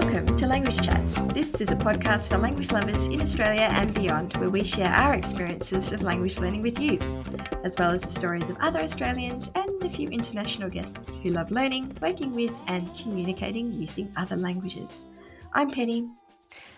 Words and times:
Welcome 0.00 0.36
to 0.36 0.46
Language 0.46 0.80
Chats. 0.86 1.20
This 1.34 1.60
is 1.60 1.72
a 1.72 1.74
podcast 1.74 2.28
for 2.28 2.38
language 2.38 2.70
lovers 2.70 3.08
in 3.08 3.20
Australia 3.20 3.68
and 3.72 3.92
beyond, 3.92 4.36
where 4.36 4.48
we 4.48 4.62
share 4.62 4.92
our 4.92 5.14
experiences 5.14 5.90
of 5.90 6.02
language 6.02 6.38
learning 6.38 6.62
with 6.62 6.78
you, 6.78 7.00
as 7.64 7.74
well 7.76 7.90
as 7.90 8.02
the 8.02 8.06
stories 8.06 8.48
of 8.48 8.56
other 8.60 8.78
Australians 8.78 9.50
and 9.56 9.84
a 9.84 9.90
few 9.90 10.08
international 10.08 10.70
guests 10.70 11.18
who 11.18 11.30
love 11.30 11.50
learning, 11.50 11.98
working 12.00 12.32
with, 12.32 12.56
and 12.68 12.88
communicating 12.96 13.72
using 13.72 14.12
other 14.16 14.36
languages. 14.36 15.06
I'm 15.52 15.68
Penny. 15.68 16.12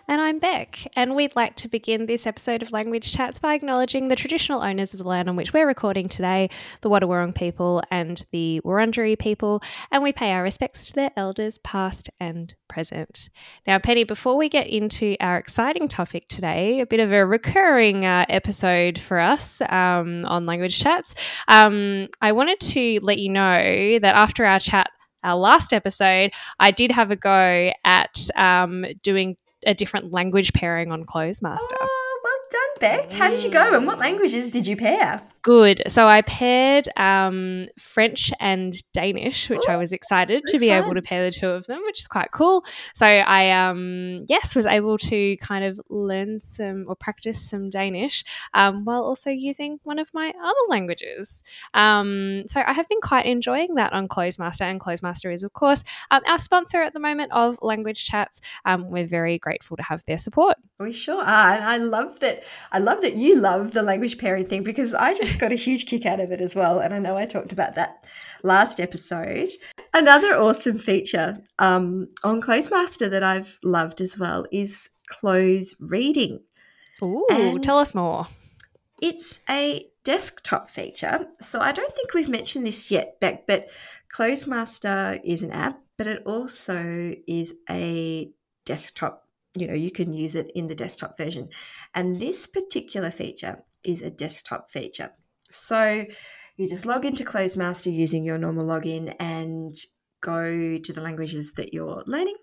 And 0.08 0.20
I'm 0.20 0.38
Beck, 0.38 0.86
and 0.96 1.14
we'd 1.14 1.36
like 1.36 1.54
to 1.56 1.68
begin 1.68 2.06
this 2.06 2.26
episode 2.26 2.62
of 2.62 2.72
Language 2.72 3.12
Chats 3.12 3.38
by 3.38 3.54
acknowledging 3.54 4.08
the 4.08 4.16
traditional 4.16 4.60
owners 4.60 4.92
of 4.92 4.98
the 4.98 5.04
land 5.04 5.28
on 5.28 5.36
which 5.36 5.52
we're 5.52 5.66
recording 5.66 6.08
today, 6.08 6.50
the 6.80 6.90
Wadawurrung 6.90 7.34
people 7.34 7.82
and 7.90 8.24
the 8.32 8.60
Wurundjeri 8.64 9.18
people, 9.18 9.62
and 9.92 10.02
we 10.02 10.12
pay 10.12 10.32
our 10.32 10.42
respects 10.42 10.88
to 10.88 10.94
their 10.94 11.10
elders, 11.16 11.58
past 11.58 12.10
and 12.18 12.54
present. 12.68 13.28
Now, 13.66 13.78
Penny, 13.78 14.04
before 14.04 14.36
we 14.36 14.48
get 14.48 14.66
into 14.66 15.16
our 15.20 15.38
exciting 15.38 15.86
topic 15.86 16.28
today, 16.28 16.80
a 16.80 16.86
bit 16.86 17.00
of 17.00 17.12
a 17.12 17.24
recurring 17.24 18.04
uh, 18.04 18.26
episode 18.28 18.98
for 18.98 19.20
us 19.20 19.60
um, 19.62 20.24
on 20.24 20.46
Language 20.46 20.80
Chats, 20.80 21.14
um, 21.46 22.08
I 22.20 22.32
wanted 22.32 22.58
to 22.60 22.98
let 23.02 23.18
you 23.18 23.28
know 23.28 23.98
that 24.00 24.14
after 24.14 24.44
our 24.44 24.58
chat 24.58 24.90
our 25.22 25.36
last 25.36 25.72
episode, 25.72 26.32
I 26.58 26.70
did 26.70 26.92
have 26.92 27.10
a 27.10 27.16
go 27.16 27.72
at 27.84 28.28
um, 28.36 28.86
doing 29.02 29.36
a 29.66 29.74
different 29.74 30.12
language 30.12 30.52
pairing 30.52 30.90
on 30.92 31.04
Clozemaster. 31.04 31.58
Oh, 31.80 32.20
well 32.24 32.38
done, 32.50 32.69
Beck. 32.80 33.12
How 33.12 33.28
did 33.28 33.44
you 33.44 33.50
go 33.50 33.76
and 33.76 33.86
what 33.86 33.98
languages 33.98 34.50
did 34.50 34.66
you 34.66 34.74
pair? 34.74 35.20
Good. 35.42 35.82
So 35.88 36.06
I 36.06 36.22
paired 36.22 36.88
um, 36.96 37.68
French 37.78 38.32
and 38.40 38.74
Danish, 38.92 39.48
which 39.48 39.62
Ooh, 39.68 39.72
I 39.72 39.76
was 39.76 39.92
excited 39.92 40.42
to 40.46 40.58
be 40.58 40.68
fun. 40.68 40.84
able 40.84 40.94
to 40.94 41.02
pair 41.02 41.24
the 41.24 41.30
two 41.30 41.48
of 41.48 41.66
them, 41.66 41.80
which 41.84 42.00
is 42.00 42.06
quite 42.06 42.30
cool. 42.32 42.64
So 42.94 43.06
I, 43.06 43.50
um, 43.50 44.24
yes, 44.28 44.54
was 44.54 44.66
able 44.66 44.98
to 44.98 45.36
kind 45.38 45.64
of 45.64 45.80
learn 45.88 46.40
some 46.40 46.84
or 46.88 46.96
practice 46.96 47.40
some 47.40 47.68
Danish 47.70 48.24
um, 48.54 48.84
while 48.84 49.02
also 49.02 49.30
using 49.30 49.78
one 49.84 49.98
of 49.98 50.10
my 50.12 50.32
other 50.42 50.54
languages. 50.68 51.42
Um, 51.74 52.42
so 52.46 52.62
I 52.66 52.72
have 52.72 52.88
been 52.88 53.00
quite 53.02 53.26
enjoying 53.26 53.74
that 53.74 53.92
on 53.92 54.08
Clozemaster, 54.08 54.62
and 54.62 54.80
Clozemaster 54.80 55.32
is, 55.32 55.42
of 55.42 55.52
course, 55.52 55.84
um, 56.10 56.22
our 56.26 56.38
sponsor 56.38 56.82
at 56.82 56.92
the 56.92 57.00
moment 57.00 57.32
of 57.32 57.58
Language 57.62 58.06
Chats. 58.06 58.40
Um, 58.64 58.90
we're 58.90 59.06
very 59.06 59.38
grateful 59.38 59.76
to 59.76 59.82
have 59.82 60.04
their 60.06 60.18
support. 60.18 60.56
We 60.78 60.92
sure 60.92 61.22
are, 61.22 61.52
and 61.52 61.64
I 61.64 61.76
love 61.76 62.20
that. 62.20 62.44
I 62.72 62.78
love 62.78 63.02
that 63.02 63.16
you 63.16 63.36
love 63.36 63.72
the 63.72 63.82
language 63.82 64.18
pairing 64.18 64.46
thing 64.46 64.62
because 64.62 64.94
I 64.94 65.14
just 65.14 65.38
got 65.38 65.52
a 65.52 65.56
huge 65.56 65.86
kick 65.86 66.06
out 66.06 66.20
of 66.20 66.30
it 66.30 66.40
as 66.40 66.54
well. 66.54 66.78
And 66.78 66.94
I 66.94 66.98
know 66.98 67.16
I 67.16 67.26
talked 67.26 67.52
about 67.52 67.74
that 67.74 68.08
last 68.42 68.80
episode. 68.80 69.48
Another 69.92 70.34
awesome 70.34 70.78
feature 70.78 71.38
um, 71.58 72.08
on 72.22 72.40
Clozemaster 72.40 73.10
that 73.10 73.24
I've 73.24 73.58
loved 73.64 74.00
as 74.00 74.16
well 74.16 74.46
is 74.52 74.88
cloze 75.08 75.74
reading. 75.80 76.40
Ooh, 77.02 77.26
and 77.30 77.62
tell 77.62 77.76
us 77.76 77.94
more. 77.94 78.28
It's 79.02 79.40
a 79.48 79.86
desktop 80.04 80.68
feature. 80.68 81.26
So 81.40 81.60
I 81.60 81.72
don't 81.72 81.92
think 81.92 82.14
we've 82.14 82.28
mentioned 82.28 82.66
this 82.66 82.90
yet, 82.90 83.18
Beck, 83.20 83.46
but 83.46 83.68
Clozemaster 84.14 85.20
is 85.24 85.42
an 85.42 85.50
app, 85.50 85.80
but 85.96 86.06
it 86.06 86.22
also 86.24 87.14
is 87.26 87.54
a 87.68 88.30
desktop 88.64 89.26
you 89.56 89.66
know 89.66 89.74
you 89.74 89.90
can 89.90 90.12
use 90.12 90.34
it 90.34 90.50
in 90.54 90.66
the 90.66 90.74
desktop 90.74 91.16
version 91.16 91.48
and 91.94 92.20
this 92.20 92.46
particular 92.46 93.10
feature 93.10 93.62
is 93.82 94.02
a 94.02 94.10
desktop 94.10 94.70
feature 94.70 95.10
so 95.50 96.04
you 96.60 96.68
just 96.68 96.84
log 96.84 97.06
into 97.06 97.24
Clozemaster 97.24 97.90
using 97.90 98.22
your 98.22 98.36
normal 98.36 98.66
login 98.66 99.14
and 99.18 99.74
go 100.20 100.76
to 100.76 100.92
the 100.92 101.00
languages 101.00 101.54
that 101.54 101.72
you're 101.72 102.02
learning. 102.06 102.36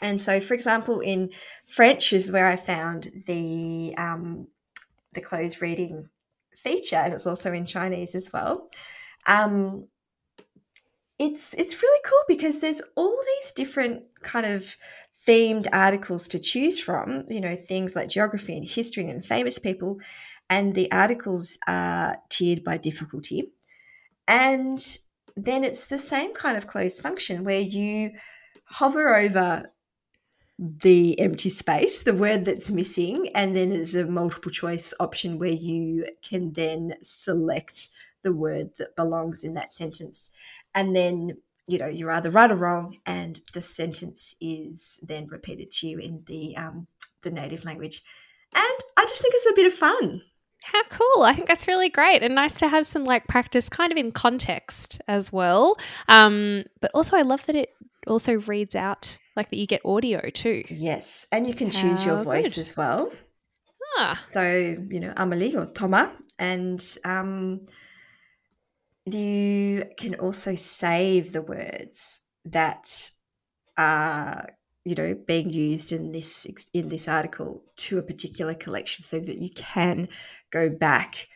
And 0.00 0.20
so, 0.20 0.40
for 0.40 0.54
example, 0.54 1.00
in 1.00 1.30
French 1.66 2.12
is 2.12 2.30
where 2.30 2.46
I 2.46 2.54
found 2.54 3.08
the 3.26 3.94
um, 3.98 4.46
the 5.14 5.20
cloze 5.20 5.60
reading 5.60 6.08
feature, 6.56 6.96
and 6.96 7.12
it's 7.12 7.26
also 7.26 7.52
in 7.52 7.66
Chinese 7.66 8.14
as 8.14 8.32
well. 8.32 8.68
Um, 9.26 9.88
it's 11.18 11.54
it's 11.54 11.80
really 11.82 12.00
cool 12.04 12.22
because 12.28 12.60
there's 12.60 12.82
all 12.96 13.16
these 13.36 13.52
different 13.52 14.02
kind 14.22 14.46
of 14.46 14.76
themed 15.14 15.66
articles 15.72 16.28
to 16.28 16.38
choose 16.38 16.78
from. 16.78 17.24
You 17.28 17.40
know, 17.40 17.56
things 17.56 17.94
like 17.94 18.08
geography 18.08 18.56
and 18.56 18.68
history 18.68 19.08
and 19.08 19.24
famous 19.24 19.58
people, 19.58 20.00
and 20.50 20.74
the 20.74 20.90
articles 20.90 21.58
are 21.66 22.16
tiered 22.30 22.64
by 22.64 22.78
difficulty. 22.78 23.52
And 24.26 24.80
then 25.36 25.64
it's 25.64 25.86
the 25.86 25.98
same 25.98 26.32
kind 26.34 26.56
of 26.56 26.66
closed 26.66 27.02
function 27.02 27.44
where 27.44 27.60
you 27.60 28.12
hover 28.64 29.14
over 29.14 29.64
the 30.58 31.18
empty 31.18 31.48
space, 31.48 32.02
the 32.02 32.14
word 32.14 32.44
that's 32.44 32.70
missing, 32.70 33.28
and 33.34 33.56
then 33.56 33.70
there's 33.70 33.94
a 33.94 34.06
multiple 34.06 34.52
choice 34.52 34.94
option 35.00 35.38
where 35.38 35.50
you 35.50 36.06
can 36.22 36.52
then 36.52 36.94
select 37.02 37.88
the 38.22 38.32
word 38.32 38.70
that 38.78 38.96
belongs 38.96 39.42
in 39.44 39.54
that 39.54 39.72
sentence. 39.72 40.30
And 40.74 40.94
then, 40.94 41.36
you 41.66 41.78
know, 41.78 41.86
you're 41.86 42.10
either 42.10 42.30
right 42.30 42.50
or 42.50 42.56
wrong, 42.56 42.98
and 43.06 43.40
the 43.52 43.62
sentence 43.62 44.34
is 44.40 44.98
then 45.02 45.26
repeated 45.28 45.70
to 45.72 45.86
you 45.86 45.98
in 45.98 46.22
the 46.26 46.56
um, 46.56 46.86
the 47.22 47.30
native 47.30 47.64
language. 47.64 48.02
And 48.54 48.80
I 48.96 49.02
just 49.02 49.20
think 49.20 49.34
it's 49.34 49.50
a 49.50 49.54
bit 49.54 49.66
of 49.66 49.74
fun. 49.74 50.22
How 50.64 50.82
cool. 50.90 51.24
I 51.24 51.34
think 51.34 51.46
that's 51.46 51.68
really 51.68 51.90
great 51.90 52.22
and 52.22 52.34
nice 52.34 52.56
to 52.56 52.68
have 52.68 52.86
some 52.86 53.04
like 53.04 53.26
practice 53.26 53.68
kind 53.68 53.92
of 53.92 53.98
in 53.98 54.12
context 54.12 55.02
as 55.08 55.32
well. 55.32 55.76
Um, 56.08 56.64
but 56.80 56.90
also, 56.94 57.16
I 57.16 57.22
love 57.22 57.44
that 57.46 57.56
it 57.56 57.70
also 58.06 58.34
reads 58.40 58.74
out 58.74 59.18
like 59.36 59.50
that 59.50 59.56
you 59.56 59.66
get 59.66 59.82
audio 59.84 60.30
too. 60.30 60.62
Yes. 60.70 61.26
And 61.32 61.46
you 61.46 61.54
can 61.54 61.70
choose 61.70 62.04
How 62.04 62.14
your 62.14 62.24
voice 62.24 62.54
good. 62.54 62.60
as 62.60 62.76
well. 62.76 63.12
Ah. 63.98 64.14
So, 64.14 64.42
you 64.90 65.00
know, 65.00 65.12
Amelie 65.16 65.56
or 65.56 65.66
Thomas. 65.66 66.08
And 66.38 66.82
um, 67.04 67.60
you 69.06 69.84
can 69.96 70.14
also 70.16 70.54
save 70.54 71.32
the 71.32 71.42
words 71.42 72.22
that 72.44 73.10
are 73.76 74.48
you 74.84 74.94
know 74.94 75.14
being 75.26 75.50
used 75.50 75.92
in 75.92 76.12
this 76.12 76.46
in 76.72 76.88
this 76.88 77.08
article 77.08 77.62
to 77.76 77.98
a 77.98 78.02
particular 78.02 78.54
collection 78.54 79.02
so 79.02 79.20
that 79.20 79.40
you 79.40 79.50
can 79.54 80.08
go 80.50 80.68
back 80.70 81.26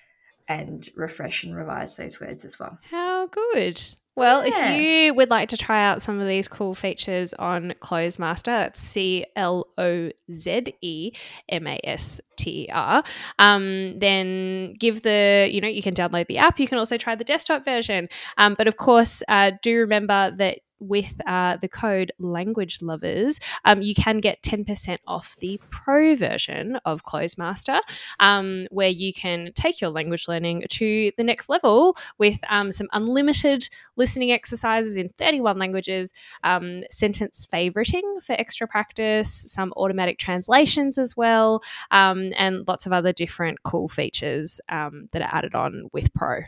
and 0.49 0.89
refresh 0.97 1.45
and 1.45 1.55
revise 1.55 1.97
those 1.97 2.21
words 2.21 2.45
as 2.45 2.59
well 2.59 2.79
how 2.91 3.27
good 3.27 3.81
well, 4.19 4.45
yeah. 4.45 4.71
if 4.71 4.81
you 4.81 5.15
would 5.15 5.31
like 5.31 5.49
to 5.51 5.57
try 5.57 5.87
out 5.87 6.03
some 6.03 6.19
of 6.19 6.27
these 6.27 6.49
cool 6.49 6.75
features 6.75 7.33
on 7.35 7.73
Clozemaster, 7.81 8.47
that's 8.47 8.81
C 8.81 9.25
L 9.37 9.69
O 9.79 10.11
Z 10.35 10.75
E 10.83 11.13
M 11.49 11.69
A 11.69 11.79
S 11.85 12.21
T 12.37 12.65
E 12.65 12.69
R, 12.73 13.05
um, 13.39 13.97
then 14.01 14.75
give 14.79 15.03
the, 15.03 15.49
you 15.51 15.61
know, 15.61 15.69
you 15.69 15.83
can 15.83 15.95
download 15.95 16.27
the 16.27 16.39
app. 16.39 16.59
You 16.59 16.67
can 16.67 16.79
also 16.79 16.97
try 16.97 17.15
the 17.15 17.23
desktop 17.23 17.65
version. 17.65 18.09
Um, 18.39 18.55
but 18.59 18.67
of 18.67 18.77
course, 18.77 19.23
uh, 19.29 19.53
do 19.63 19.79
remember 19.79 20.33
that 20.37 20.59
with 20.81 21.21
uh, 21.27 21.57
the 21.61 21.69
code 21.69 22.13
language 22.19 22.81
lovers 22.83 23.39
um, 23.65 23.83
you 23.83 23.95
can 23.95 24.21
get 24.21 24.43
10% 24.43 24.99
off 25.07 25.37
the 25.41 25.61
pro 25.71 26.15
version 26.15 26.79
of 26.85 27.05
clozemaster 27.05 27.81
um, 28.21 28.67
where 28.71 28.89
you 28.89 29.13
can 29.13 29.51
take 29.55 29.81
your 29.81 29.91
language 29.91 30.29
learning 30.29 30.65
to 30.69 31.13
the 31.17 31.25
next 31.25 31.49
level 31.49 31.97
with 32.19 32.39
um, 32.49 32.71
some 32.71 32.89
unlimited 32.93 33.69
listening 33.97 34.31
exercises 34.31 34.97
in 34.97 35.09
31 35.19 35.59
languages 35.59 36.13
um, 36.45 36.81
sentence 36.91 37.47
favoriting 37.53 38.23
for 38.23 38.33
extra 38.35 38.67
practice 38.67 39.33
some 39.33 39.73
automatic 39.77 40.19
translations 40.19 40.99
as 40.99 41.17
well 41.17 41.63
um, 41.91 42.33
and 42.37 42.67
lots 42.69 42.87
of 42.87 42.93
other 42.93 43.13
different 43.13 43.63
cool 43.63 43.89
features 43.89 44.61
um, 44.69 45.09
that 45.13 45.23
are 45.23 45.35
added 45.35 45.55
on 45.55 45.89
with 45.93 46.13
pro 46.15 46.41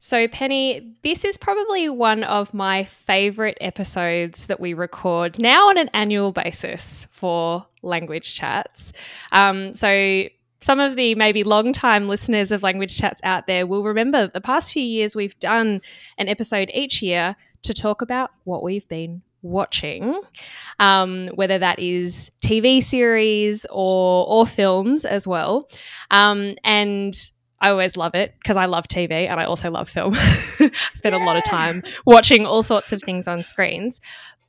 so, 0.00 0.28
Penny, 0.28 0.94
this 1.02 1.24
is 1.24 1.36
probably 1.36 1.88
one 1.88 2.22
of 2.22 2.54
my 2.54 2.84
favorite 2.84 3.58
episodes 3.60 4.46
that 4.46 4.60
we 4.60 4.74
record 4.74 5.38
now 5.38 5.68
on 5.68 5.76
an 5.76 5.90
annual 5.92 6.30
basis 6.30 7.06
for 7.10 7.66
language 7.82 8.34
chats. 8.34 8.92
Um, 9.32 9.74
so, 9.74 10.24
some 10.60 10.80
of 10.80 10.96
the 10.96 11.14
maybe 11.14 11.44
long-time 11.44 12.08
listeners 12.08 12.52
of 12.52 12.62
language 12.62 12.96
chats 12.96 13.20
out 13.24 13.46
there 13.46 13.66
will 13.66 13.84
remember 13.84 14.26
the 14.26 14.40
past 14.40 14.72
few 14.72 14.82
years 14.82 15.14
we've 15.14 15.38
done 15.38 15.80
an 16.16 16.28
episode 16.28 16.70
each 16.74 17.00
year 17.00 17.36
to 17.62 17.74
talk 17.74 18.02
about 18.02 18.30
what 18.44 18.62
we've 18.62 18.88
been 18.88 19.22
watching, 19.42 20.20
um, 20.80 21.28
whether 21.34 21.58
that 21.58 21.78
is 21.78 22.30
TV 22.42 22.82
series 22.82 23.66
or 23.70 24.26
or 24.28 24.46
films 24.46 25.04
as 25.04 25.26
well. 25.26 25.68
Um, 26.10 26.56
and 26.64 27.14
I 27.60 27.70
always 27.70 27.96
love 27.96 28.14
it 28.14 28.34
because 28.40 28.56
I 28.56 28.66
love 28.66 28.86
TV 28.86 29.28
and 29.28 29.40
I 29.40 29.44
also 29.44 29.70
love 29.70 29.88
film. 29.88 30.14
I 30.16 30.70
spend 30.94 31.14
yeah. 31.14 31.24
a 31.24 31.26
lot 31.26 31.36
of 31.36 31.44
time 31.44 31.82
watching 32.06 32.46
all 32.46 32.62
sorts 32.62 32.92
of 32.92 33.02
things 33.02 33.26
on 33.26 33.42
screens. 33.42 34.00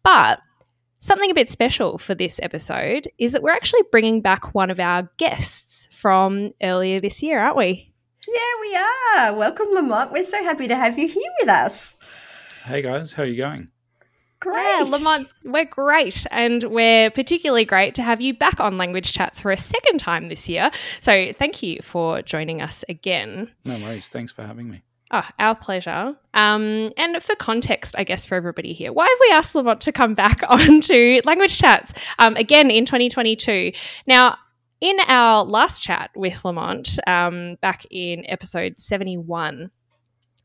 But 0.03 0.39
something 0.99 1.31
a 1.31 1.33
bit 1.33 1.49
special 1.49 1.97
for 1.97 2.13
this 2.13 2.39
episode 2.43 3.07
is 3.17 3.31
that 3.31 3.41
we're 3.41 3.53
actually 3.53 3.83
bringing 3.91 4.21
back 4.21 4.53
one 4.53 4.69
of 4.69 4.79
our 4.79 5.09
guests 5.17 5.87
from 5.91 6.51
earlier 6.61 6.99
this 6.99 7.23
year, 7.23 7.39
aren't 7.39 7.57
we? 7.57 7.91
Yeah, 8.27 8.61
we 8.61 8.75
are. 8.75 9.35
Welcome, 9.35 9.67
Lamont. 9.71 10.11
We're 10.11 10.23
so 10.23 10.43
happy 10.43 10.67
to 10.67 10.75
have 10.75 10.99
you 10.99 11.07
here 11.07 11.31
with 11.39 11.49
us. 11.49 11.95
Hey, 12.65 12.81
guys. 12.81 13.13
How 13.13 13.23
are 13.23 13.25
you 13.25 13.37
going? 13.37 13.69
Great. 14.39 14.63
Yeah, 14.63 14.85
Lamont, 14.87 15.33
we're 15.43 15.65
great. 15.65 16.25
And 16.31 16.63
we're 16.63 17.11
particularly 17.11 17.65
great 17.65 17.95
to 17.95 18.03
have 18.03 18.21
you 18.21 18.33
back 18.33 18.59
on 18.59 18.77
Language 18.77 19.11
Chats 19.11 19.41
for 19.41 19.51
a 19.51 19.57
second 19.57 19.99
time 19.99 20.29
this 20.29 20.47
year. 20.47 20.71
So 21.01 21.33
thank 21.33 21.61
you 21.61 21.79
for 21.81 22.21
joining 22.21 22.61
us 22.61 22.85
again. 22.87 23.51
No 23.65 23.77
worries. 23.79 24.07
Thanks 24.07 24.31
for 24.31 24.43
having 24.43 24.69
me. 24.69 24.83
Oh, 25.11 25.27
our 25.39 25.55
pleasure. 25.55 26.15
Um, 26.35 26.91
and 26.95 27.21
for 27.21 27.35
context, 27.35 27.95
I 27.97 28.03
guess, 28.03 28.25
for 28.25 28.35
everybody 28.35 28.73
here, 28.73 28.93
why 28.93 29.07
have 29.07 29.17
we 29.21 29.31
asked 29.31 29.55
Lamont 29.55 29.81
to 29.81 29.91
come 29.91 30.13
back 30.15 30.41
onto 30.47 31.19
Language 31.25 31.57
Chats 31.57 31.93
um, 32.19 32.35
again 32.35 32.69
in 32.69 32.85
2022? 32.85 33.71
Now, 34.07 34.37
in 34.81 34.97
our 35.07 35.43
last 35.43 35.81
chat 35.81 36.11
with 36.15 36.45
Lamont 36.45 36.99
um, 37.07 37.55
back 37.61 37.85
in 37.91 38.23
episode 38.29 38.79
71, 38.79 39.71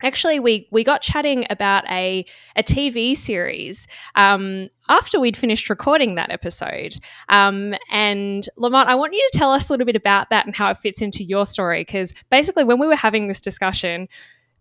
actually 0.04 0.38
we 0.38 0.68
we 0.70 0.84
got 0.84 1.02
chatting 1.02 1.46
about 1.50 1.84
a 1.90 2.24
a 2.56 2.62
TV 2.62 3.16
series 3.16 3.88
um, 4.14 4.68
after 4.88 5.18
we'd 5.18 5.36
finished 5.36 5.70
recording 5.70 6.14
that 6.14 6.30
episode. 6.30 6.96
Um, 7.30 7.74
and 7.90 8.48
Lamont, 8.56 8.88
I 8.88 8.94
want 8.94 9.14
you 9.14 9.28
to 9.32 9.38
tell 9.38 9.50
us 9.50 9.68
a 9.68 9.72
little 9.72 9.86
bit 9.86 9.96
about 9.96 10.30
that 10.30 10.46
and 10.46 10.54
how 10.54 10.70
it 10.70 10.76
fits 10.76 11.02
into 11.02 11.24
your 11.24 11.46
story 11.46 11.80
because 11.80 12.12
basically 12.30 12.64
when 12.64 12.78
we 12.78 12.86
were 12.86 12.96
having 12.96 13.26
this 13.26 13.40
discussion, 13.40 14.08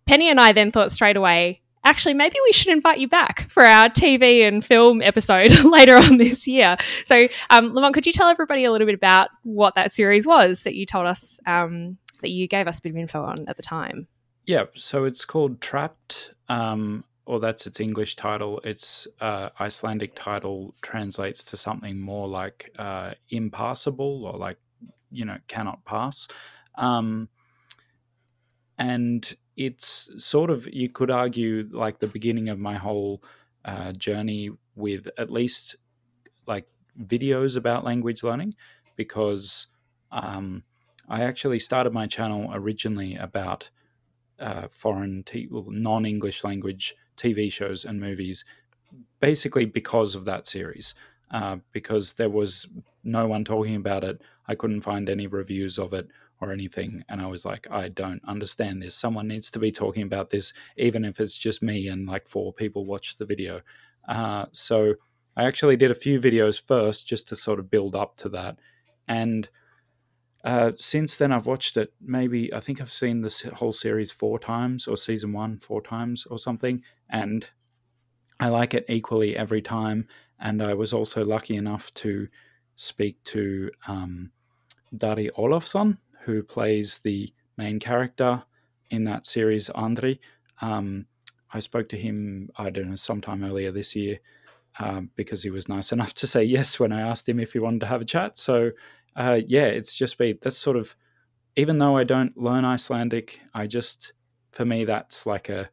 Penny 0.06 0.28
and 0.28 0.40
I 0.40 0.52
then 0.52 0.70
thought 0.70 0.90
straight 0.90 1.16
away. 1.16 1.60
Actually, 1.86 2.14
maybe 2.14 2.38
we 2.46 2.52
should 2.52 2.72
invite 2.72 2.98
you 2.98 3.06
back 3.06 3.46
for 3.50 3.62
our 3.62 3.90
TV 3.90 4.48
and 4.48 4.64
film 4.64 5.02
episode 5.02 5.50
later 5.64 5.94
on 5.96 6.16
this 6.16 6.46
year. 6.46 6.78
So, 7.04 7.28
um, 7.50 7.74
Lamont, 7.74 7.92
could 7.92 8.06
you 8.06 8.12
tell 8.12 8.28
everybody 8.28 8.64
a 8.64 8.72
little 8.72 8.86
bit 8.86 8.94
about 8.94 9.28
what 9.42 9.74
that 9.74 9.92
series 9.92 10.26
was 10.26 10.62
that 10.62 10.74
you 10.74 10.86
told 10.86 11.06
us 11.06 11.38
um, 11.46 11.98
that 12.22 12.30
you 12.30 12.48
gave 12.48 12.66
us 12.66 12.78
a 12.78 12.82
bit 12.82 12.92
of 12.92 12.96
info 12.96 13.22
on 13.22 13.44
at 13.48 13.58
the 13.58 13.62
time? 13.62 14.08
Yeah, 14.46 14.64
so 14.74 15.04
it's 15.04 15.24
called 15.24 15.60
Trapped, 15.60 16.32
um, 16.48 17.04
or 17.24 17.40
that's 17.40 17.66
its 17.66 17.80
English 17.80 18.16
title. 18.16 18.60
Its 18.60 19.08
uh, 19.20 19.48
Icelandic 19.58 20.14
title 20.14 20.74
translates 20.82 21.42
to 21.44 21.56
something 21.56 21.98
more 21.98 22.28
like 22.28 22.70
uh, 22.78 23.12
impassable 23.30 24.26
or 24.26 24.38
like, 24.38 24.58
you 25.10 25.24
know, 25.24 25.38
cannot 25.48 25.84
pass. 25.86 26.28
Um, 26.74 27.28
and 28.76 29.34
it's 29.56 30.10
sort 30.22 30.50
of, 30.50 30.66
you 30.70 30.90
could 30.90 31.10
argue, 31.10 31.68
like 31.72 32.00
the 32.00 32.06
beginning 32.06 32.50
of 32.50 32.58
my 32.58 32.76
whole 32.76 33.22
uh, 33.64 33.92
journey 33.92 34.50
with 34.74 35.08
at 35.16 35.30
least 35.30 35.76
like 36.46 36.66
videos 37.00 37.56
about 37.56 37.84
language 37.84 38.22
learning 38.22 38.54
because 38.96 39.68
um, 40.12 40.64
I 41.08 41.22
actually 41.22 41.60
started 41.60 41.94
my 41.94 42.06
channel 42.06 42.50
originally 42.52 43.16
about 43.16 43.70
uh, 44.38 44.68
foreign, 44.70 45.22
t- 45.24 45.48
non 45.50 46.06
English 46.06 46.44
language 46.44 46.94
TV 47.16 47.50
shows 47.50 47.84
and 47.84 48.00
movies, 48.00 48.44
basically 49.20 49.64
because 49.64 50.14
of 50.14 50.24
that 50.24 50.46
series. 50.46 50.94
Uh, 51.30 51.56
because 51.72 52.12
there 52.12 52.30
was 52.30 52.68
no 53.02 53.26
one 53.26 53.44
talking 53.44 53.74
about 53.74 54.04
it. 54.04 54.20
I 54.46 54.54
couldn't 54.54 54.82
find 54.82 55.08
any 55.08 55.26
reviews 55.26 55.78
of 55.78 55.92
it 55.92 56.08
or 56.40 56.52
anything. 56.52 57.04
And 57.08 57.20
I 57.20 57.26
was 57.26 57.44
like, 57.44 57.66
I 57.70 57.88
don't 57.88 58.22
understand 58.26 58.82
this. 58.82 58.94
Someone 58.94 59.28
needs 59.28 59.50
to 59.52 59.58
be 59.58 59.72
talking 59.72 60.02
about 60.02 60.30
this, 60.30 60.52
even 60.76 61.04
if 61.04 61.18
it's 61.18 61.38
just 61.38 61.62
me 61.62 61.88
and 61.88 62.06
like 62.06 62.28
four 62.28 62.52
people 62.52 62.84
watch 62.84 63.16
the 63.16 63.24
video. 63.24 63.62
Uh, 64.06 64.46
so 64.52 64.94
I 65.36 65.44
actually 65.44 65.76
did 65.76 65.90
a 65.90 65.94
few 65.94 66.20
videos 66.20 66.60
first 66.60 67.08
just 67.08 67.28
to 67.28 67.36
sort 67.36 67.58
of 67.58 67.70
build 67.70 67.96
up 67.96 68.16
to 68.18 68.28
that. 68.30 68.58
And 69.08 69.48
uh, 70.44 70.72
since 70.76 71.16
then, 71.16 71.32
I've 71.32 71.46
watched 71.46 71.76
it 71.78 71.92
maybe, 72.00 72.52
I 72.52 72.60
think 72.60 72.80
I've 72.80 72.92
seen 72.92 73.22
this 73.22 73.40
whole 73.42 73.72
series 73.72 74.12
four 74.12 74.38
times 74.38 74.86
or 74.86 74.96
season 74.96 75.32
one 75.32 75.58
four 75.58 75.80
times 75.80 76.26
or 76.26 76.38
something. 76.38 76.82
And 77.08 77.46
I 78.38 78.48
like 78.48 78.74
it 78.74 78.84
equally 78.88 79.36
every 79.36 79.62
time. 79.62 80.06
And 80.38 80.62
I 80.62 80.74
was 80.74 80.92
also 80.92 81.24
lucky 81.24 81.56
enough 81.56 81.92
to 81.94 82.28
speak 82.74 83.22
to 83.24 83.70
um, 83.88 84.30
Darri 84.94 85.30
Ólafsson, 85.32 85.96
who 86.24 86.42
plays 86.42 86.98
the 86.98 87.32
main 87.56 87.78
character 87.78 88.42
in 88.90 89.04
that 89.04 89.24
series, 89.24 89.70
Andri. 89.70 90.18
Um, 90.60 91.06
I 91.54 91.60
spoke 91.60 91.88
to 91.90 91.96
him, 91.96 92.50
I 92.56 92.68
don't 92.68 92.90
know, 92.90 92.96
sometime 92.96 93.44
earlier 93.44 93.72
this 93.72 93.96
year 93.96 94.18
um, 94.78 95.08
because 95.16 95.42
he 95.42 95.50
was 95.50 95.68
nice 95.68 95.90
enough 95.96 96.12
to 96.14 96.26
say 96.26 96.44
yes 96.44 96.78
when 96.78 96.92
I 96.92 97.00
asked 97.00 97.28
him 97.28 97.40
if 97.40 97.54
he 97.54 97.60
wanted 97.60 97.80
to 97.80 97.86
have 97.86 98.02
a 98.02 98.06
chat. 98.06 98.38
So 98.38 98.72
uh, 99.16 99.40
yeah, 99.46 99.66
it's 99.66 99.94
just 99.96 100.18
been 100.18 100.38
that's 100.42 100.58
sort 100.58 100.76
of 100.76 100.94
even 101.56 101.78
though 101.78 101.96
I 101.96 102.04
don't 102.04 102.36
learn 102.36 102.64
Icelandic, 102.64 103.40
I 103.54 103.66
just 103.66 104.12
for 104.50 104.64
me 104.64 104.84
that's 104.84 105.26
like 105.26 105.48
a 105.48 105.68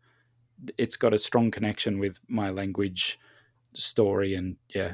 it's 0.77 0.95
got 0.95 1.13
a 1.13 1.19
strong 1.19 1.51
connection 1.51 1.99
with 1.99 2.19
my 2.27 2.49
language 2.49 3.19
story 3.73 4.35
and 4.35 4.57
yeah 4.75 4.93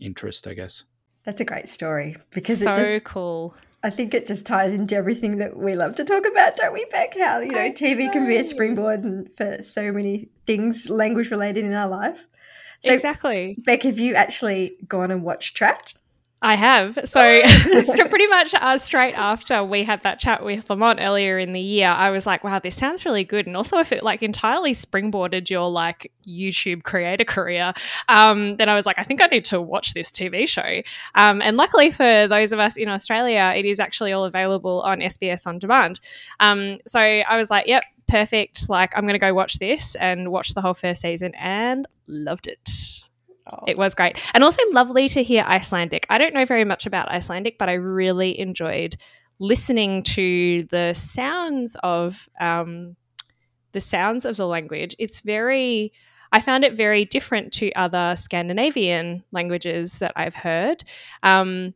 interest 0.00 0.46
i 0.46 0.54
guess. 0.54 0.84
That's 1.24 1.40
a 1.40 1.44
great 1.44 1.68
story 1.68 2.16
because 2.30 2.60
so 2.60 2.72
it 2.72 2.74
just, 2.74 3.04
cool. 3.04 3.54
I 3.84 3.90
think 3.90 4.12
it 4.14 4.26
just 4.26 4.44
ties 4.44 4.74
into 4.74 4.96
everything 4.96 5.38
that 5.38 5.56
we 5.56 5.76
love 5.76 5.94
to 5.96 6.04
talk 6.04 6.26
about 6.26 6.56
don't 6.56 6.72
we 6.72 6.84
beck? 6.86 7.16
How 7.18 7.40
you 7.40 7.52
know 7.52 7.60
I 7.60 7.70
tv 7.70 8.06
know. 8.06 8.12
can 8.12 8.26
be 8.26 8.36
a 8.36 8.44
springboard 8.44 9.30
for 9.36 9.62
so 9.62 9.92
many 9.92 10.28
things 10.46 10.90
language 10.90 11.30
related 11.30 11.64
in 11.64 11.74
our 11.74 11.88
life. 11.88 12.26
So 12.80 12.92
exactly. 12.92 13.56
Beck 13.58 13.82
have 13.82 14.00
you 14.00 14.14
actually 14.14 14.76
gone 14.88 15.12
and 15.12 15.22
watched 15.22 15.56
trapped 15.56 15.94
I 16.42 16.56
have. 16.56 16.98
So, 17.12 18.08
pretty 18.08 18.26
much 18.26 18.54
uh, 18.54 18.78
straight 18.78 19.14
after 19.14 19.64
we 19.64 19.84
had 19.84 20.02
that 20.02 20.18
chat 20.18 20.44
with 20.44 20.68
Lamont 20.68 20.98
earlier 21.00 21.38
in 21.38 21.52
the 21.52 21.60
year, 21.60 21.88
I 21.88 22.10
was 22.10 22.26
like, 22.26 22.42
wow, 22.42 22.58
this 22.58 22.76
sounds 22.76 23.04
really 23.04 23.24
good. 23.24 23.46
And 23.46 23.56
also, 23.56 23.78
if 23.78 23.92
it 23.92 24.02
like 24.02 24.22
entirely 24.22 24.72
springboarded 24.72 25.50
your 25.50 25.70
like 25.70 26.10
YouTube 26.26 26.82
creator 26.82 27.24
career, 27.24 27.72
um, 28.08 28.56
then 28.56 28.68
I 28.68 28.74
was 28.74 28.86
like, 28.86 28.98
I 28.98 29.04
think 29.04 29.22
I 29.22 29.26
need 29.26 29.44
to 29.46 29.60
watch 29.60 29.94
this 29.94 30.10
TV 30.10 30.48
show. 30.48 30.82
Um, 31.14 31.42
and 31.42 31.56
luckily 31.56 31.90
for 31.90 32.26
those 32.28 32.52
of 32.52 32.58
us 32.58 32.76
in 32.76 32.88
Australia, 32.88 33.52
it 33.54 33.64
is 33.64 33.78
actually 33.78 34.12
all 34.12 34.24
available 34.24 34.80
on 34.82 35.00
SBS 35.00 35.46
On 35.46 35.58
Demand. 35.58 36.00
Um, 36.40 36.78
so 36.86 37.00
I 37.00 37.36
was 37.36 37.50
like, 37.50 37.66
yep, 37.66 37.84
perfect. 38.08 38.68
Like, 38.68 38.96
I'm 38.96 39.02
going 39.02 39.14
to 39.14 39.18
go 39.18 39.34
watch 39.34 39.58
this 39.58 39.94
and 39.96 40.30
watch 40.30 40.54
the 40.54 40.60
whole 40.60 40.74
first 40.74 41.02
season 41.02 41.34
and 41.36 41.86
loved 42.06 42.46
it. 42.46 43.10
Oh. 43.50 43.64
It 43.66 43.76
was 43.76 43.94
great. 43.94 44.18
And 44.34 44.44
also 44.44 44.60
lovely 44.70 45.08
to 45.10 45.22
hear 45.22 45.42
Icelandic. 45.42 46.06
I 46.08 46.18
don't 46.18 46.34
know 46.34 46.44
very 46.44 46.64
much 46.64 46.86
about 46.86 47.08
Icelandic, 47.08 47.58
but 47.58 47.68
I 47.68 47.74
really 47.74 48.38
enjoyed 48.38 48.96
listening 49.38 50.02
to 50.04 50.64
the 50.70 50.94
sounds 50.94 51.76
of 51.82 52.28
um, 52.40 52.96
the 53.72 53.80
sounds 53.80 54.24
of 54.24 54.36
the 54.36 54.46
language. 54.46 54.94
It's 54.98 55.20
very 55.20 55.92
I 56.32 56.40
found 56.40 56.64
it 56.64 56.74
very 56.74 57.04
different 57.04 57.52
to 57.54 57.70
other 57.72 58.14
Scandinavian 58.16 59.22
languages 59.32 59.98
that 59.98 60.12
I've 60.16 60.34
heard. 60.34 60.82
Um, 61.22 61.74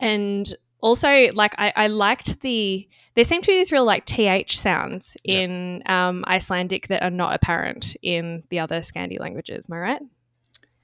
and 0.00 0.52
also 0.80 1.28
like 1.32 1.54
I, 1.58 1.72
I, 1.76 1.86
liked 1.86 2.40
the 2.40 2.88
there 3.14 3.24
seem 3.24 3.40
to 3.42 3.46
be 3.46 3.56
these 3.56 3.72
real 3.72 3.84
like 3.84 4.04
th 4.04 4.58
sounds 4.58 5.16
in 5.24 5.82
um, 5.86 6.24
Icelandic 6.26 6.88
that 6.88 7.02
are 7.02 7.10
not 7.10 7.34
apparent 7.34 7.96
in 8.02 8.44
the 8.48 8.60
other 8.60 8.80
Scandi 8.80 9.18
languages. 9.18 9.68
Am 9.68 9.76
I 9.76 9.78
right? 9.78 10.02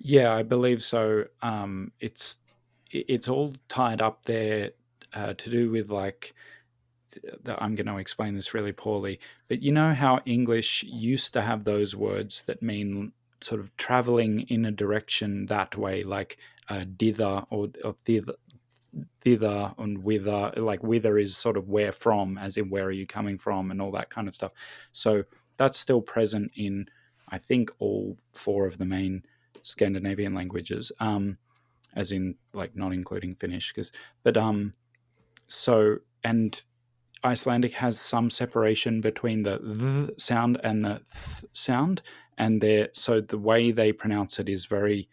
Yeah, 0.04 0.34
I 0.34 0.42
believe 0.42 0.82
so. 0.82 1.24
Um, 1.40 1.92
it's 1.98 2.38
it's 2.90 3.26
all 3.26 3.54
tied 3.68 4.02
up 4.02 4.24
there 4.26 4.72
uh, 5.14 5.32
to 5.32 5.50
do 5.50 5.70
with 5.70 5.90
like 5.90 6.34
I'm 7.46 7.74
going 7.74 7.86
to 7.86 7.96
explain 7.96 8.34
this 8.34 8.54
really 8.54 8.72
poorly, 8.72 9.20
but 9.48 9.62
you 9.62 9.72
know 9.72 9.94
how 9.94 10.20
English 10.26 10.84
used 10.84 11.32
to 11.34 11.42
have 11.42 11.64
those 11.64 11.96
words 11.96 12.42
that 12.46 12.62
mean 12.62 13.12
sort 13.40 13.60
of 13.60 13.74
traveling 13.76 14.42
in 14.48 14.64
a 14.66 14.72
direction 14.72 15.46
that 15.46 15.76
way, 15.76 16.02
like 16.02 16.38
uh, 16.68 16.84
dither 16.96 17.44
or, 17.50 17.68
or 17.84 17.94
thither, 18.04 18.34
thither 19.22 19.72
and 19.78 20.04
whither, 20.04 20.52
like 20.56 20.82
whither 20.82 21.18
is 21.18 21.36
sort 21.36 21.56
of 21.56 21.68
where 21.68 21.92
from, 21.92 22.36
as 22.38 22.56
in 22.56 22.70
where 22.70 22.84
are 22.86 22.92
you 22.92 23.06
coming 23.06 23.38
from, 23.38 23.70
and 23.70 23.80
all 23.80 23.92
that 23.92 24.10
kind 24.10 24.28
of 24.28 24.36
stuff. 24.36 24.52
So 24.92 25.24
that's 25.56 25.78
still 25.78 26.02
present 26.02 26.50
in, 26.56 26.88
I 27.28 27.38
think, 27.38 27.70
all 27.78 28.18
four 28.32 28.66
of 28.66 28.78
the 28.78 28.84
main 28.84 29.24
Scandinavian 29.64 30.34
languages, 30.34 30.92
um, 31.00 31.38
as 31.96 32.12
in 32.12 32.36
like 32.52 32.76
not 32.76 32.92
including 32.92 33.34
Finnish, 33.34 33.72
because 33.72 33.90
but 34.22 34.36
um, 34.36 34.74
so 35.48 35.96
and 36.22 36.62
Icelandic 37.24 37.72
has 37.74 37.98
some 37.98 38.30
separation 38.30 39.00
between 39.00 39.42
the 39.42 39.58
th 39.58 40.20
sound 40.20 40.60
and 40.62 40.84
the 40.84 41.00
th 41.10 41.44
sound, 41.52 42.02
and 42.38 42.60
they 42.60 42.88
so 42.92 43.20
the 43.20 43.38
way 43.38 43.72
they 43.72 43.92
pronounce 43.92 44.38
it 44.38 44.48
is 44.48 44.66
very. 44.66 45.08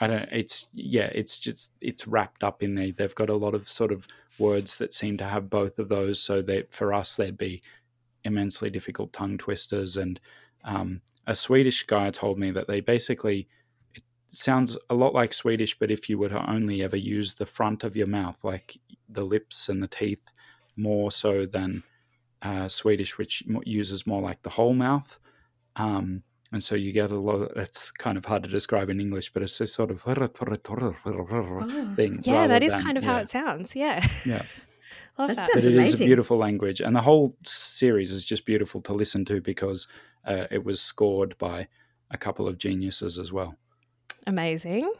I 0.00 0.06
don't. 0.06 0.28
It's 0.32 0.66
yeah. 0.72 1.10
It's 1.14 1.38
just 1.38 1.70
it's 1.80 2.06
wrapped 2.06 2.42
up 2.42 2.62
in 2.62 2.74
there. 2.74 2.92
They've 2.92 3.14
got 3.14 3.30
a 3.30 3.36
lot 3.36 3.54
of 3.54 3.68
sort 3.68 3.92
of 3.92 4.06
words 4.38 4.76
that 4.78 4.92
seem 4.92 5.16
to 5.18 5.24
have 5.24 5.48
both 5.48 5.78
of 5.78 5.88
those. 5.88 6.20
So 6.20 6.42
that 6.42 6.72
for 6.72 6.92
us, 6.92 7.16
they'd 7.16 7.38
be 7.38 7.62
immensely 8.24 8.70
difficult 8.70 9.12
tongue 9.12 9.38
twisters. 9.38 9.96
And 9.96 10.20
um, 10.64 11.00
a 11.26 11.34
Swedish 11.34 11.84
guy 11.86 12.10
told 12.10 12.38
me 12.38 12.50
that 12.50 12.66
they 12.66 12.80
basically 12.80 13.48
sounds 14.36 14.78
a 14.90 14.94
lot 14.94 15.14
like 15.14 15.32
Swedish, 15.32 15.78
but 15.78 15.90
if 15.90 16.08
you 16.08 16.18
were 16.18 16.28
to 16.28 16.50
only 16.50 16.82
ever 16.82 16.96
use 16.96 17.34
the 17.34 17.46
front 17.46 17.84
of 17.84 17.96
your 17.96 18.06
mouth, 18.06 18.38
like 18.42 18.78
the 19.08 19.24
lips 19.24 19.68
and 19.68 19.82
the 19.82 19.88
teeth, 19.88 20.32
more 20.76 21.10
so 21.10 21.46
than 21.46 21.82
uh, 22.42 22.68
Swedish, 22.68 23.18
which 23.18 23.42
uses 23.64 24.06
more 24.06 24.20
like 24.20 24.42
the 24.42 24.50
whole 24.50 24.74
mouth. 24.74 25.18
Um, 25.76 26.22
and 26.52 26.62
so 26.62 26.74
you 26.74 26.92
get 26.92 27.10
a 27.10 27.18
lot. 27.18 27.36
Of, 27.36 27.56
it's 27.56 27.90
kind 27.90 28.16
of 28.16 28.24
hard 28.24 28.44
to 28.44 28.48
describe 28.48 28.88
in 28.88 29.00
English, 29.00 29.32
but 29.32 29.42
it's 29.42 29.58
this 29.58 29.74
sort 29.74 29.90
of 29.90 30.02
oh. 30.06 30.94
thing. 31.96 32.20
Yeah, 32.22 32.46
that 32.46 32.62
is 32.62 32.72
than, 32.72 32.82
kind 32.82 32.96
of 32.96 33.04
yeah. 33.04 33.12
how 33.12 33.18
it 33.18 33.28
sounds. 33.30 33.74
Yeah. 33.74 34.06
Yeah. 34.24 34.42
Love 35.18 35.28
that. 35.30 35.36
that. 35.36 35.50
But 35.54 35.64
it 35.64 35.72
amazing. 35.72 35.94
is 35.94 36.00
a 36.02 36.04
beautiful 36.04 36.36
language, 36.36 36.80
and 36.80 36.94
the 36.94 37.00
whole 37.00 37.34
series 37.42 38.12
is 38.12 38.24
just 38.24 38.44
beautiful 38.44 38.82
to 38.82 38.92
listen 38.92 39.24
to 39.26 39.40
because 39.40 39.88
uh, 40.26 40.44
it 40.50 40.62
was 40.62 40.80
scored 40.80 41.38
by 41.38 41.68
a 42.10 42.18
couple 42.18 42.46
of 42.46 42.58
geniuses 42.58 43.18
as 43.18 43.32
well. 43.32 43.56
Amazing. 44.26 44.92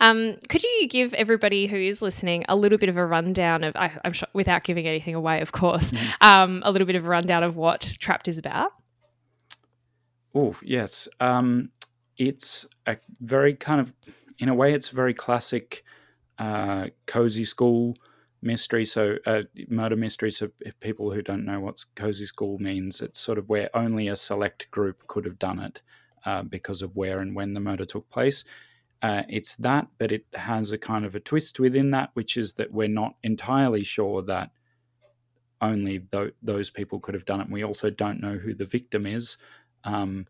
Um, 0.00 0.36
could 0.48 0.62
you 0.62 0.88
give 0.88 1.14
everybody 1.14 1.66
who 1.66 1.76
is 1.76 2.02
listening 2.02 2.44
a 2.48 2.56
little 2.56 2.78
bit 2.78 2.88
of 2.88 2.96
a 2.96 3.04
rundown 3.04 3.64
of, 3.64 3.74
I, 3.74 3.92
am 4.04 4.12
sure, 4.12 4.28
without 4.32 4.62
giving 4.64 4.86
anything 4.86 5.14
away, 5.14 5.40
of 5.40 5.52
course, 5.52 5.90
mm-hmm. 5.90 6.26
um, 6.26 6.62
a 6.64 6.70
little 6.70 6.86
bit 6.86 6.96
of 6.96 7.04
a 7.04 7.08
rundown 7.08 7.42
of 7.42 7.56
what 7.56 7.96
Trapped 7.98 8.28
is 8.28 8.38
about? 8.38 8.72
Oh, 10.34 10.56
yes. 10.62 11.08
Um, 11.18 11.70
it's 12.16 12.66
a 12.86 12.98
very 13.20 13.54
kind 13.54 13.80
of, 13.80 13.92
in 14.38 14.48
a 14.48 14.54
way, 14.54 14.72
it's 14.72 14.92
a 14.92 14.94
very 14.94 15.14
classic 15.14 15.82
uh, 16.38 16.86
cozy 17.06 17.44
school 17.44 17.96
mystery. 18.40 18.84
So, 18.84 19.16
uh, 19.26 19.42
murder 19.68 19.96
mystery. 19.96 20.30
So, 20.30 20.50
if 20.60 20.78
people 20.78 21.12
who 21.12 21.22
don't 21.22 21.44
know 21.44 21.58
what 21.58 21.84
cozy 21.96 22.26
school 22.26 22.58
means, 22.58 23.00
it's 23.00 23.18
sort 23.18 23.38
of 23.38 23.48
where 23.48 23.68
only 23.74 24.06
a 24.06 24.16
select 24.16 24.70
group 24.70 25.08
could 25.08 25.24
have 25.24 25.40
done 25.40 25.58
it 25.58 25.82
uh, 26.28 26.42
because 26.42 26.82
of 26.82 26.94
where 26.94 27.20
and 27.20 27.34
when 27.34 27.54
the 27.54 27.60
murder 27.60 27.86
took 27.86 28.06
place. 28.10 28.44
Uh, 29.00 29.22
it's 29.30 29.56
that, 29.56 29.86
but 29.96 30.12
it 30.12 30.26
has 30.34 30.70
a 30.72 30.76
kind 30.76 31.06
of 31.06 31.14
a 31.14 31.20
twist 31.20 31.58
within 31.58 31.90
that, 31.92 32.10
which 32.12 32.36
is 32.36 32.52
that 32.54 32.70
we're 32.70 32.86
not 33.02 33.14
entirely 33.22 33.82
sure 33.82 34.20
that 34.20 34.50
only 35.62 36.00
th- 36.00 36.34
those 36.42 36.68
people 36.68 37.00
could 37.00 37.14
have 37.14 37.24
done 37.24 37.40
it. 37.40 37.50
We 37.50 37.64
also 37.64 37.88
don't 37.88 38.20
know 38.20 38.34
who 38.34 38.52
the 38.52 38.66
victim 38.66 39.06
is 39.06 39.38
um, 39.84 40.26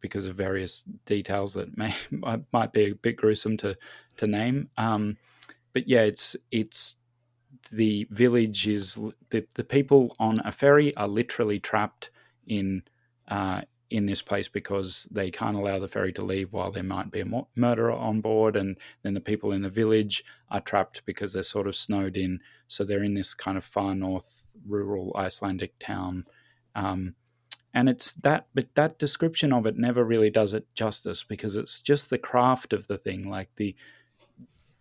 because 0.00 0.26
of 0.26 0.34
various 0.34 0.82
details 1.04 1.54
that 1.54 1.78
may 1.78 1.94
might 2.52 2.72
be 2.72 2.86
a 2.86 2.94
bit 2.94 3.16
gruesome 3.16 3.56
to 3.58 3.76
to 4.16 4.26
name. 4.26 4.70
Um, 4.76 5.16
but 5.72 5.86
yeah, 5.86 6.02
it's 6.02 6.34
it's 6.50 6.96
the 7.70 8.08
village 8.10 8.66
is 8.66 8.98
the 9.30 9.46
the 9.54 9.64
people 9.64 10.16
on 10.18 10.40
a 10.44 10.50
ferry 10.50 10.96
are 10.96 11.08
literally 11.08 11.60
trapped 11.60 12.10
in 12.48 12.82
uh, 13.28 13.60
in 13.90 14.06
this 14.06 14.22
place 14.22 14.48
because 14.48 15.06
they 15.10 15.30
can't 15.30 15.56
allow 15.56 15.78
the 15.78 15.88
ferry 15.88 16.12
to 16.12 16.24
leave 16.24 16.52
while 16.52 16.72
there 16.72 16.82
might 16.82 17.10
be 17.10 17.20
a 17.20 17.46
murderer 17.54 17.92
on 17.92 18.20
board. 18.20 18.56
And 18.56 18.76
then 19.02 19.14
the 19.14 19.20
people 19.20 19.52
in 19.52 19.62
the 19.62 19.68
village 19.68 20.24
are 20.50 20.60
trapped 20.60 21.04
because 21.06 21.32
they're 21.32 21.42
sort 21.42 21.68
of 21.68 21.76
snowed 21.76 22.16
in. 22.16 22.40
So 22.66 22.84
they're 22.84 23.04
in 23.04 23.14
this 23.14 23.34
kind 23.34 23.56
of 23.56 23.64
far 23.64 23.94
north 23.94 24.46
rural 24.66 25.12
Icelandic 25.16 25.78
town. 25.78 26.26
Um, 26.74 27.14
and 27.72 27.88
it's 27.88 28.12
that, 28.14 28.46
but 28.54 28.68
that 28.74 28.98
description 28.98 29.52
of 29.52 29.66
it 29.66 29.76
never 29.76 30.02
really 30.02 30.30
does 30.30 30.52
it 30.52 30.66
justice 30.74 31.22
because 31.22 31.56
it's 31.56 31.80
just 31.80 32.10
the 32.10 32.18
craft 32.18 32.72
of 32.72 32.86
the 32.86 32.98
thing, 32.98 33.28
like 33.28 33.50
the 33.56 33.76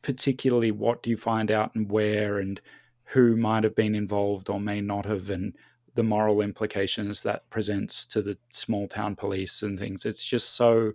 particularly 0.02 0.72
what 0.72 1.04
do 1.04 1.10
you 1.10 1.18
find 1.18 1.52
out 1.52 1.76
and 1.76 1.92
where 1.92 2.40
and 2.40 2.62
who 3.10 3.36
might 3.36 3.64
have 3.64 3.76
been 3.76 3.96
involved 3.96 4.50
or 4.50 4.60
may 4.60 4.82
not 4.82 5.06
have, 5.06 5.30
and 5.30 5.54
the 5.96 6.04
moral 6.04 6.42
implications 6.42 7.24
that 7.24 7.50
presents 7.50 8.06
to 8.06 8.22
the 8.22 8.38
small 8.52 8.88
town 8.88 9.16
police 9.16 9.62
and 9.62 9.80
things. 9.80 10.06
It's 10.06 10.24
just 10.24 10.50
so 10.54 10.94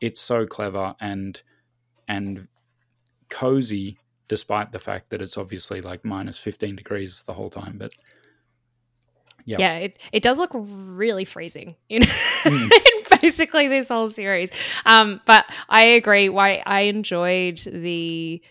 it's 0.00 0.20
so 0.20 0.46
clever 0.46 0.94
and 1.00 1.42
and 2.08 2.48
cozy 3.30 3.98
despite 4.28 4.72
the 4.72 4.78
fact 4.78 5.10
that 5.10 5.22
it's 5.22 5.38
obviously 5.38 5.80
like 5.80 6.04
minus 6.04 6.38
15 6.38 6.76
degrees 6.76 7.22
the 7.26 7.32
whole 7.32 7.48
time 7.48 7.76
but 7.78 7.92
yeah 9.44 9.56
yeah 9.58 9.74
it, 9.76 9.98
it 10.12 10.22
does 10.22 10.38
look 10.38 10.50
really 10.52 11.24
freezing 11.24 11.76
you 11.88 12.00
know 12.00 12.06
mm. 12.42 12.70
basically 13.22 13.68
this 13.68 13.88
whole 13.88 14.08
series 14.08 14.50
um 14.84 15.20
but 15.26 15.46
i 15.68 15.82
agree 15.82 16.28
why 16.28 16.60
i 16.66 16.82
enjoyed 16.82 17.58
the 17.58 18.42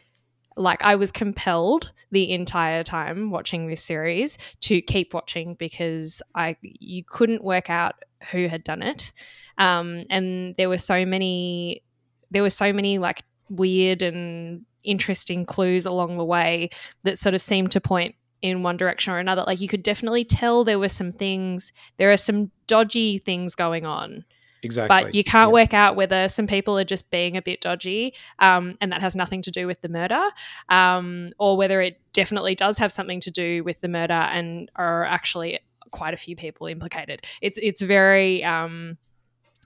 like 0.58 0.82
I 0.82 0.96
was 0.96 1.12
compelled 1.12 1.92
the 2.12 2.32
entire 2.32 2.84
time 2.84 3.32
watching 3.32 3.68
this 3.68 3.84
series 3.84 4.38
to 4.62 4.82
keep 4.82 5.14
watching 5.14 5.56
because 5.56 6.22
I 6.36 6.58
you 6.62 7.04
couldn't 7.08 7.44
work 7.44 7.70
out 7.70 7.96
who 8.32 8.48
had 8.48 8.64
done 8.64 8.82
it, 8.82 9.14
um, 9.58 10.04
and 10.10 10.56
there 10.58 10.70
were 10.70 10.78
so 10.78 11.06
many 11.06 11.84
there 12.32 12.42
were 12.42 12.50
so 12.50 12.74
many 12.74 12.98
like 12.98 13.24
weird 13.50 14.02
and 14.02 14.66
interesting 14.84 15.46
clues 15.46 15.86
along 15.86 16.18
the 16.18 16.26
way 16.26 16.70
that 17.04 17.20
sort 17.20 17.36
of 17.36 17.42
seemed 17.42 17.72
to 17.72 17.82
point 17.82 18.16
in 18.42 18.64
one 18.64 18.78
direction 18.78 19.14
or 19.14 19.20
another. 19.20 19.44
Like 19.46 19.62
you 19.62 19.68
could 19.68 19.84
definitely 19.84 20.26
tell 20.26 20.64
there 20.64 20.80
were 20.80 20.90
some 20.90 21.12
things, 21.12 21.72
there 21.98 22.12
are 22.12 22.18
some 22.18 22.52
dodgy 22.68 23.20
things 23.20 23.56
going 23.56 23.86
on. 23.86 24.26
Exactly. 24.64 25.04
But 25.04 25.16
you 25.16 25.24
can't 25.24 25.50
yeah. 25.50 25.54
work 25.54 25.74
out 25.74 25.96
whether 25.96 26.30
some 26.30 26.46
people 26.46 26.78
are 26.78 26.84
just 26.84 27.10
being 27.10 27.36
a 27.36 27.42
bit 27.42 27.62
dodgy 27.62 28.14
um, 28.40 28.78
and 28.80 28.92
that 28.92 29.02
has 29.02 29.16
nothing 29.16 29.42
to 29.44 29.52
do 29.52 29.66
with 29.66 29.82
the 29.82 29.90
murder, 29.90 30.22
um, 30.70 31.32
or 31.40 31.58
whether 31.58 31.82
it 31.82 32.00
definitely 32.14 32.54
does 32.54 32.78
have 32.78 32.92
something 32.92 33.20
to 33.22 33.32
do 33.32 33.64
with 33.64 33.82
the 33.82 33.88
murder 33.88 34.14
and 34.14 34.70
are 34.76 35.04
actually 35.04 35.60
quite 35.92 36.14
a 36.14 36.18
few 36.18 36.36
people 36.36 36.68
implicated. 36.68 37.26
It's 37.42 37.58
it's 37.58 37.82
very 37.82 38.44
um, 38.44 38.98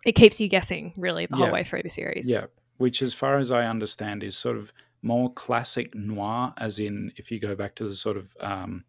it 0.06 0.14
keeps 0.14 0.40
you 0.40 0.48
guessing 0.48 0.94
really 0.98 1.26
the 1.26 1.38
yeah. 1.38 1.46
whole 1.46 1.54
way 1.54 1.64
through 1.64 1.84
the 1.84 1.90
series. 1.90 2.30
Yeah, 2.30 2.46
which 2.78 3.02
as 3.02 3.14
far 3.14 3.38
as 3.38 3.52
I 3.52 3.66
understand 3.66 4.24
is 4.24 4.38
sort 4.38 4.58
of 4.58 4.72
more 5.02 5.32
classic 5.32 5.94
noir, 5.94 6.54
as 6.58 6.80
in 6.80 7.12
if 7.18 7.32
you 7.32 7.40
go 7.40 7.56
back 7.56 7.76
to 7.76 7.88
the 7.88 7.96
sort 7.96 8.18
of 8.18 8.36
um, 8.40 8.86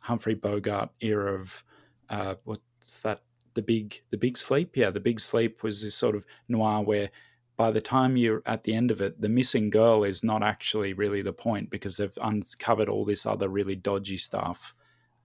Humphrey 0.00 0.34
Bogart 0.34 0.90
era 1.00 1.40
of 1.40 1.62
uh, 2.08 2.34
what's 2.44 2.98
that 3.02 3.20
the 3.54 3.62
big 3.62 4.02
the 4.10 4.16
big 4.16 4.36
sleep. 4.38 4.76
Yeah 4.76 4.90
the 4.90 5.00
big 5.00 5.20
sleep 5.20 5.62
was 5.62 5.82
this 5.82 5.94
sort 5.94 6.14
of 6.14 6.24
noir 6.48 6.82
where 6.82 7.10
by 7.56 7.70
the 7.70 7.80
time 7.80 8.16
you're 8.16 8.42
at 8.46 8.64
the 8.64 8.74
end 8.74 8.90
of 8.90 9.00
it 9.00 9.20
the 9.20 9.28
missing 9.28 9.70
girl 9.70 10.04
is 10.04 10.24
not 10.24 10.42
actually 10.42 10.92
really 10.92 11.22
the 11.22 11.32
point 11.32 11.70
because 11.70 11.96
they've 11.96 12.18
uncovered 12.20 12.88
all 12.88 13.04
this 13.04 13.26
other 13.26 13.48
really 13.48 13.76
dodgy 13.76 14.16
stuff. 14.16 14.74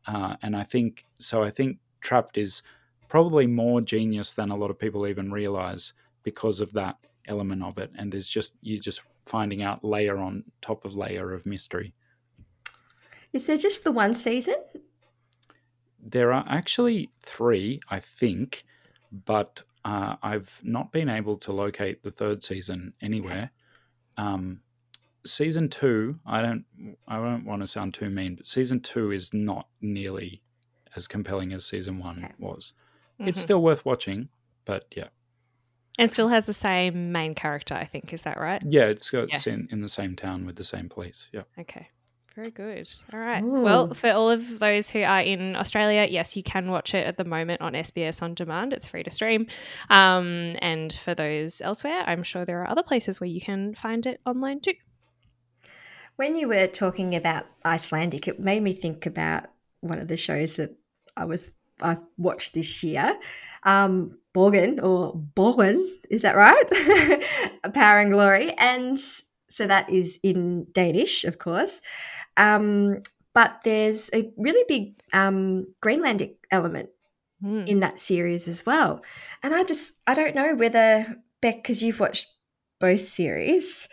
Uh, 0.07 0.37
and 0.41 0.55
i 0.55 0.63
think 0.63 1.05
so 1.17 1.43
i 1.43 1.49
think 1.49 1.77
trapped 1.99 2.37
is 2.37 2.63
probably 3.09 3.45
more 3.45 3.81
genius 3.81 4.31
than 4.31 4.49
a 4.49 4.55
lot 4.55 4.69
of 4.69 4.79
people 4.79 5.05
even 5.05 5.31
realize 5.31 5.93
because 6.23 6.61
of 6.61 6.71
that 6.73 6.95
element 7.27 7.63
of 7.63 7.77
it. 7.77 7.91
And 7.97 8.11
there's 8.11 8.29
just 8.29 8.55
you're 8.61 8.81
just 8.81 9.01
finding 9.25 9.61
out 9.61 9.83
layer 9.83 10.17
on 10.17 10.43
top 10.61 10.85
of 10.85 10.95
layer 10.95 11.33
of 11.33 11.45
mystery. 11.45 11.93
Is 13.33 13.45
there 13.45 13.57
just 13.57 13.83
the 13.83 13.91
one 13.91 14.13
season 14.13 14.55
there 16.01 16.33
are 16.33 16.45
actually 16.47 17.09
three, 17.21 17.79
I 17.89 17.99
think, 17.99 18.65
but 19.11 19.63
uh, 19.85 20.15
I've 20.21 20.59
not 20.63 20.91
been 20.91 21.09
able 21.09 21.37
to 21.37 21.53
locate 21.53 22.03
the 22.03 22.11
third 22.11 22.43
season 22.43 22.93
anywhere. 23.01 23.51
Um, 24.17 24.61
season 25.25 25.69
two, 25.69 26.19
I 26.25 26.41
don't, 26.41 26.65
I 27.07 27.17
don't 27.17 27.45
want 27.45 27.61
to 27.61 27.67
sound 27.67 27.93
too 27.93 28.09
mean, 28.09 28.35
but 28.35 28.45
season 28.45 28.81
two 28.81 29.11
is 29.11 29.33
not 29.33 29.67
nearly 29.81 30.41
as 30.95 31.07
compelling 31.07 31.53
as 31.53 31.65
season 31.65 31.99
one 31.99 32.23
okay. 32.23 32.33
was. 32.37 32.73
Mm-hmm. 33.19 33.29
It's 33.29 33.41
still 33.41 33.61
worth 33.61 33.85
watching, 33.85 34.29
but 34.65 34.85
yeah. 34.95 35.07
And 35.97 36.11
still 36.11 36.29
has 36.29 36.45
the 36.45 36.53
same 36.53 37.11
main 37.11 37.33
character, 37.33 37.75
I 37.75 37.85
think. 37.85 38.13
Is 38.13 38.23
that 38.23 38.39
right? 38.39 38.61
Yeah, 38.65 38.85
it's 38.85 39.09
got 39.09 39.29
yeah. 39.29 39.53
in, 39.53 39.67
in 39.69 39.81
the 39.81 39.89
same 39.89 40.15
town 40.15 40.45
with 40.45 40.55
the 40.55 40.63
same 40.63 40.87
police. 40.87 41.27
Yeah. 41.33 41.43
Okay. 41.59 41.89
Very 42.35 42.51
good. 42.51 42.89
All 43.11 43.19
right. 43.19 43.43
Ooh. 43.43 43.61
Well, 43.61 43.93
for 43.93 44.11
all 44.11 44.29
of 44.29 44.59
those 44.59 44.89
who 44.89 45.01
are 45.01 45.21
in 45.21 45.55
Australia, 45.55 46.07
yes, 46.09 46.37
you 46.37 46.43
can 46.43 46.69
watch 46.69 46.93
it 46.93 47.05
at 47.05 47.17
the 47.17 47.25
moment 47.25 47.61
on 47.61 47.73
SBS 47.73 48.21
On 48.21 48.33
Demand. 48.33 48.71
It's 48.71 48.87
free 48.87 49.03
to 49.03 49.11
stream. 49.11 49.47
Um, 49.89 50.55
and 50.61 50.93
for 50.93 51.15
those 51.15 51.59
elsewhere, 51.61 52.03
I'm 52.05 52.23
sure 52.23 52.45
there 52.45 52.61
are 52.61 52.69
other 52.69 52.83
places 52.83 53.19
where 53.19 53.29
you 53.29 53.41
can 53.41 53.73
find 53.73 54.05
it 54.05 54.21
online 54.25 54.61
too. 54.61 54.73
When 56.15 56.35
you 56.35 56.47
were 56.47 56.67
talking 56.67 57.15
about 57.15 57.45
Icelandic, 57.65 58.27
it 58.27 58.39
made 58.39 58.61
me 58.61 58.73
think 58.73 59.05
about 59.05 59.45
one 59.81 59.99
of 59.99 60.07
the 60.07 60.17
shows 60.17 60.57
that 60.57 60.75
I 61.15 61.25
was 61.25 61.55
I 61.81 61.97
watched 62.17 62.53
this 62.53 62.83
year. 62.83 63.17
Um, 63.63 64.17
Borgen 64.33 64.81
or 64.83 65.15
Borgen, 65.35 65.85
is 66.09 66.21
that 66.21 66.35
right? 66.35 67.23
Power 67.73 67.99
and 67.99 68.11
Glory. 68.11 68.51
And 68.57 68.97
so 69.49 69.67
that 69.67 69.89
is 69.89 70.19
in 70.23 70.67
Danish, 70.71 71.23
of 71.23 71.37
course. 71.37 71.81
Um, 72.37 73.01
but 73.33 73.59
there's 73.63 74.09
a 74.13 74.31
really 74.37 74.63
big 74.67 74.99
um, 75.13 75.67
Greenlandic 75.83 76.35
element 76.51 76.89
mm. 77.43 77.67
in 77.67 77.79
that 77.81 77.99
series 77.99 78.47
as 78.47 78.65
well. 78.65 79.01
And 79.43 79.53
I 79.53 79.63
just, 79.63 79.93
I 80.07 80.13
don't 80.13 80.35
know 80.35 80.55
whether, 80.55 81.17
Beck, 81.41 81.57
because 81.57 81.81
you've 81.81 81.99
watched 81.99 82.27
both 82.79 83.01
series, 83.01 83.87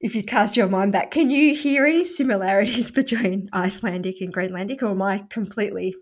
if 0.00 0.14
you 0.14 0.22
cast 0.22 0.56
your 0.56 0.68
mind 0.68 0.92
back, 0.92 1.10
can 1.10 1.30
you 1.30 1.54
hear 1.54 1.86
any 1.86 2.04
similarities 2.04 2.90
between 2.90 3.48
Icelandic 3.52 4.20
and 4.20 4.32
Greenlandic, 4.32 4.82
or 4.82 4.90
am 4.90 5.02
I 5.02 5.24
completely 5.30 5.94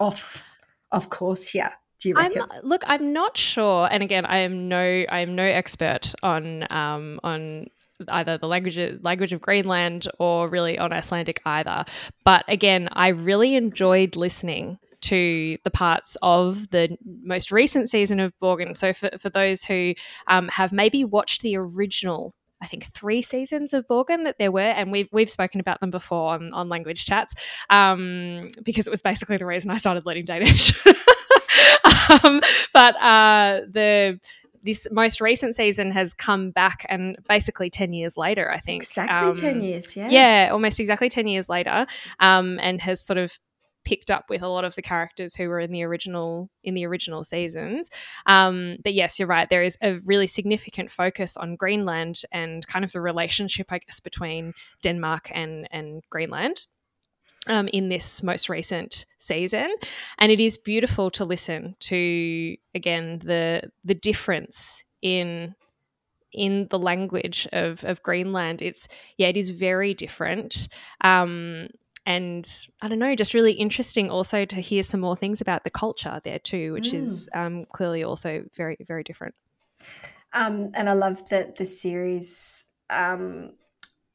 off 0.00 0.42
off 0.90 1.10
course 1.10 1.48
here? 1.48 1.70
Do 2.00 2.10
you? 2.10 2.14
I'm, 2.16 2.32
look, 2.62 2.82
I'm 2.86 3.12
not 3.12 3.36
sure, 3.36 3.88
and 3.90 4.02
again, 4.02 4.24
I 4.24 4.38
am 4.38 4.68
no, 4.68 4.78
I 4.78 5.20
am 5.20 5.34
no 5.34 5.42
expert 5.42 6.14
on 6.22 6.66
um, 6.70 7.20
on 7.22 7.66
either 8.08 8.38
the 8.38 8.48
language 8.48 8.78
language 9.02 9.32
of 9.32 9.40
Greenland 9.40 10.06
or 10.18 10.48
really 10.48 10.78
on 10.78 10.92
Icelandic 10.92 11.40
either. 11.44 11.84
But 12.24 12.44
again, 12.48 12.88
I 12.92 13.08
really 13.08 13.54
enjoyed 13.56 14.16
listening 14.16 14.78
to 15.00 15.58
the 15.64 15.70
parts 15.70 16.16
of 16.22 16.70
the 16.70 16.96
most 17.22 17.52
recent 17.52 17.88
season 17.90 18.20
of 18.20 18.32
Borgen. 18.40 18.76
So, 18.76 18.92
for, 18.92 19.10
for 19.18 19.30
those 19.30 19.64
who 19.64 19.94
um, 20.26 20.48
have 20.48 20.72
maybe 20.72 21.04
watched 21.04 21.42
the 21.42 21.56
original 21.56 22.34
I 22.60 22.66
think 22.66 22.86
three 22.86 23.22
seasons 23.22 23.72
of 23.72 23.86
Borgen 23.86 24.24
that 24.24 24.38
there 24.38 24.50
were, 24.50 24.60
and 24.60 24.90
we've 24.90 25.08
we've 25.12 25.30
spoken 25.30 25.60
about 25.60 25.80
them 25.80 25.90
before 25.90 26.34
on, 26.34 26.52
on 26.52 26.68
language 26.68 27.06
chats, 27.06 27.34
um, 27.70 28.50
because 28.64 28.86
it 28.86 28.90
was 28.90 29.02
basically 29.02 29.36
the 29.36 29.46
reason 29.46 29.70
I 29.70 29.78
started 29.78 30.04
learning 30.04 30.24
Danish. 30.24 30.74
um, 32.24 32.40
but 32.72 32.96
uh, 32.96 33.60
the 33.68 34.18
this 34.68 34.86
most 34.90 35.18
recent 35.22 35.56
season 35.56 35.90
has 35.90 36.12
come 36.12 36.50
back 36.50 36.84
and 36.90 37.16
basically 37.26 37.70
10 37.70 37.94
years 37.94 38.18
later 38.18 38.52
i 38.52 38.58
think 38.58 38.82
exactly 38.82 39.30
um, 39.30 39.34
10 39.34 39.62
years 39.62 39.96
yeah 39.96 40.08
yeah 40.10 40.48
almost 40.52 40.78
exactly 40.78 41.08
10 41.08 41.26
years 41.26 41.48
later 41.48 41.86
um, 42.20 42.58
and 42.60 42.82
has 42.82 43.00
sort 43.00 43.16
of 43.16 43.38
picked 43.86 44.10
up 44.10 44.26
with 44.28 44.42
a 44.42 44.48
lot 44.48 44.66
of 44.66 44.74
the 44.74 44.82
characters 44.82 45.34
who 45.34 45.48
were 45.48 45.60
in 45.60 45.72
the 45.72 45.82
original 45.82 46.50
in 46.62 46.74
the 46.74 46.84
original 46.84 47.24
seasons. 47.24 47.88
Um, 48.26 48.76
but 48.84 48.92
yes, 48.92 49.18
you're 49.18 49.28
right. 49.28 49.48
There 49.48 49.62
is 49.62 49.78
a 49.82 49.98
really 50.04 50.26
significant 50.26 50.90
focus 50.90 51.38
on 51.38 51.56
Greenland 51.56 52.20
and 52.30 52.66
kind 52.66 52.84
of 52.84 52.92
the 52.92 53.00
relationship, 53.00 53.72
I 53.72 53.78
guess, 53.78 53.98
between 53.98 54.52
Denmark 54.82 55.30
and 55.32 55.66
and 55.70 56.02
Greenland. 56.10 56.66
Um, 57.48 57.68
in 57.68 57.88
this 57.88 58.22
most 58.22 58.48
recent 58.48 59.06
season, 59.18 59.74
and 60.18 60.30
it 60.30 60.38
is 60.38 60.56
beautiful 60.56 61.10
to 61.12 61.24
listen 61.24 61.76
to 61.80 62.56
again 62.74 63.20
the 63.24 63.70
the 63.84 63.94
difference 63.94 64.84
in 65.02 65.54
in 66.32 66.66
the 66.68 66.78
language 66.78 67.48
of 67.52 67.84
of 67.84 68.02
Greenland. 68.02 68.62
It's 68.62 68.88
yeah, 69.16 69.28
it 69.28 69.36
is 69.36 69.50
very 69.50 69.94
different. 69.94 70.68
Um, 71.00 71.68
and 72.08 72.50
I 72.80 72.88
don't 72.88 72.98
know, 72.98 73.14
just 73.14 73.34
really 73.34 73.52
interesting 73.52 74.10
also 74.10 74.46
to 74.46 74.56
hear 74.62 74.82
some 74.82 75.00
more 75.00 75.14
things 75.14 75.42
about 75.42 75.64
the 75.64 75.70
culture 75.70 76.22
there 76.24 76.38
too, 76.38 76.72
which 76.72 76.92
mm. 76.92 77.02
is 77.02 77.28
um, 77.34 77.66
clearly 77.66 78.02
also 78.02 78.44
very, 78.56 78.78
very 78.80 79.02
different. 79.02 79.34
Um, 80.32 80.70
and 80.74 80.88
I 80.88 80.94
love 80.94 81.28
that 81.28 81.58
the 81.58 81.66
series 81.66 82.64
um, 82.88 83.52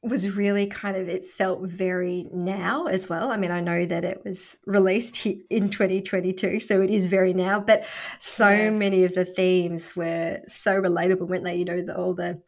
was 0.04 0.36
really 0.36 0.66
kind 0.66 0.96
of, 0.96 1.08
it 1.08 1.24
felt 1.24 1.62
very 1.62 2.28
now 2.32 2.86
as 2.86 3.08
well. 3.08 3.30
I 3.30 3.36
mean, 3.36 3.50
I 3.50 3.60
know 3.60 3.86
that 3.86 4.04
it 4.04 4.22
was 4.24 4.58
released 4.66 5.26
in 5.26 5.70
2022, 5.70 6.60
so 6.60 6.80
it 6.80 6.90
is 6.90 7.06
very 7.06 7.32
now, 7.32 7.60
but 7.60 7.84
so 8.18 8.48
yeah. 8.48 8.70
many 8.70 9.04
of 9.04 9.14
the 9.14 9.24
themes 9.24 9.96
were 9.96 10.40
so 10.46 10.80
relatable, 10.80 11.28
weren't 11.28 11.44
they? 11.44 11.56
You 11.56 11.64
know, 11.64 11.82
the, 11.82 11.96
all 11.96 12.14
the 12.14 12.40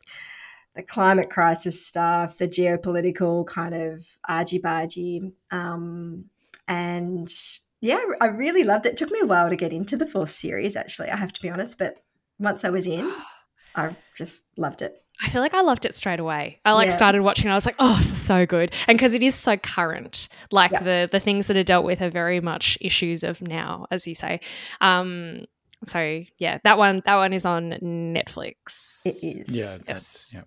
the 0.76 0.82
climate 0.82 1.30
crisis 1.30 1.84
stuff, 1.84 2.36
the 2.36 2.46
geopolitical 2.46 3.46
kind 3.46 3.74
of 3.74 4.06
argy 4.28 4.58
bargy. 4.58 5.32
Um, 5.50 6.26
and 6.68 7.32
yeah, 7.80 7.98
I 8.20 8.26
really 8.26 8.62
loved 8.62 8.84
it. 8.84 8.90
it. 8.90 8.96
Took 8.98 9.10
me 9.10 9.20
a 9.20 9.26
while 9.26 9.48
to 9.48 9.56
get 9.56 9.72
into 9.72 9.96
the 9.96 10.06
fourth 10.06 10.30
series, 10.30 10.76
actually, 10.76 11.08
I 11.08 11.16
have 11.16 11.32
to 11.32 11.42
be 11.42 11.48
honest. 11.48 11.78
But 11.78 11.96
once 12.38 12.64
I 12.64 12.70
was 12.70 12.86
in, 12.86 13.10
I 13.74 13.96
just 14.14 14.46
loved 14.58 14.82
it. 14.82 15.02
I 15.22 15.28
feel 15.28 15.40
like 15.40 15.54
I 15.54 15.62
loved 15.62 15.84
it 15.84 15.94
straight 15.94 16.20
away. 16.20 16.60
I 16.64 16.72
like 16.72 16.88
yeah. 16.88 16.94
started 16.94 17.22
watching 17.22 17.46
and 17.46 17.52
I 17.52 17.56
was 17.56 17.66
like, 17.66 17.76
oh, 17.78 17.96
this 17.96 18.12
is 18.12 18.20
so 18.20 18.44
good. 18.44 18.72
And 18.86 18.98
because 18.98 19.14
it 19.14 19.22
is 19.22 19.34
so 19.34 19.56
current, 19.56 20.28
like 20.50 20.72
yeah. 20.72 20.82
the 20.82 21.08
the 21.10 21.20
things 21.20 21.46
that 21.46 21.56
are 21.56 21.62
dealt 21.62 21.84
with 21.84 22.02
are 22.02 22.10
very 22.10 22.40
much 22.40 22.76
issues 22.80 23.24
of 23.24 23.40
now, 23.40 23.86
as 23.90 24.06
you 24.06 24.14
say. 24.14 24.40
Um, 24.80 25.46
so 25.84 26.22
yeah, 26.38 26.58
that 26.64 26.78
one 26.78 27.02
that 27.06 27.16
one 27.16 27.32
is 27.32 27.44
on 27.44 27.70
Netflix. 27.82 29.06
It 29.06 29.16
is. 29.22 29.56
Yeah. 29.56 29.76
Yes. 29.88 30.32
Yeah 30.34 30.42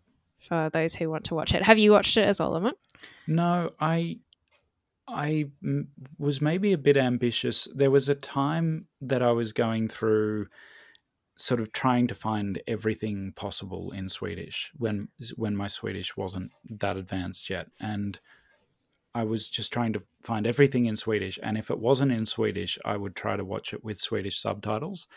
for 0.50 0.70
those 0.74 0.96
who 0.96 1.10
want 1.10 1.26
to 1.26 1.36
watch 1.36 1.54
it. 1.54 1.64
Have 1.64 1.78
you 1.78 1.92
watched 1.92 2.18
it 2.18 2.24
as 2.24 2.40
well, 2.40 2.52
Lamont? 2.52 2.78
No, 3.28 3.70
I 3.80 4.18
I 5.08 5.46
was 6.18 6.42
maybe 6.42 6.74
a 6.74 6.78
bit 6.78 6.98
ambitious. 6.98 7.68
There 7.74 7.92
was 7.92 8.10
a 8.10 8.16
time 8.16 8.88
that 9.02 9.22
I 9.22 9.32
was 9.32 9.54
going 9.54 9.88
through 9.88 10.48
sort 11.40 11.62
of 11.62 11.72
trying 11.72 12.06
to 12.06 12.14
find 12.14 12.62
everything 12.68 13.32
possible 13.32 13.92
in 13.92 14.10
Swedish 14.10 14.72
when 14.78 15.08
when 15.38 15.56
my 15.56 15.68
Swedish 15.68 16.18
wasn't 16.18 16.52
that 16.70 16.98
advanced 16.98 17.50
yet 17.50 17.68
and 17.80 18.20
I 19.16 19.24
was 19.24 19.50
just 19.50 19.72
trying 19.72 19.94
to 19.94 20.04
find 20.22 20.46
everything 20.46 20.86
in 20.86 20.98
Swedish 20.98 21.40
and 21.42 21.58
if 21.58 21.72
it 21.72 21.80
wasn't 21.80 22.12
in 22.12 22.26
Swedish 22.26 22.78
I 22.84 22.98
would 22.98 23.16
try 23.16 23.38
to 23.38 23.46
watch 23.46 23.74
it 23.74 23.86
with 23.86 24.02
Swedish 24.02 24.38
subtitles 24.38 25.08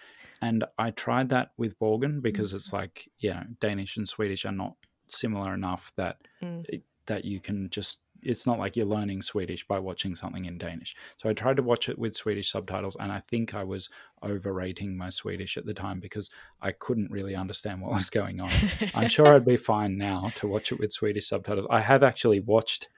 and 0.40 0.64
I 0.78 0.92
tried 0.92 1.28
that 1.30 1.50
with 1.56 1.78
Borgen 1.80 2.22
because 2.22 2.50
mm-hmm. 2.50 2.56
it's 2.56 2.72
like 2.72 3.10
you 3.18 3.30
know 3.30 3.42
Danish 3.58 3.96
and 3.96 4.08
Swedish 4.08 4.44
are 4.44 4.52
not 4.52 4.76
similar 5.08 5.52
enough 5.54 5.92
that 5.96 6.18
mm. 6.40 6.64
it, 6.68 6.84
that 7.06 7.24
you 7.24 7.40
can 7.40 7.68
just 7.68 8.00
it's 8.22 8.46
not 8.46 8.58
like 8.58 8.76
you're 8.76 8.86
learning 8.86 9.22
Swedish 9.22 9.66
by 9.66 9.78
watching 9.78 10.14
something 10.14 10.44
in 10.44 10.58
Danish. 10.58 10.94
So 11.18 11.28
I 11.28 11.32
tried 11.32 11.56
to 11.56 11.62
watch 11.62 11.88
it 11.88 11.98
with 11.98 12.14
Swedish 12.14 12.50
subtitles, 12.50 12.96
and 12.98 13.12
I 13.12 13.20
think 13.28 13.54
I 13.54 13.64
was 13.64 13.88
overrating 14.22 14.96
my 14.96 15.10
Swedish 15.10 15.56
at 15.56 15.66
the 15.66 15.74
time 15.74 16.00
because 16.00 16.30
I 16.60 16.72
couldn't 16.72 17.10
really 17.10 17.34
understand 17.34 17.80
what 17.80 17.92
was 17.92 18.10
going 18.10 18.40
on. 18.40 18.50
I'm 18.94 19.08
sure 19.08 19.28
I'd 19.28 19.44
be 19.44 19.56
fine 19.56 19.98
now 19.98 20.30
to 20.36 20.46
watch 20.46 20.72
it 20.72 20.78
with 20.78 20.92
Swedish 20.92 21.28
subtitles. 21.28 21.66
I 21.70 21.80
have 21.80 22.02
actually 22.02 22.40
watched 22.40 22.88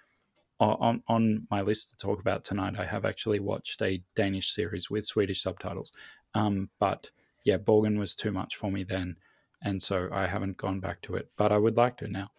on 0.61 1.03
on 1.09 1.47
my 1.51 1.63
list 1.63 1.91
to 1.91 1.97
talk 1.97 2.21
about 2.21 2.45
tonight. 2.45 2.75
I 2.79 2.85
have 2.85 3.05
actually 3.05 3.41
watched 3.41 3.83
a 3.83 4.03
Danish 4.15 4.51
series 4.51 4.89
with 4.89 5.05
Swedish 5.05 5.43
subtitles, 5.43 5.93
um, 6.35 6.71
but 6.79 7.11
yeah, 7.45 7.59
Borgen 7.59 7.99
was 7.99 8.15
too 8.15 8.33
much 8.33 8.57
for 8.57 8.69
me 8.69 8.85
then 8.85 9.17
and 9.65 9.83
so 9.83 10.09
I 10.13 10.27
haven't 10.27 10.59
gone 10.59 10.79
back 10.79 11.01
to 11.03 11.17
it, 11.17 11.31
but 11.37 11.51
I 11.51 11.57
would 11.57 11.77
like 11.77 11.97
to 11.97 12.09
now. 12.09 12.31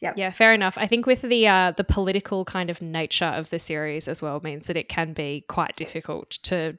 Yeah. 0.00 0.12
Yeah, 0.16 0.30
fair 0.30 0.54
enough. 0.54 0.78
I 0.78 0.86
think 0.86 1.06
with 1.06 1.22
the 1.22 1.48
uh, 1.48 1.72
the 1.72 1.84
political 1.84 2.44
kind 2.44 2.70
of 2.70 2.80
nature 2.80 3.24
of 3.24 3.50
the 3.50 3.58
series 3.58 4.06
as 4.06 4.22
well 4.22 4.40
means 4.42 4.68
that 4.68 4.76
it 4.76 4.88
can 4.88 5.12
be 5.12 5.44
quite 5.48 5.76
difficult 5.76 6.30
to 6.44 6.78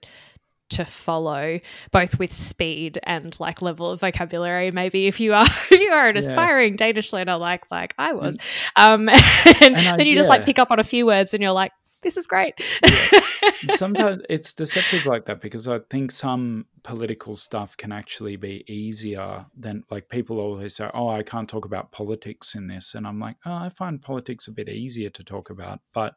to 0.70 0.86
follow 0.86 1.60
both 1.92 2.20
with 2.20 2.32
speed 2.32 3.00
and 3.04 3.40
like 3.40 3.60
level 3.60 3.90
of 3.90 4.00
vocabulary 4.02 4.70
maybe 4.70 5.08
if 5.08 5.20
you 5.20 5.34
are 5.34 5.46
if 5.72 5.82
you 5.82 5.90
are 5.90 6.08
an 6.08 6.16
yeah. 6.16 6.22
aspiring 6.22 6.76
danish 6.76 7.12
learner 7.12 7.38
like 7.38 7.66
like 7.72 7.96
i 7.98 8.14
was 8.14 8.38
um 8.76 9.10
and, 9.10 9.20
and 9.62 9.78
I, 9.78 9.98
then 9.98 10.06
you 10.06 10.14
yeah. 10.14 10.20
just 10.20 10.30
like 10.30 10.46
pick 10.46 10.60
up 10.60 10.70
on 10.70 10.78
a 10.78 10.84
few 10.84 11.08
words 11.08 11.34
and 11.34 11.42
you're 11.42 11.54
like 11.54 11.72
this 12.02 12.18
is 12.18 12.28
great. 12.28 12.54
yeah. 12.84 13.20
Sometimes 13.72 14.22
it's 14.30 14.54
deceptive 14.54 15.06
like 15.06 15.26
that 15.26 15.42
because 15.42 15.68
I 15.68 15.80
think 15.90 16.12
some 16.12 16.66
political 16.84 17.36
stuff 17.36 17.76
can 17.78 17.92
actually 17.92 18.36
be 18.36 18.64
easier 18.68 19.46
than 19.58 19.84
like 19.90 20.10
people 20.10 20.40
always 20.40 20.76
say, 20.76 20.90
"Oh, 20.94 21.10
I 21.10 21.24
can't 21.24 21.50
talk 21.50 21.66
about 21.66 21.92
politics 21.92 22.56
in 22.56 22.68
this," 22.68 22.96
and 22.96 23.06
I'm 23.08 23.20
like, 23.20 23.38
"Oh, 23.46 23.54
I 23.54 23.70
find 23.70 24.02
politics 24.02 24.48
a 24.48 24.52
bit 24.52 24.70
easier 24.70 25.10
to 25.10 25.24
talk 25.24 25.50
about," 25.50 25.80
but 25.94 26.16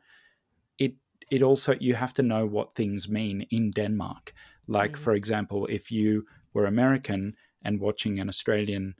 it 0.78 0.94
it 1.30 1.42
also 1.42 1.74
you 1.80 1.94
have 1.94 2.14
to 2.14 2.22
know 2.22 2.46
what 2.46 2.74
things 2.74 3.08
mean 3.08 3.46
in 3.50 3.70
Denmark. 3.70 4.32
Like, 4.66 4.92
mm. 4.92 4.98
for 4.98 5.12
example, 5.12 5.66
if 5.66 5.90
you 5.90 6.26
were 6.52 6.66
American 6.66 7.34
and 7.64 7.80
watching 7.80 8.18
an 8.18 8.28
Australian 8.28 8.94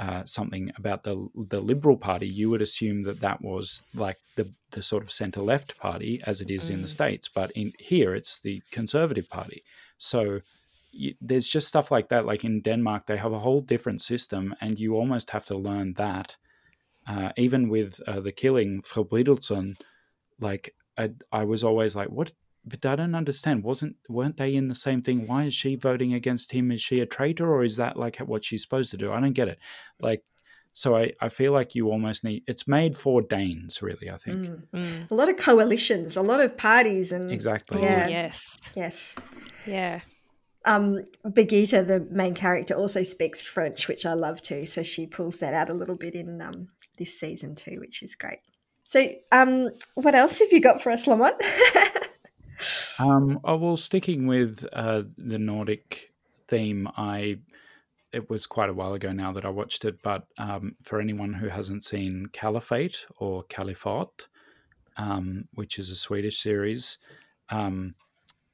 uh, 0.00 0.24
something 0.24 0.72
about 0.76 1.02
the 1.02 1.28
the 1.36 1.60
Liberal 1.60 1.98
Party, 1.98 2.26
you 2.26 2.48
would 2.48 2.62
assume 2.62 3.02
that 3.02 3.20
that 3.20 3.42
was 3.42 3.82
like 3.94 4.16
the 4.34 4.48
the 4.70 4.82
sort 4.82 5.02
of 5.02 5.12
centre 5.12 5.42
left 5.42 5.76
party 5.78 6.22
as 6.26 6.40
it 6.40 6.50
is 6.50 6.70
mm. 6.70 6.74
in 6.74 6.80
the 6.80 6.88
mm. 6.88 6.98
states, 6.98 7.28
but 7.28 7.50
in 7.50 7.72
here 7.78 8.14
it's 8.14 8.40
the 8.40 8.62
Conservative 8.70 9.28
Party. 9.28 9.62
So 9.98 10.40
you, 10.90 11.14
there's 11.20 11.46
just 11.46 11.68
stuff 11.68 11.90
like 11.90 12.08
that. 12.08 12.24
Like 12.24 12.44
in 12.44 12.62
Denmark, 12.62 13.06
they 13.06 13.18
have 13.18 13.34
a 13.34 13.40
whole 13.40 13.60
different 13.60 14.00
system, 14.00 14.54
and 14.60 14.78
you 14.78 14.96
almost 14.96 15.30
have 15.30 15.44
to 15.46 15.56
learn 15.56 15.94
that. 15.94 16.36
Uh, 17.06 17.32
even 17.36 17.68
with 17.68 18.00
uh, 18.06 18.20
the 18.20 18.32
killing 18.32 18.82
Forbrydelsen, 18.82 19.76
like 20.40 20.74
I, 20.96 21.10
I 21.30 21.44
was 21.44 21.62
always 21.62 21.94
like, 21.94 22.08
what 22.08 22.32
but 22.64 22.84
I 22.84 22.96
don't 22.96 23.14
understand. 23.14 23.62
Wasn't 23.62 23.96
weren't 24.08 24.36
they 24.36 24.54
in 24.54 24.68
the 24.68 24.74
same 24.74 25.02
thing? 25.02 25.26
Why 25.26 25.44
is 25.44 25.54
she 25.54 25.76
voting 25.76 26.12
against 26.12 26.52
him? 26.52 26.70
Is 26.70 26.82
she 26.82 27.00
a 27.00 27.06
traitor, 27.06 27.50
or 27.52 27.64
is 27.64 27.76
that 27.76 27.96
like 27.96 28.16
what 28.18 28.44
she's 28.44 28.62
supposed 28.62 28.90
to 28.92 28.96
do? 28.96 29.12
I 29.12 29.20
don't 29.20 29.32
get 29.32 29.48
it. 29.48 29.58
Like, 29.98 30.24
so 30.72 30.96
I, 30.96 31.12
I 31.20 31.30
feel 31.30 31.52
like 31.52 31.74
you 31.74 31.90
almost 31.90 32.22
need. 32.22 32.42
It's 32.46 32.68
made 32.68 32.96
for 32.96 33.22
Danes, 33.22 33.80
really. 33.82 34.10
I 34.10 34.16
think 34.16 34.46
mm, 34.46 34.62
mm. 34.74 35.10
a 35.10 35.14
lot 35.14 35.28
of 35.28 35.36
coalitions, 35.36 36.16
a 36.16 36.22
lot 36.22 36.40
of 36.40 36.56
parties, 36.56 37.12
and 37.12 37.32
exactly. 37.32 37.82
Yeah. 37.82 38.06
Ooh, 38.06 38.10
yes. 38.10 38.58
Yes. 38.76 39.16
Yeah. 39.66 40.00
Um, 40.66 41.04
Birgitte, 41.24 41.86
the 41.86 42.06
main 42.10 42.34
character, 42.34 42.74
also 42.74 43.02
speaks 43.02 43.40
French, 43.40 43.88
which 43.88 44.04
I 44.04 44.12
love 44.12 44.42
too. 44.42 44.66
So 44.66 44.82
she 44.82 45.06
pulls 45.06 45.38
that 45.38 45.54
out 45.54 45.70
a 45.70 45.74
little 45.74 45.96
bit 45.96 46.14
in 46.14 46.42
um, 46.42 46.68
this 46.98 47.18
season 47.18 47.54
too, 47.54 47.78
which 47.80 48.02
is 48.02 48.14
great. 48.14 48.40
So, 48.84 49.06
um, 49.32 49.70
what 49.94 50.14
else 50.14 50.40
have 50.40 50.52
you 50.52 50.60
got 50.60 50.82
for 50.82 50.90
us, 50.90 51.06
Lamont? 51.06 51.40
Um, 52.98 53.40
oh, 53.44 53.56
well, 53.56 53.76
sticking 53.76 54.26
with 54.26 54.66
uh, 54.72 55.02
the 55.16 55.38
Nordic 55.38 56.12
theme, 56.48 56.88
I 56.96 57.38
it 58.12 58.28
was 58.28 58.46
quite 58.46 58.68
a 58.68 58.74
while 58.74 58.92
ago 58.92 59.12
now 59.12 59.32
that 59.32 59.44
I 59.44 59.50
watched 59.50 59.84
it, 59.84 60.02
but 60.02 60.26
um, 60.36 60.74
for 60.82 61.00
anyone 61.00 61.34
who 61.34 61.48
hasn't 61.48 61.84
seen 61.84 62.26
Caliphate 62.32 63.06
or 63.18 63.44
Kalifat, 63.44 64.26
um, 64.96 65.44
which 65.54 65.78
is 65.78 65.90
a 65.90 65.96
Swedish 65.96 66.42
series, 66.42 66.98
um, 67.50 67.94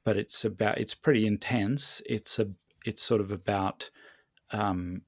but 0.03 0.15
it's 0.15 0.45
about 0.45 0.77
it's 0.77 0.93
pretty 0.93 1.25
intense. 1.25 2.01
It's 2.05 2.39
a 2.39 2.49
it's 2.85 3.01
sort 3.01 3.21
of 3.21 3.31
about 3.31 3.89
um, 4.51 5.01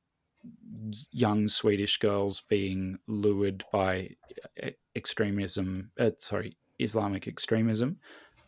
young 1.11 1.47
Swedish 1.47 1.97
girls 1.97 2.41
being 2.49 2.97
lured 3.07 3.65
by 3.71 4.15
uh, 4.61 4.69
extremism. 4.95 5.91
Uh, 5.99 6.11
sorry, 6.17 6.57
Islamic 6.79 7.27
extremism 7.27 7.97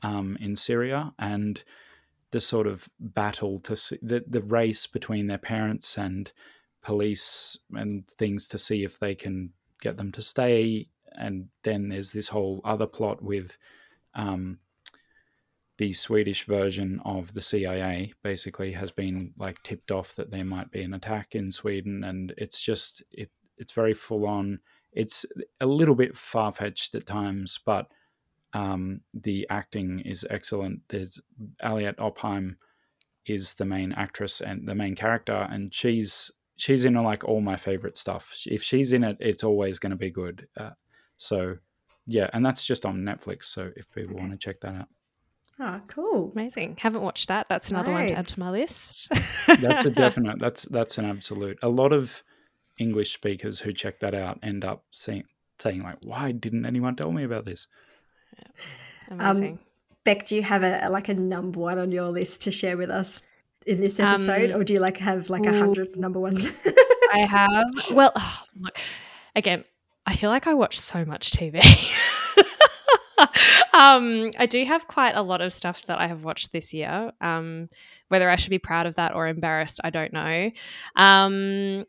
um, 0.01 0.37
in 0.39 0.55
Syria, 0.55 1.13
and 1.19 1.63
the 2.31 2.41
sort 2.41 2.67
of 2.67 2.89
battle 2.99 3.59
to 3.59 3.75
see 3.75 3.97
the, 4.01 4.23
the 4.25 4.41
race 4.41 4.87
between 4.87 5.27
their 5.27 5.37
parents 5.37 5.97
and 5.97 6.31
police 6.81 7.57
and 7.73 8.07
things 8.07 8.47
to 8.47 8.57
see 8.57 8.83
if 8.83 8.97
they 8.97 9.13
can 9.13 9.51
get 9.81 9.97
them 9.97 10.11
to 10.13 10.21
stay. 10.21 10.87
And 11.13 11.49
then 11.63 11.89
there's 11.89 12.13
this 12.13 12.29
whole 12.29 12.61
other 12.63 12.87
plot 12.87 13.21
with 13.21 13.57
um, 14.15 14.59
the 15.77 15.93
Swedish 15.93 16.45
version 16.45 17.01
of 17.03 17.33
the 17.33 17.41
CIA 17.41 18.13
basically 18.23 18.73
has 18.73 18.91
been 18.91 19.33
like 19.37 19.63
tipped 19.63 19.91
off 19.91 20.15
that 20.15 20.31
there 20.31 20.45
might 20.45 20.71
be 20.71 20.83
an 20.83 20.93
attack 20.93 21.33
in 21.33 21.51
Sweden, 21.51 22.03
and 22.03 22.33
it's 22.37 22.61
just 22.61 23.01
it 23.11 23.31
it's 23.57 23.73
very 23.73 23.93
full 23.93 24.25
on. 24.27 24.59
It's 24.93 25.25
a 25.59 25.65
little 25.65 25.95
bit 25.95 26.15
far 26.17 26.51
fetched 26.51 26.93
at 26.95 27.07
times, 27.07 27.59
but 27.65 27.87
um, 28.53 29.01
the 29.13 29.47
acting 29.49 29.99
is 29.99 30.25
excellent. 30.29 30.81
There's 30.89 31.19
Aliette 31.63 31.97
Opheim 31.97 32.57
is 33.25 33.53
the 33.53 33.65
main 33.65 33.91
actress 33.93 34.41
and 34.41 34.67
the 34.67 34.75
main 34.75 34.95
character, 34.95 35.47
and 35.49 35.73
she's 35.73 36.31
she's 36.57 36.85
in 36.85 36.93
like 36.95 37.23
all 37.23 37.41
my 37.41 37.55
favorite 37.55 37.97
stuff. 37.97 38.33
If 38.45 38.63
she's 38.63 38.93
in 38.93 39.03
it, 39.03 39.17
it's 39.19 39.43
always 39.43 39.79
going 39.79 39.91
to 39.91 39.95
be 39.95 40.11
good. 40.11 40.47
Uh, 40.57 40.71
so 41.17 41.57
yeah, 42.05 42.29
and 42.33 42.45
that's 42.45 42.65
just 42.65 42.85
on 42.85 43.01
Netflix. 43.01 43.45
So 43.45 43.71
if 43.75 43.91
people 43.91 44.13
okay. 44.13 44.21
want 44.21 44.31
to 44.31 44.37
check 44.37 44.59
that 44.61 44.75
out. 44.75 44.87
Oh, 45.59 45.79
cool! 45.87 46.31
Amazing. 46.33 46.77
Haven't 46.79 47.01
watched 47.01 47.27
that. 47.27 47.47
That's 47.47 47.69
another 47.69 47.91
right. 47.91 47.99
one 47.99 48.07
to 48.07 48.17
add 48.17 48.27
to 48.29 48.39
my 48.39 48.49
list. 48.49 49.11
that's 49.47 49.85
a 49.85 49.89
definite. 49.91 50.39
That's 50.39 50.63
that's 50.63 50.97
an 50.97 51.05
absolute. 51.05 51.59
A 51.61 51.69
lot 51.69 51.93
of 51.93 52.23
English 52.77 53.13
speakers 53.13 53.59
who 53.59 53.71
check 53.71 53.99
that 53.99 54.15
out 54.15 54.39
end 54.41 54.65
up 54.65 54.83
saying 54.91 55.25
saying 55.59 55.83
like, 55.83 55.97
"Why 56.03 56.31
didn't 56.31 56.65
anyone 56.65 56.95
tell 56.95 57.11
me 57.11 57.23
about 57.23 57.45
this?" 57.45 57.67
Um, 59.09 59.19
Amazing. 59.19 59.53
Um, 59.53 59.59
Beck, 60.03 60.25
do 60.25 60.35
you 60.35 60.41
have 60.41 60.63
a 60.63 60.89
like 60.89 61.09
a 61.09 61.13
number 61.13 61.59
one 61.59 61.77
on 61.77 61.91
your 61.91 62.09
list 62.09 62.41
to 62.41 62.51
share 62.51 62.75
with 62.75 62.89
us 62.89 63.21
in 63.67 63.79
this 63.79 63.99
episode, 63.99 64.51
um, 64.51 64.59
or 64.59 64.63
do 64.63 64.73
you 64.73 64.79
like 64.79 64.97
have 64.97 65.29
like 65.29 65.45
a 65.45 65.55
hundred 65.55 65.95
number 65.95 66.19
ones? 66.19 66.65
I 67.13 67.19
have. 67.19 67.51
Well, 67.91 68.11
oh, 68.15 68.41
again, 69.35 69.63
I 70.05 70.15
feel 70.15 70.29
like 70.29 70.47
I 70.47 70.53
watch 70.53 70.79
so 70.79 71.05
much 71.05 71.31
TV. 71.31 71.61
um, 73.73 74.31
I 74.39 74.45
do 74.47 74.63
have 74.65 74.87
quite 74.87 75.15
a 75.15 75.21
lot 75.21 75.41
of 75.41 75.53
stuff 75.53 75.85
that 75.85 75.99
I 75.99 76.07
have 76.07 76.23
watched 76.23 76.51
this 76.51 76.73
year. 76.73 77.11
Um, 77.21 77.69
whether 78.07 78.29
I 78.29 78.37
should 78.37 78.49
be 78.49 78.59
proud 78.59 78.87
of 78.87 78.95
that 78.95 79.13
or 79.13 79.27
embarrassed, 79.27 79.81
I 79.83 79.89
don't 79.89 80.13
know. 80.13 80.51
Um, 80.95 81.85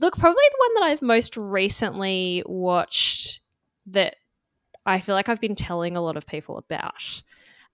look, 0.00 0.16
probably 0.16 0.44
the 0.50 0.58
one 0.58 0.74
that 0.74 0.90
I've 0.90 1.02
most 1.02 1.36
recently 1.36 2.42
watched 2.46 3.40
that 3.86 4.16
I 4.86 5.00
feel 5.00 5.14
like 5.14 5.28
I've 5.28 5.40
been 5.40 5.54
telling 5.54 5.96
a 5.96 6.00
lot 6.00 6.16
of 6.16 6.26
people 6.26 6.58
about 6.58 7.22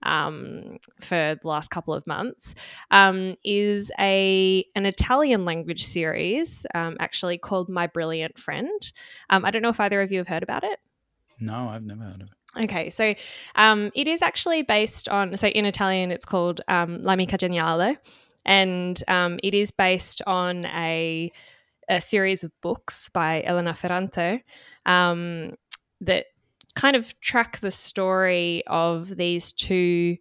um, 0.03 0.77
for 0.99 1.37
the 1.41 1.47
last 1.47 1.69
couple 1.69 1.93
of 1.93 2.05
months 2.07 2.55
um, 2.89 3.35
is 3.43 3.91
a 3.99 4.65
an 4.75 4.85
Italian 4.85 5.45
language 5.45 5.85
series 5.85 6.65
um, 6.73 6.97
actually 6.99 7.37
called 7.37 7.69
My 7.69 7.87
Brilliant 7.87 8.37
Friend. 8.37 8.91
Um, 9.29 9.45
I 9.45 9.51
don't 9.51 9.61
know 9.61 9.69
if 9.69 9.79
either 9.79 10.01
of 10.01 10.11
you 10.11 10.19
have 10.19 10.27
heard 10.27 10.43
about 10.43 10.63
it. 10.63 10.79
No, 11.39 11.69
I've 11.69 11.83
never 11.83 12.03
heard 12.03 12.21
of 12.21 12.27
it. 12.27 12.63
Okay, 12.65 12.89
so 12.89 13.15
um, 13.55 13.91
it 13.95 14.07
is 14.07 14.21
actually 14.21 14.61
based 14.61 15.07
on, 15.07 15.37
so 15.37 15.47
in 15.47 15.65
Italian 15.65 16.11
it's 16.11 16.25
called 16.25 16.59
um, 16.67 17.01
L'Amica 17.01 17.37
Geniale, 17.37 17.95
and 18.45 19.01
it 19.41 19.53
is 19.53 19.71
based 19.71 20.21
on 20.27 20.65
a, 20.65 21.31
a 21.87 22.01
series 22.01 22.43
of 22.43 22.51
books 22.61 23.07
by 23.09 23.41
Elena 23.43 23.73
Ferrante 23.73 24.43
that 24.85 26.25
kind 26.75 26.95
of 26.95 27.19
track 27.19 27.59
the 27.59 27.71
story 27.71 28.63
of 28.67 29.15
these 29.15 29.51
two 29.51 30.17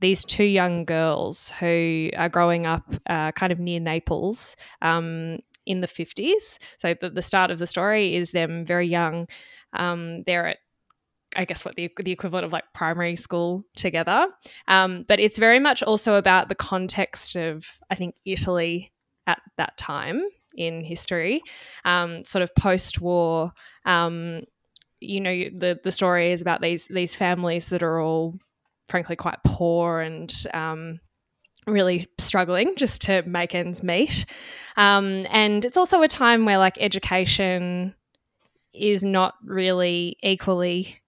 these 0.00 0.24
two 0.24 0.44
young 0.44 0.84
girls 0.84 1.50
who 1.60 2.10
are 2.16 2.28
growing 2.28 2.66
up 2.66 2.82
uh, 3.08 3.30
kind 3.32 3.52
of 3.52 3.60
near 3.60 3.78
Naples 3.78 4.56
um, 4.82 5.38
in 5.64 5.80
the 5.80 5.86
50s. 5.86 6.58
So 6.76 6.94
the, 7.00 7.08
the, 7.08 7.22
start 7.22 7.52
of 7.52 7.60
the 7.60 7.68
story 7.68 8.16
is 8.16 8.32
them 8.32 8.64
very 8.64 8.88
young. 8.88 9.28
Um, 9.74 10.24
they're 10.24 10.48
at 10.48 10.58
I 11.34 11.44
guess 11.44 11.64
what 11.64 11.76
the, 11.76 11.90
the 11.96 12.12
equivalent 12.12 12.44
of 12.44 12.52
like 12.52 12.64
primary 12.74 13.16
school 13.16 13.64
together. 13.74 14.26
Um, 14.68 15.04
but 15.08 15.20
it's 15.20 15.38
very 15.38 15.58
much 15.58 15.82
also 15.82 16.16
about 16.16 16.48
the 16.48 16.54
context 16.54 17.36
of, 17.36 17.66
I 17.90 17.94
think, 17.94 18.14
Italy 18.26 18.92
at 19.26 19.40
that 19.56 19.76
time 19.78 20.24
in 20.54 20.84
history, 20.84 21.40
um, 21.84 22.24
sort 22.24 22.42
of 22.42 22.54
post 22.54 23.00
war, 23.00 23.52
um, 23.86 24.42
you 25.02 25.20
know 25.20 25.32
the 25.32 25.78
the 25.82 25.92
story 25.92 26.32
is 26.32 26.40
about 26.40 26.60
these 26.60 26.88
these 26.88 27.14
families 27.14 27.68
that 27.68 27.82
are 27.82 28.00
all 28.00 28.38
frankly 28.88 29.16
quite 29.16 29.38
poor 29.44 30.00
and 30.00 30.46
um, 30.54 31.00
really 31.66 32.06
struggling 32.18 32.74
just 32.76 33.02
to 33.02 33.22
make 33.22 33.54
ends 33.54 33.82
meet. 33.82 34.26
Um, 34.76 35.26
and 35.30 35.64
it's 35.64 35.76
also 35.76 36.02
a 36.02 36.08
time 36.08 36.44
where 36.44 36.58
like 36.58 36.76
education 36.80 37.94
is 38.74 39.02
not 39.02 39.34
really 39.44 40.16
equally 40.22 41.01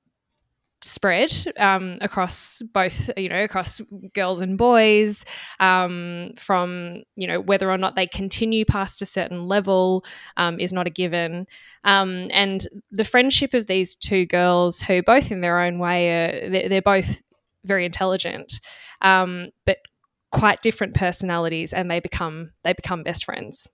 spread 0.84 1.32
um, 1.58 1.98
across 2.00 2.62
both, 2.72 3.10
you 3.16 3.28
know, 3.28 3.42
across 3.42 3.80
girls 4.14 4.40
and 4.40 4.58
boys, 4.58 5.24
um, 5.60 6.32
from, 6.36 7.02
you 7.16 7.26
know, 7.26 7.40
whether 7.40 7.70
or 7.70 7.78
not 7.78 7.96
they 7.96 8.06
continue 8.06 8.64
past 8.64 9.02
a 9.02 9.06
certain 9.06 9.48
level 9.48 10.04
um, 10.36 10.60
is 10.60 10.72
not 10.72 10.86
a 10.86 10.90
given. 10.90 11.46
Um, 11.84 12.28
and 12.30 12.66
the 12.90 13.04
friendship 13.04 13.54
of 13.54 13.66
these 13.66 13.94
two 13.94 14.26
girls, 14.26 14.80
who 14.80 15.02
both 15.02 15.30
in 15.30 15.40
their 15.40 15.60
own 15.60 15.78
way, 15.78 16.08
are, 16.10 16.50
they're, 16.50 16.68
they're 16.68 16.82
both 16.82 17.22
very 17.64 17.84
intelligent, 17.84 18.60
um, 19.02 19.50
but 19.64 19.78
quite 20.30 20.62
different 20.62 20.94
personalities, 20.94 21.72
and 21.72 21.90
they 21.90 22.00
become 22.00 22.50
they 22.62 22.72
become 22.72 23.02
best 23.02 23.24
friends. 23.24 23.68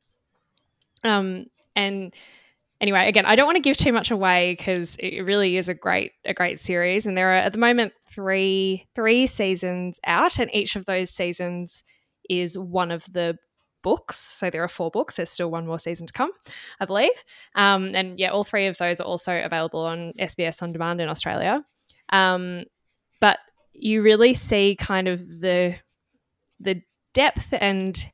Um, 1.03 1.46
and 1.75 2.14
anyway, 2.80 3.08
again, 3.08 3.26
I 3.26 3.36
don't 3.36 3.46
want 3.46 3.56
to 3.56 3.62
give 3.62 3.76
too 3.76 3.92
much 3.92 4.10
away 4.10 4.54
because 4.56 4.96
it 4.98 5.20
really 5.20 5.56
is 5.56 5.68
a 5.68 5.74
great 5.74 6.12
a 6.24 6.34
great 6.34 6.60
series, 6.60 7.06
and 7.06 7.16
there 7.16 7.32
are 7.32 7.36
at 7.36 7.52
the 7.52 7.58
moment 7.58 7.92
three 8.10 8.86
three 8.94 9.26
seasons 9.26 10.00
out, 10.06 10.38
and 10.38 10.52
each 10.54 10.76
of 10.76 10.86
those 10.86 11.10
seasons 11.10 11.82
is 12.28 12.56
one 12.56 12.90
of 12.90 13.04
the 13.12 13.36
books. 13.82 14.16
So 14.16 14.50
there 14.50 14.62
are 14.62 14.68
four 14.68 14.90
books. 14.90 15.16
There's 15.16 15.30
still 15.30 15.50
one 15.50 15.66
more 15.66 15.78
season 15.78 16.06
to 16.06 16.12
come, 16.12 16.30
I 16.80 16.84
believe. 16.84 17.24
Um, 17.54 17.94
and 17.94 18.18
yeah, 18.18 18.30
all 18.30 18.44
three 18.44 18.66
of 18.66 18.78
those 18.78 19.00
are 19.00 19.06
also 19.06 19.40
available 19.42 19.80
on 19.80 20.12
SBS 20.18 20.62
on 20.62 20.72
demand 20.72 21.00
in 21.00 21.08
Australia. 21.08 21.64
Um, 22.12 22.64
but 23.20 23.38
you 23.72 24.02
really 24.02 24.34
see 24.34 24.76
kind 24.78 25.08
of 25.08 25.20
the 25.40 25.76
the 26.58 26.82
depth 27.14 27.52
and 27.52 28.06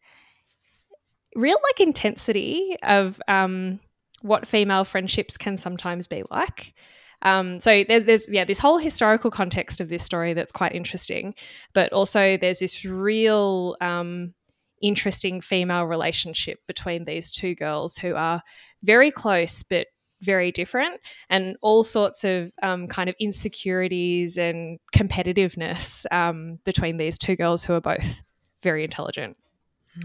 real 1.35 1.59
like 1.63 1.81
intensity 1.81 2.77
of 2.83 3.21
um, 3.29 3.79
what 4.27 4.47
female 4.47 4.85
friendships 4.85 5.37
can 5.37 5.57
sometimes 5.57 6.07
be 6.07 6.25
like. 6.31 6.75
Um, 7.23 7.61
so 7.61 7.85
there's 7.85 8.05
there's 8.05 8.29
yeah 8.29 8.45
this 8.45 8.59
whole 8.59 8.79
historical 8.79 9.31
context 9.31 9.81
of 9.81 9.89
this 9.89 10.03
story 10.03 10.35
that's 10.35 10.53
quite 10.53 10.75
interesting, 10.75 11.35
but 11.73 11.93
also 11.93 12.37
there's 12.37 12.59
this 12.59 12.85
real 12.85 13.77
um, 13.81 14.35
interesting 14.83 15.41
female 15.41 15.85
relationship 15.85 16.59
between 16.67 17.05
these 17.05 17.31
two 17.31 17.55
girls 17.55 17.97
who 17.97 18.15
are 18.15 18.43
very 18.83 19.11
close 19.11 19.63
but 19.63 19.87
very 20.21 20.53
different, 20.53 21.01
and 21.31 21.57
all 21.63 21.85
sorts 21.85 22.25
of 22.25 22.53
um, 22.63 22.87
kind 22.87 23.09
of 23.09 23.15
insecurities 23.19 24.37
and 24.37 24.79
competitiveness 24.95 26.05
um, 26.13 26.59
between 26.65 26.97
these 26.97 27.17
two 27.19 27.37
girls 27.37 27.65
who 27.65 27.73
are 27.73 27.81
both 27.81 28.23
very 28.63 28.85
intelligent. 28.85 29.37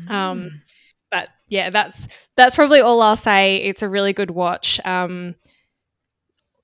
Mm 0.08 0.52
but 0.52 0.62
yeah, 1.52 1.70
that's 1.70 2.08
that's 2.38 2.56
probably 2.56 2.80
all 2.80 3.02
I'll 3.02 3.18
say. 3.18 3.58
It's 3.58 3.82
a 3.82 3.90
really 3.90 4.14
good 4.14 4.32
watch. 4.32 4.80
Um, 4.86 5.36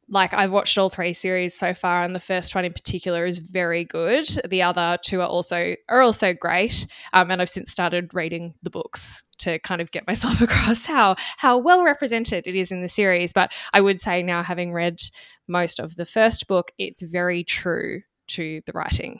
like 0.09 0.33
I've 0.33 0.53
watched 0.53 0.77
all 0.77 0.89
three 0.89 1.13
series 1.13 1.59
so 1.59 1.73
far, 1.73 2.03
and 2.03 2.15
the 2.15 2.21
first 2.21 2.55
one 2.55 2.63
in 2.63 2.71
particular 2.71 3.25
is 3.25 3.39
very 3.39 3.83
good. 3.83 4.25
The 4.47 4.61
other 4.61 4.97
two 5.03 5.19
are 5.19 5.27
also 5.27 5.75
are 5.89 6.01
also 6.01 6.33
great. 6.33 6.87
Um, 7.11 7.29
and 7.29 7.41
I've 7.41 7.49
since 7.49 7.69
started 7.69 8.13
reading 8.13 8.53
the 8.63 8.69
books 8.69 9.23
to 9.39 9.59
kind 9.59 9.81
of 9.81 9.91
get 9.91 10.07
myself 10.07 10.39
across 10.41 10.85
how 10.85 11.17
how 11.35 11.57
well 11.57 11.83
represented 11.83 12.47
it 12.47 12.55
is 12.55 12.71
in 12.71 12.81
the 12.81 12.87
series. 12.87 13.33
But 13.33 13.51
I 13.73 13.81
would 13.81 13.99
say 13.99 14.23
now, 14.23 14.41
having 14.41 14.71
read 14.71 15.01
most 15.49 15.81
of 15.81 15.97
the 15.97 16.05
first 16.05 16.47
book, 16.47 16.71
it's 16.77 17.01
very 17.01 17.43
true 17.43 18.03
to 18.27 18.61
the 18.65 18.71
writing. 18.71 19.19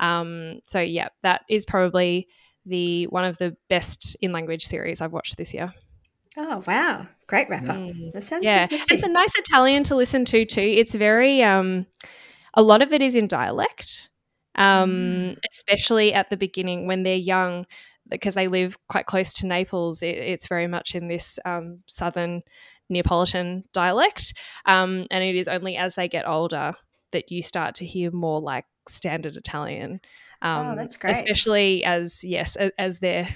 Um, 0.00 0.58
so 0.64 0.80
yeah, 0.80 1.10
that 1.22 1.42
is 1.48 1.64
probably 1.64 2.26
the 2.66 3.04
one 3.06 3.24
of 3.24 3.38
the 3.38 3.56
best 3.68 4.16
in 4.20 4.32
language 4.32 4.66
series 4.66 5.00
I've 5.00 5.12
watched 5.12 5.36
this 5.36 5.54
year. 5.54 5.72
Oh 6.36 6.62
wow, 6.66 7.06
great 7.26 7.50
up! 7.50 7.64
Mm. 7.64 8.12
That 8.12 8.22
sounds 8.22 8.44
yeah. 8.44 8.66
fantastic. 8.66 8.94
It's 8.94 9.02
a 9.02 9.08
nice 9.08 9.32
Italian 9.38 9.84
to 9.84 9.96
listen 9.96 10.24
to 10.26 10.44
too. 10.44 10.60
It's 10.60 10.94
very 10.94 11.42
um, 11.42 11.86
a 12.54 12.62
lot 12.62 12.82
of 12.82 12.92
it 12.92 13.00
is 13.00 13.14
in 13.14 13.26
dialect, 13.26 14.10
um, 14.56 14.90
mm. 14.90 15.38
especially 15.50 16.12
at 16.12 16.28
the 16.28 16.36
beginning 16.36 16.86
when 16.86 17.04
they're 17.04 17.16
young, 17.16 17.64
because 18.08 18.34
they 18.34 18.48
live 18.48 18.76
quite 18.88 19.06
close 19.06 19.32
to 19.34 19.46
Naples. 19.46 20.02
It, 20.02 20.16
it's 20.18 20.46
very 20.46 20.66
much 20.66 20.94
in 20.94 21.08
this 21.08 21.38
um, 21.46 21.82
southern 21.86 22.42
Neapolitan 22.90 23.64
dialect, 23.72 24.34
um, 24.66 25.06
and 25.10 25.24
it 25.24 25.36
is 25.36 25.48
only 25.48 25.76
as 25.76 25.94
they 25.94 26.08
get 26.08 26.28
older 26.28 26.74
that 27.12 27.30
you 27.30 27.40
start 27.40 27.74
to 27.76 27.86
hear 27.86 28.10
more 28.10 28.40
like 28.40 28.66
standard 28.88 29.36
Italian. 29.36 30.00
Oh, 30.42 30.48
um, 30.48 30.66
oh, 30.66 30.76
that's 30.76 30.96
great. 30.96 31.12
Especially 31.12 31.84
as 31.84 32.22
yes, 32.24 32.56
as, 32.56 32.72
as 32.78 32.98
they're 33.00 33.28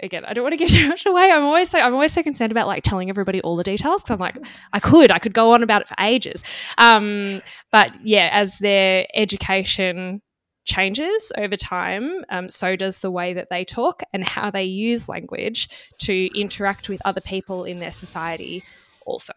again, 0.00 0.24
I 0.24 0.34
don't 0.34 0.42
want 0.42 0.52
to 0.52 0.56
give 0.56 0.68
too 0.70 0.88
much 0.88 1.06
away. 1.06 1.30
I'm 1.30 1.44
always 1.44 1.70
so 1.70 1.78
I'm 1.78 1.94
always 1.94 2.12
so 2.12 2.22
concerned 2.22 2.52
about 2.52 2.66
like 2.66 2.82
telling 2.82 3.08
everybody 3.08 3.40
all 3.40 3.56
the 3.56 3.64
details 3.64 4.02
because 4.02 4.14
I'm 4.14 4.20
like 4.20 4.38
I 4.72 4.80
could 4.80 5.10
I 5.10 5.18
could 5.18 5.34
go 5.34 5.52
on 5.52 5.62
about 5.62 5.82
it 5.82 5.88
for 5.88 5.96
ages. 6.00 6.42
Um, 6.78 7.42
but 7.72 7.92
yeah, 8.04 8.30
as 8.32 8.58
their 8.58 9.06
education 9.14 10.22
changes 10.64 11.30
over 11.38 11.56
time, 11.56 12.24
um, 12.28 12.48
so 12.48 12.76
does 12.76 12.98
the 12.98 13.10
way 13.10 13.34
that 13.34 13.48
they 13.50 13.64
talk 13.64 14.02
and 14.12 14.24
how 14.24 14.50
they 14.50 14.64
use 14.64 15.08
language 15.08 15.68
to 16.00 16.28
interact 16.38 16.88
with 16.88 17.00
other 17.04 17.20
people 17.20 17.64
in 17.64 17.78
their 17.78 17.92
society. 17.92 18.64
Also, 19.06 19.32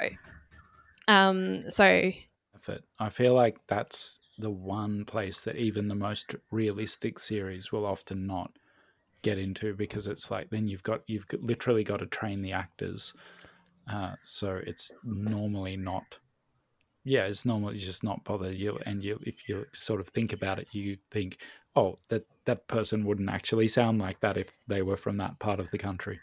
um, 1.07 1.62
so 1.69 2.12
I 2.99 3.09
feel 3.09 3.33
like 3.33 3.57
that's 3.67 4.19
the 4.39 4.49
one 4.49 5.06
place 5.06 5.41
that 5.41 5.58
even 5.58 5.88
the 5.88 5.95
most 5.95 6.36
realistic 6.49 7.19
series 7.19 7.71
will 7.71 7.86
often 7.86 8.25
not 8.25 8.52
get 9.21 9.38
into 9.38 9.75
because 9.75 10.08
it's 10.08 10.32
like 10.32 10.49
then 10.49 10.67
you've 10.67 10.84
got 10.84 11.02
you've 11.08 11.25
literally 11.41 11.84
got 11.84 11.97
to 11.97 12.06
train 12.06 12.41
the 12.41 12.54
actors. 12.54 13.13
Uh, 13.91 14.13
so 14.21 14.60
it's 14.65 14.91
normally 15.04 15.75
not 15.75 16.19
yeah 17.04 17.25
it's 17.25 17.45
normally 17.45 17.78
just 17.78 18.04
not 18.04 18.23
bothered 18.23 18.56
you 18.56 18.78
and 18.86 19.04
you 19.04 19.19
if 19.23 19.47
you 19.47 19.65
sort 19.73 19.99
of 19.99 20.08
think 20.10 20.32
about 20.34 20.60
it 20.60 20.67
you 20.71 20.97
think 21.10 21.41
oh 21.75 21.95
that 22.10 22.25
that 22.45 22.67
person 22.67 23.06
wouldn't 23.06 23.30
actually 23.30 23.67
sound 23.67 23.99
like 23.99 24.19
that 24.19 24.38
if 24.38 24.49
they 24.67 24.82
were 24.82 24.97
from 24.97 25.17
that 25.17 25.39
part 25.39 25.60
of 25.60 25.71
the 25.71 25.78
country 25.78 26.19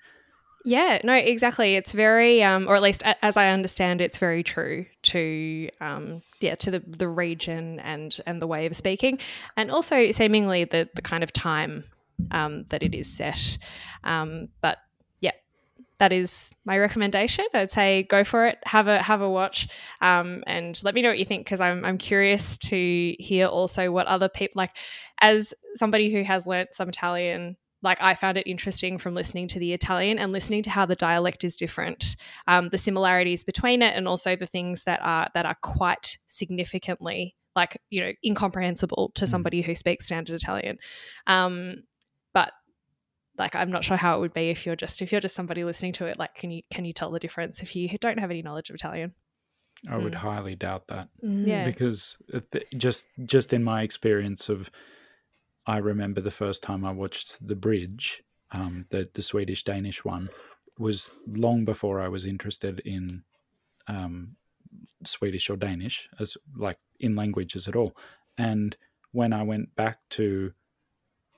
yeah 0.66 0.98
no 1.02 1.14
exactly 1.14 1.76
it's 1.76 1.92
very 1.92 2.42
um, 2.42 2.68
or 2.68 2.76
at 2.76 2.82
least 2.82 3.02
as 3.22 3.38
i 3.38 3.48
understand 3.48 4.02
it's 4.02 4.18
very 4.18 4.42
true 4.42 4.84
to 5.02 5.70
um, 5.80 6.20
yeah 6.40 6.54
to 6.54 6.70
the 6.70 6.80
the 6.80 7.08
region 7.08 7.80
and 7.80 8.20
and 8.26 8.42
the 8.42 8.46
way 8.46 8.66
of 8.66 8.76
speaking 8.76 9.18
and 9.56 9.70
also 9.70 10.10
seemingly 10.10 10.64
the 10.64 10.86
the 10.94 11.02
kind 11.02 11.24
of 11.24 11.32
time 11.32 11.84
um, 12.30 12.64
that 12.68 12.82
it 12.82 12.94
is 12.94 13.12
set. 13.12 13.58
Um, 14.04 14.48
but 14.60 14.78
yeah, 15.20 15.32
that 15.98 16.12
is 16.12 16.50
my 16.64 16.78
recommendation. 16.78 17.46
I'd 17.54 17.72
say 17.72 18.04
go 18.04 18.24
for 18.24 18.46
it, 18.46 18.58
have 18.64 18.88
a 18.88 19.02
have 19.02 19.20
a 19.20 19.30
watch, 19.30 19.68
um, 20.00 20.44
and 20.46 20.78
let 20.84 20.94
me 20.94 21.02
know 21.02 21.08
what 21.08 21.18
you 21.18 21.24
think 21.24 21.44
because 21.44 21.60
I'm 21.60 21.84
I'm 21.84 21.98
curious 21.98 22.58
to 22.58 23.14
hear 23.18 23.46
also 23.46 23.90
what 23.90 24.06
other 24.06 24.28
people 24.28 24.60
like. 24.60 24.76
As 25.20 25.54
somebody 25.74 26.12
who 26.12 26.22
has 26.24 26.46
learnt 26.46 26.74
some 26.74 26.88
Italian 26.88 27.56
like 27.82 27.98
I 28.00 28.14
found 28.14 28.38
it 28.38 28.46
interesting 28.46 28.98
from 28.98 29.14
listening 29.14 29.48
to 29.48 29.58
the 29.58 29.72
Italian 29.72 30.18
and 30.18 30.32
listening 30.32 30.62
to 30.64 30.70
how 30.70 30.86
the 30.86 30.96
dialect 30.96 31.44
is 31.44 31.56
different, 31.56 32.16
um, 32.46 32.68
the 32.68 32.78
similarities 32.78 33.44
between 33.44 33.82
it, 33.82 33.94
and 33.96 34.08
also 34.08 34.34
the 34.34 34.46
things 34.46 34.84
that 34.84 35.00
are 35.02 35.28
that 35.34 35.46
are 35.46 35.56
quite 35.62 36.18
significantly 36.26 37.34
like 37.54 37.80
you 37.90 38.02
know 38.02 38.12
incomprehensible 38.24 39.10
to 39.14 39.24
mm. 39.24 39.28
somebody 39.28 39.62
who 39.62 39.74
speaks 39.74 40.06
standard 40.06 40.36
Italian. 40.36 40.78
Um, 41.26 41.84
but 42.32 42.52
like 43.38 43.54
i'm 43.54 43.70
not 43.70 43.84
sure 43.84 43.96
how 43.96 44.16
it 44.16 44.20
would 44.20 44.32
be 44.32 44.50
if 44.50 44.66
you're 44.66 44.76
just 44.76 45.02
if 45.02 45.12
you're 45.12 45.20
just 45.20 45.34
somebody 45.34 45.64
listening 45.64 45.92
to 45.92 46.06
it 46.06 46.18
like 46.18 46.34
can 46.34 46.50
you 46.50 46.62
can 46.70 46.84
you 46.84 46.92
tell 46.92 47.10
the 47.10 47.18
difference 47.18 47.60
if 47.60 47.76
you 47.76 47.88
don't 47.98 48.18
have 48.18 48.30
any 48.30 48.42
knowledge 48.42 48.70
of 48.70 48.74
italian 48.74 49.12
i 49.88 49.96
would 49.96 50.12
mm. 50.12 50.16
highly 50.16 50.54
doubt 50.54 50.86
that 50.88 51.08
mm. 51.24 51.46
yeah 51.46 51.64
because 51.64 52.16
just 52.76 53.06
just 53.24 53.52
in 53.52 53.62
my 53.62 53.82
experience 53.82 54.48
of 54.48 54.70
i 55.66 55.76
remember 55.76 56.20
the 56.20 56.30
first 56.30 56.62
time 56.62 56.84
i 56.84 56.90
watched 56.90 57.46
the 57.46 57.56
bridge 57.56 58.22
um, 58.52 58.84
the 58.90 59.08
the 59.14 59.22
swedish 59.22 59.64
danish 59.64 60.04
one 60.04 60.30
was 60.78 61.12
long 61.26 61.64
before 61.64 62.00
i 62.00 62.08
was 62.08 62.24
interested 62.24 62.80
in 62.80 63.22
um, 63.88 64.36
swedish 65.04 65.48
or 65.50 65.56
danish 65.56 66.08
as 66.18 66.36
like 66.56 66.78
in 67.00 67.14
languages 67.14 67.68
at 67.68 67.76
all 67.76 67.96
and 68.38 68.76
when 69.12 69.32
i 69.32 69.42
went 69.42 69.74
back 69.76 69.98
to 70.08 70.52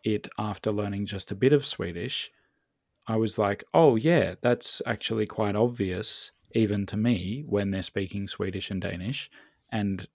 it 0.05 0.29
after 0.39 0.73
learning 0.73 1.07
just 1.07 1.31
a 1.31 1.37
bit 1.37 1.53
of 1.53 1.67
Swedish, 1.67 2.31
I 3.07 3.17
was 3.17 3.39
like, 3.39 3.65
oh, 3.73 3.97
yeah, 3.97 4.35
that's 4.41 4.83
actually 4.87 5.27
quite 5.27 5.57
obvious, 5.57 6.33
even 6.53 6.87
to 6.87 6.97
me, 6.97 7.45
when 7.47 7.71
they're 7.71 7.83
speaking 7.83 8.27
Swedish 8.27 8.71
and 8.71 8.81
Danish. 8.81 9.31
And 9.71 10.09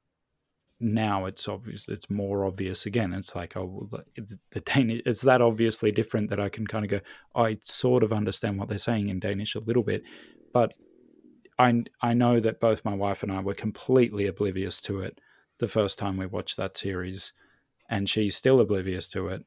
now 0.84 1.26
it's 1.26 1.48
obvious, 1.48 1.88
it's 1.88 2.10
more 2.10 2.46
obvious 2.46 2.86
again. 2.86 3.13
It's 3.13 3.36
like, 3.36 3.56
oh, 3.56 3.88
well, 3.91 4.04
the 4.52 4.60
Danish, 4.60 5.02
it's 5.06 5.22
that 5.22 5.41
obviously 5.41 5.91
different 5.91 6.30
that 6.30 6.39
I 6.39 6.50
can 6.50 6.67
kind 6.67 6.86
of 6.86 6.91
go, 6.91 7.00
I 7.36 7.58
sort 7.63 8.04
of 8.04 8.12
understand 8.12 8.60
what 8.60 8.69
they're 8.69 8.78
saying 8.78 9.10
in 9.10 9.19
Danish 9.19 9.56
a 9.56 9.60
little 9.60 9.84
bit. 9.84 10.04
But 10.52 10.74
I, 11.58 11.84
I 12.02 12.13
know 12.13 12.39
that 12.39 12.60
both 12.60 12.86
my 12.86 12.93
wife 12.93 13.24
and 13.24 13.32
I 13.32 13.39
were 13.39 13.54
completely 13.54 14.28
oblivious 14.28 14.82
to 14.82 15.02
it 15.02 15.19
the 15.60 15.67
first 15.67 15.98
time 15.98 16.17
we 16.17 16.26
watched 16.26 16.58
that 16.58 16.78
series, 16.78 17.34
and 17.89 18.10
she's 18.10 18.36
still 18.36 18.60
oblivious 18.60 19.08
to 19.10 19.28
it 19.28 19.46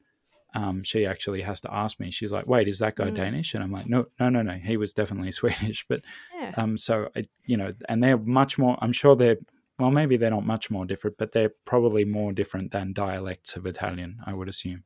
um, 0.57 0.83
she 0.83 1.05
actually 1.05 1.43
has 1.43 1.61
to 1.61 1.73
ask 1.73 2.01
me. 2.01 2.11
She's 2.11 2.33
like, 2.33 2.47
"Wait, 2.47 2.67
is 2.67 2.79
that 2.79 2.97
guy 2.97 3.11
mm. 3.11 3.15
Danish?" 3.15 3.53
And 3.53 3.63
I'm 3.63 3.71
like, 3.71 3.87
"No, 3.87 4.07
no, 4.19 4.31
no, 4.31 4.41
no. 4.41 4.55
He 4.55 4.79
was 4.79 4.95
definitely 4.95 5.31
Swedish." 5.41 5.85
But 5.87 6.01
yeah. 6.35 6.55
um, 6.57 6.79
so 6.79 7.11
I, 7.15 7.25
you 7.45 7.59
know, 7.59 7.75
and 7.91 8.03
they're 8.03 8.17
much 8.17 8.57
more. 8.57 8.79
I'm 8.81 8.93
sure 8.93 9.15
they're 9.15 9.37
well, 9.79 9.91
maybe 9.91 10.17
they're 10.17 10.31
not 10.31 10.47
much 10.47 10.71
more 10.71 10.87
different, 10.87 11.19
but 11.19 11.33
they're 11.33 11.53
probably 11.65 12.05
more 12.05 12.33
different 12.33 12.71
than 12.71 12.93
dialects 12.93 13.57
of 13.57 13.67
Italian. 13.67 14.21
I 14.25 14.33
would 14.33 14.49
assume. 14.49 14.85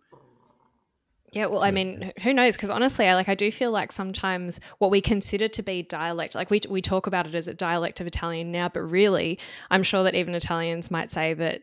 Yeah, 1.33 1.47
well, 1.47 1.61
so, 1.61 1.67
I 1.67 1.71
mean, 1.71 2.13
who 2.23 2.35
knows? 2.35 2.57
Because 2.57 2.71
honestly, 2.71 3.07
I 3.07 3.15
like 3.15 3.29
I 3.29 3.37
do 3.37 3.53
feel 3.53 3.71
like 3.71 3.93
sometimes 3.93 4.59
what 4.79 4.91
we 4.91 5.01
consider 5.01 5.47
to 5.49 5.63
be 5.63 5.83
dialect, 5.83 6.35
like 6.35 6.51
we 6.51 6.61
we 6.69 6.83
talk 6.83 7.07
about 7.07 7.27
it 7.27 7.35
as 7.35 7.47
a 7.47 7.55
dialect 7.55 8.01
of 8.01 8.07
Italian 8.07 8.51
now, 8.51 8.69
but 8.69 8.83
really, 8.83 9.39
I'm 9.71 9.85
sure 9.85 10.03
that 10.03 10.17
even 10.17 10.35
Italians 10.35 10.91
might 10.91 11.13
say 11.13 11.35
that 11.35 11.63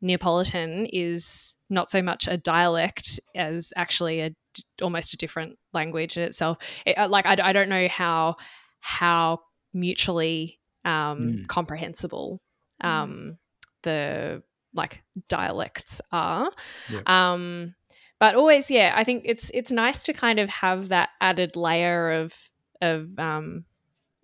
Neapolitan 0.00 0.86
is 0.86 1.56
not 1.68 1.90
so 1.90 2.02
much 2.02 2.28
a 2.28 2.36
dialect 2.36 3.18
as 3.34 3.72
actually 3.76 4.20
a 4.20 4.34
almost 4.80 5.14
a 5.14 5.16
different 5.16 5.58
language 5.72 6.16
in 6.16 6.22
itself. 6.22 6.58
It, 6.86 6.96
uh, 6.98 7.08
like 7.08 7.26
I, 7.26 7.36
I, 7.42 7.52
don't 7.52 7.68
know 7.68 7.88
how 7.88 8.36
how 8.80 9.40
mutually 9.72 10.58
um, 10.84 10.92
mm. 10.92 11.46
comprehensible. 11.46 12.40
Um, 12.80 13.38
the 13.82 14.42
like 14.74 15.02
dialects 15.28 16.00
are. 16.12 16.50
Yep. 16.90 17.08
Um, 17.08 17.74
but 18.18 18.34
always, 18.34 18.70
yeah, 18.70 18.92
I 18.94 19.04
think 19.04 19.22
it's 19.24 19.50
it's 19.54 19.70
nice 19.70 20.02
to 20.04 20.12
kind 20.12 20.38
of 20.38 20.48
have 20.48 20.88
that 20.88 21.10
added 21.20 21.56
layer 21.56 22.12
of 22.12 22.34
of 22.82 23.18
um, 23.18 23.64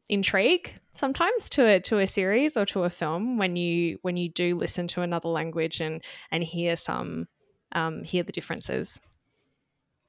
intrigue 0.08 0.74
sometimes 0.90 1.50
to 1.50 1.66
a 1.66 1.80
to 1.80 1.98
a 1.98 2.06
series 2.06 2.56
or 2.56 2.64
to 2.66 2.84
a 2.84 2.90
film 2.90 3.38
when 3.38 3.56
you 3.56 3.98
when 4.02 4.16
you 4.16 4.28
do 4.28 4.56
listen 4.56 4.86
to 4.88 5.02
another 5.02 5.28
language 5.28 5.80
and 5.80 6.02
and 6.30 6.44
hear 6.44 6.76
some 6.76 7.28
um, 7.72 8.04
hear 8.04 8.22
the 8.22 8.32
differences. 8.32 9.00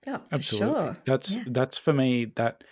Yeah, 0.06 0.20
absolutely. 0.32 0.74
Sure. 0.74 0.98
That's 1.06 1.36
yeah. 1.36 1.44
that's 1.48 1.78
for 1.78 1.94
me 1.94 2.26
that 2.36 2.64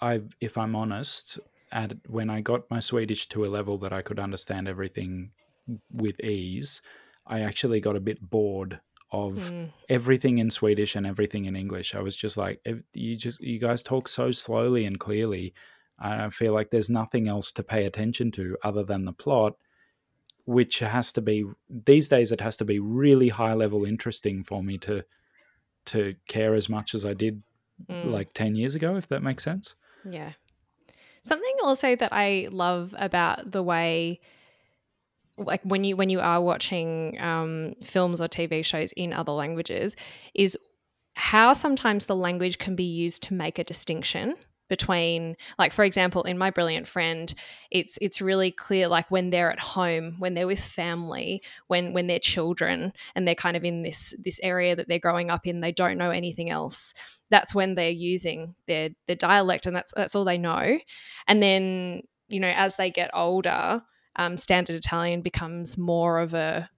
I 0.00 0.22
if 0.40 0.58
I'm 0.58 0.74
honest, 0.74 1.38
at 1.72 1.94
when 2.06 2.30
I 2.30 2.40
got 2.40 2.70
my 2.70 2.80
Swedish 2.80 3.28
to 3.28 3.44
a 3.44 3.48
level 3.48 3.78
that 3.78 3.92
I 3.92 4.02
could 4.02 4.18
understand 4.18 4.68
everything 4.68 5.30
with 5.90 6.20
ease, 6.20 6.82
I 7.26 7.40
actually 7.40 7.80
got 7.80 7.96
a 7.96 8.00
bit 8.00 8.20
bored 8.20 8.80
of 9.10 9.34
mm. 9.34 9.70
everything 9.88 10.38
in 10.38 10.50
Swedish 10.50 10.94
and 10.94 11.06
everything 11.06 11.44
in 11.44 11.56
English. 11.56 11.94
I 11.94 12.00
was 12.00 12.16
just 12.16 12.36
like, 12.36 12.64
you 12.92 13.16
just 13.16 13.40
you 13.40 13.58
guys 13.58 13.82
talk 13.82 14.08
so 14.08 14.30
slowly 14.30 14.84
and 14.86 14.98
clearly 14.98 15.54
I 15.98 16.30
feel 16.30 16.52
like 16.52 16.70
there's 16.70 16.90
nothing 16.90 17.28
else 17.28 17.52
to 17.52 17.62
pay 17.62 17.86
attention 17.86 18.32
to 18.32 18.56
other 18.62 18.82
than 18.82 19.04
the 19.04 19.12
plot, 19.12 19.54
which 20.44 20.80
has 20.80 21.12
to 21.12 21.20
be 21.20 21.44
these 21.68 22.08
days. 22.08 22.32
It 22.32 22.40
has 22.40 22.56
to 22.56 22.64
be 22.64 22.78
really 22.80 23.28
high 23.28 23.54
level 23.54 23.84
interesting 23.84 24.42
for 24.42 24.62
me 24.62 24.78
to 24.78 25.04
to 25.84 26.14
care 26.28 26.54
as 26.54 26.68
much 26.68 26.94
as 26.94 27.04
I 27.04 27.14
did 27.14 27.42
mm. 27.88 28.10
like 28.10 28.34
ten 28.34 28.56
years 28.56 28.74
ago. 28.74 28.96
If 28.96 29.08
that 29.08 29.22
makes 29.22 29.44
sense. 29.44 29.74
Yeah. 30.08 30.32
Something 31.22 31.54
also 31.62 31.94
that 31.96 32.12
I 32.12 32.48
love 32.50 32.94
about 32.98 33.50
the 33.50 33.62
way 33.62 34.20
like 35.38 35.62
when 35.62 35.84
you 35.84 35.96
when 35.96 36.10
you 36.10 36.20
are 36.20 36.40
watching 36.40 37.18
um, 37.20 37.74
films 37.82 38.20
or 38.20 38.28
TV 38.28 38.64
shows 38.64 38.92
in 38.92 39.12
other 39.12 39.32
languages 39.32 39.96
is 40.34 40.58
how 41.14 41.52
sometimes 41.52 42.06
the 42.06 42.16
language 42.16 42.58
can 42.58 42.74
be 42.74 42.84
used 42.84 43.22
to 43.24 43.34
make 43.34 43.58
a 43.58 43.64
distinction 43.64 44.34
between 44.72 45.36
like 45.58 45.70
for 45.70 45.84
example 45.84 46.22
in 46.22 46.38
my 46.38 46.48
brilliant 46.48 46.88
friend 46.88 47.34
it's 47.70 47.98
it's 48.00 48.22
really 48.22 48.50
clear 48.50 48.88
like 48.88 49.10
when 49.10 49.28
they're 49.28 49.52
at 49.52 49.60
home 49.60 50.16
when 50.18 50.32
they're 50.32 50.46
with 50.46 50.58
family 50.58 51.42
when 51.66 51.92
when 51.92 52.06
they're 52.06 52.18
children 52.18 52.90
and 53.14 53.28
they're 53.28 53.34
kind 53.34 53.54
of 53.54 53.64
in 53.64 53.82
this 53.82 54.14
this 54.24 54.40
area 54.42 54.74
that 54.74 54.88
they're 54.88 54.98
growing 54.98 55.30
up 55.30 55.46
in 55.46 55.60
they 55.60 55.72
don't 55.72 55.98
know 55.98 56.10
anything 56.10 56.48
else 56.48 56.94
that's 57.32 57.54
when 57.54 57.74
they're 57.74 57.90
using 57.90 58.54
their 58.66 58.90
their 59.06 59.16
dialect 59.16 59.66
and 59.66 59.74
that's 59.74 59.92
that's 59.96 60.14
all 60.14 60.24
they 60.24 60.38
know. 60.38 60.78
And 61.26 61.42
then 61.42 62.02
you 62.28 62.38
know 62.38 62.52
as 62.54 62.76
they 62.76 62.90
get 62.90 63.10
older 63.14 63.82
um, 64.16 64.36
standard 64.36 64.76
italian 64.76 65.22
becomes 65.22 65.78
more 65.78 66.20
of 66.20 66.34
a 66.34 66.68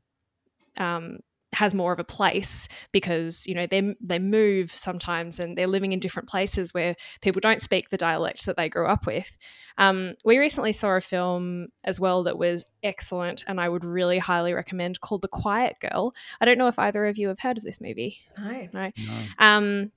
um, 0.76 1.18
has 1.54 1.74
more 1.74 1.92
of 1.92 1.98
a 1.98 2.04
place 2.04 2.68
because 2.92 3.46
you 3.46 3.54
know 3.54 3.66
they 3.66 3.94
they 4.00 4.18
move 4.18 4.70
sometimes 4.70 5.38
and 5.38 5.56
they're 5.56 5.66
living 5.66 5.92
in 5.92 6.00
different 6.00 6.28
places 6.28 6.74
where 6.74 6.96
people 7.20 7.40
don't 7.40 7.62
speak 7.62 7.90
the 7.90 7.96
dialect 7.96 8.46
that 8.46 8.56
they 8.56 8.68
grew 8.68 8.86
up 8.86 9.06
with. 9.06 9.36
Um, 9.76 10.14
we 10.24 10.38
recently 10.38 10.72
saw 10.72 10.90
a 10.90 11.00
film 11.00 11.68
as 11.82 11.98
well 11.98 12.22
that 12.24 12.38
was 12.38 12.64
excellent 12.82 13.44
and 13.46 13.60
I 13.60 13.68
would 13.68 13.84
really 13.84 14.18
highly 14.18 14.54
recommend 14.54 15.00
called 15.00 15.22
The 15.22 15.28
Quiet 15.28 15.76
Girl. 15.80 16.14
I 16.40 16.44
don't 16.44 16.58
know 16.58 16.68
if 16.68 16.78
either 16.78 17.06
of 17.06 17.18
you 17.18 17.28
have 17.28 17.40
heard 17.40 17.56
of 17.56 17.64
this 17.64 17.80
movie. 17.80 18.18
No, 18.38 18.68
no. 18.72 18.90
no. 18.96 19.22
Um, 19.38 19.92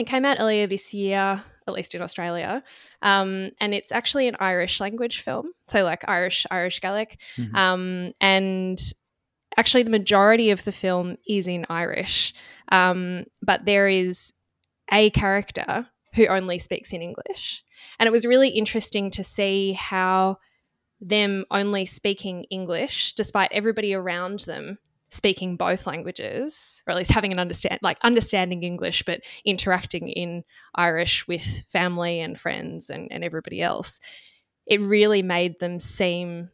it 0.00 0.06
came 0.06 0.24
out 0.24 0.38
earlier 0.40 0.66
this 0.66 0.94
year, 0.94 1.42
at 1.66 1.74
least 1.74 1.94
in 1.94 2.00
Australia, 2.00 2.62
um, 3.02 3.50
and 3.60 3.74
it's 3.74 3.92
actually 3.92 4.28
an 4.28 4.36
Irish 4.40 4.80
language 4.80 5.20
film, 5.20 5.52
so 5.68 5.84
like 5.84 6.08
Irish 6.08 6.46
Irish 6.50 6.80
Gaelic, 6.80 7.20
mm-hmm. 7.36 7.54
um, 7.54 8.12
and 8.18 8.80
actually 9.56 9.82
the 9.82 9.90
majority 9.90 10.50
of 10.50 10.64
the 10.64 10.72
film 10.72 11.16
is 11.26 11.48
in 11.48 11.66
Irish, 11.68 12.34
um, 12.70 13.24
but 13.42 13.64
there 13.64 13.88
is 13.88 14.32
a 14.92 15.10
character 15.10 15.86
who 16.14 16.26
only 16.26 16.58
speaks 16.58 16.92
in 16.92 17.02
English, 17.02 17.62
and 17.98 18.06
it 18.06 18.12
was 18.12 18.26
really 18.26 18.50
interesting 18.50 19.10
to 19.12 19.24
see 19.24 19.72
how 19.72 20.38
them 21.00 21.44
only 21.50 21.86
speaking 21.86 22.44
English, 22.44 23.14
despite 23.14 23.50
everybody 23.52 23.94
around 23.94 24.40
them 24.40 24.78
speaking 25.10 25.56
both 25.56 25.86
languages, 25.86 26.82
or 26.86 26.92
at 26.92 26.96
least 26.96 27.10
having 27.10 27.32
an 27.32 27.38
understand 27.38 27.80
like 27.82 27.98
understanding 28.02 28.62
English, 28.62 29.02
but 29.04 29.20
interacting 29.44 30.08
in 30.08 30.44
Irish 30.74 31.26
with 31.26 31.64
family 31.68 32.20
and 32.20 32.38
friends 32.38 32.90
and, 32.90 33.10
and 33.10 33.24
everybody 33.24 33.60
else, 33.60 33.98
it 34.66 34.80
really 34.80 35.22
made 35.22 35.58
them 35.58 35.80
seem 35.80 36.50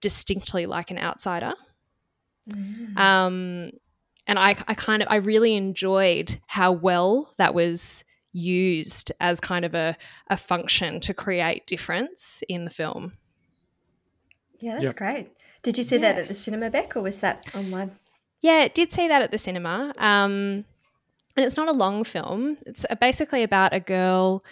distinctly 0.00 0.66
like 0.66 0.90
an 0.90 0.98
outsider. 0.98 1.54
Mm. 2.48 2.98
Um, 2.98 3.70
and 4.26 4.38
I, 4.38 4.50
I 4.66 4.74
kind 4.74 5.02
of 5.02 5.08
I 5.10 5.16
really 5.16 5.54
enjoyed 5.54 6.38
how 6.46 6.72
well 6.72 7.34
that 7.38 7.54
was 7.54 8.04
used 8.32 9.10
as 9.20 9.40
kind 9.40 9.64
of 9.64 9.74
a, 9.74 9.96
a 10.28 10.36
function 10.36 11.00
to 11.00 11.14
create 11.14 11.66
difference 11.66 12.42
in 12.48 12.64
the 12.64 12.70
film. 12.70 13.14
Yeah, 14.60 14.74
that's 14.74 14.84
yep. 14.84 14.96
great. 14.96 15.32
Did 15.62 15.78
you 15.78 15.84
see 15.84 15.96
yeah. 15.96 16.12
that 16.12 16.18
at 16.18 16.28
the 16.28 16.34
cinema, 16.34 16.70
Beck, 16.70 16.96
or 16.96 17.02
was 17.02 17.20
that 17.20 17.54
online? 17.54 17.92
Yeah, 18.40 18.62
it 18.62 18.74
did 18.74 18.92
see 18.92 19.08
that 19.08 19.22
at 19.22 19.30
the 19.30 19.38
cinema. 19.38 19.92
Um, 19.98 20.64
and 21.36 21.46
it's 21.46 21.56
not 21.56 21.68
a 21.68 21.72
long 21.72 22.04
film. 22.04 22.58
It's 22.66 22.84
basically 23.00 23.42
about 23.42 23.72
a 23.72 23.80
girl. 23.80 24.44